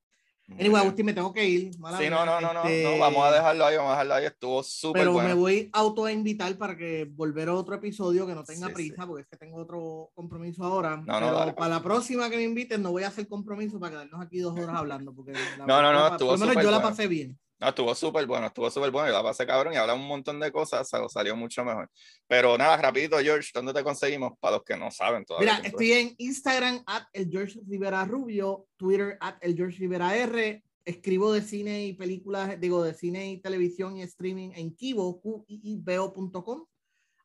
Anyway, 0.51 0.81
Agustín, 0.81 1.07
me 1.07 1.13
tengo 1.13 1.33
que 1.33 1.43
ir. 1.43 1.73
sí, 1.73 2.09
no, 2.09 2.25
no, 2.25 2.39
no, 2.39 2.53
no, 2.53 2.63
este, 2.63 2.99
vamos 2.99 3.25
a 3.25 3.31
dejarlo 3.31 3.65
ahí, 3.65 3.75
vamos 3.75 3.89
a 3.89 3.93
dejarlo 3.93 4.13
ahí, 4.13 4.25
estuvo 4.27 4.63
súper 4.63 5.01
Pero 5.01 5.13
me 5.15 5.33
voy 5.33 5.69
auto 5.73 6.05
a 6.05 6.11
invitar 6.11 6.55
para 6.57 6.77
que 6.77 7.05
volver 7.11 7.49
a 7.49 7.55
otro 7.55 7.75
episodio 7.75 8.25
que 8.25 8.33
no 8.33 8.43
tenga 8.43 8.69
prisa, 8.69 9.05
porque 9.05 9.23
es 9.23 9.27
que 9.27 9.37
tengo 9.37 9.57
otro 9.57 10.11
compromiso 10.13 10.63
ahora. 10.63 10.97
No, 10.97 11.19
no, 11.19 11.37
pero 11.39 11.55
para 11.55 11.75
la 11.75 11.83
próxima 11.83 12.29
que 12.29 12.37
me 12.37 12.43
inviten 12.43 12.81
no 12.81 12.91
voy 12.91 13.03
a 13.03 13.09
hacer 13.09 13.27
compromiso 13.27 13.79
para 13.79 13.93
quedarnos 13.93 14.21
aquí 14.21 14.39
dos 14.39 14.57
horas 14.57 14.75
hablando, 14.75 15.13
porque 15.13 15.33
no, 15.57 15.65
no, 15.81 15.91
no, 15.91 16.07
estuvo 16.07 16.29
por 16.29 16.39
lo 16.39 16.45
menos 16.45 16.63
yo 16.63 16.71
la 16.71 16.81
pasé 16.81 17.07
bien. 17.07 17.37
No, 17.59 17.69
estuvo 17.69 17.95
súper 17.95 18.27
bueno, 18.27 18.47
estuvo 18.47 18.69
súper 18.69 18.91
bueno. 18.91 19.09
y 19.09 19.13
la 19.13 19.23
pasé 19.23 19.47
cabrón 19.47 19.73
y 19.73 19.77
hablamos 19.77 20.03
un 20.03 20.09
montón 20.09 20.39
de 20.39 20.51
cosas, 20.51 20.87
salió 21.09 21.35
mucho 21.35 21.65
mejor. 21.65 21.89
Pero 22.27 22.55
nada, 22.57 22.77
rapidito, 22.77 23.17
George, 23.17 23.49
¿dónde 23.53 23.73
te 23.73 23.83
conseguimos? 23.83 24.33
Para 24.39 24.57
los 24.57 24.63
que 24.63 24.77
no 24.77 24.91
saben 24.91 25.25
todavía. 25.25 25.55
Mira, 25.55 25.67
estoy 25.67 25.91
en 25.93 26.15
Instagram, 26.19 26.83
at 26.85 27.03
el 27.13 27.29
George 27.31 27.59
Rivera 27.67 28.05
Rubio, 28.05 28.67
Twitter, 28.77 29.17
at 29.19 29.37
el 29.41 29.55
George 29.55 29.79
Rivera 29.79 30.15
R. 30.15 30.63
Escribo 30.85 31.33
de 31.33 31.41
cine 31.41 31.85
y 31.85 31.93
películas, 31.93 32.59
digo, 32.61 32.83
de 32.83 32.93
cine 32.93 33.31
y 33.31 33.41
televisión 33.41 33.97
y 33.97 34.03
streaming 34.03 34.51
en 34.55 34.73
kibo, 34.75 35.19
q-i-i-b-o.com. 35.19 36.65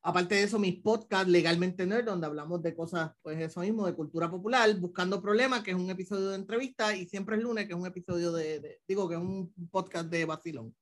Aparte 0.05 0.35
de 0.35 0.43
eso, 0.43 0.59
mis 0.59 0.81
podcasts 0.81 1.29
Legalmente 1.29 1.87
Nerd, 1.87 2.07
donde 2.07 2.27
hablamos 2.27 2.61
de 2.61 2.74
cosas, 2.74 3.12
pues 3.23 3.41
eso 3.41 3.61
mismo, 3.61 3.87
de 3.87 3.95
cultura 3.95 4.29
popular, 4.29 4.74
Buscando 4.74 5.23
Problemas, 5.23 5.62
que 5.62 5.70
es 5.70 5.77
un 5.77 5.89
episodio 5.91 6.31
de 6.31 6.37
entrevista, 6.37 6.97
y 6.97 7.07
Siempre 7.07 7.37
es 7.37 7.43
lunes, 7.43 7.66
que 7.66 7.73
es 7.73 7.79
un 7.79 7.87
episodio 7.87 8.33
de, 8.33 8.81
digo, 8.89 9.09
que 9.09 9.15
es 9.15 9.20
un 9.20 9.55
podcast 9.70 10.07
de 10.07 10.24
vacilón. 10.24 10.74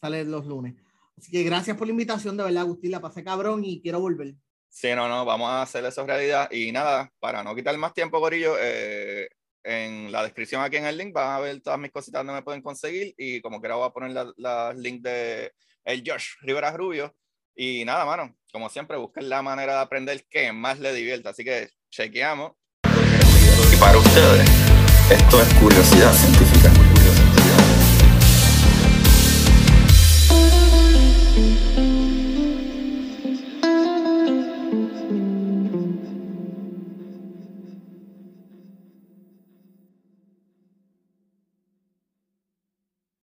Sale 0.00 0.24
los 0.24 0.46
lunes. 0.46 0.74
Así 1.18 1.30
que 1.30 1.42
gracias 1.42 1.76
por 1.76 1.86
la 1.86 1.90
invitación, 1.90 2.34
de 2.34 2.44
verdad, 2.44 2.62
Agustín, 2.62 2.92
la 2.92 3.00
pasé 3.00 3.22
cabrón 3.22 3.62
y 3.62 3.82
quiero 3.82 4.00
volver. 4.00 4.34
Sí, 4.70 4.88
no, 4.94 5.06
no, 5.06 5.26
vamos 5.26 5.50
a 5.50 5.60
hacer 5.60 5.84
eso 5.84 6.06
realidad. 6.06 6.50
Y 6.50 6.72
nada, 6.72 7.12
para 7.20 7.44
no 7.44 7.54
quitar 7.54 7.76
más 7.76 7.92
tiempo, 7.92 8.20
Corillo, 8.20 8.56
eh, 8.58 9.28
en 9.62 10.10
la 10.10 10.22
descripción 10.22 10.62
aquí 10.62 10.78
en 10.78 10.86
el 10.86 10.96
link 10.96 11.12
van 11.12 11.36
a 11.36 11.40
ver 11.40 11.60
todas 11.60 11.78
mis 11.78 11.92
cositas 11.92 12.20
donde 12.20 12.32
me 12.32 12.42
pueden 12.42 12.62
conseguir 12.62 13.14
y 13.18 13.40
como 13.42 13.60
quiera 13.60 13.76
voy 13.76 13.86
a 13.86 13.92
poner 13.92 14.12
la, 14.12 14.32
la 14.36 14.72
link 14.72 15.02
de 15.02 15.52
el 15.84 16.02
Josh 16.04 16.36
Rivera 16.40 16.72
Rubio 16.76 17.14
y 17.54 17.84
nada, 17.84 18.04
mano, 18.04 18.34
como 18.52 18.68
siempre, 18.68 18.96
busquen 18.96 19.28
la 19.28 19.42
manera 19.42 19.74
de 19.74 19.80
aprender 19.80 20.24
que 20.30 20.52
más 20.52 20.78
le 20.78 20.92
divierta. 20.92 21.30
Así 21.30 21.44
que 21.44 21.70
chequeamos. 21.90 22.52
Y 23.72 23.76
para 23.76 23.98
ustedes, 23.98 24.48
esto 25.10 25.40
es 25.42 25.54
curiosidad 25.54 26.12
científica. 26.12 26.51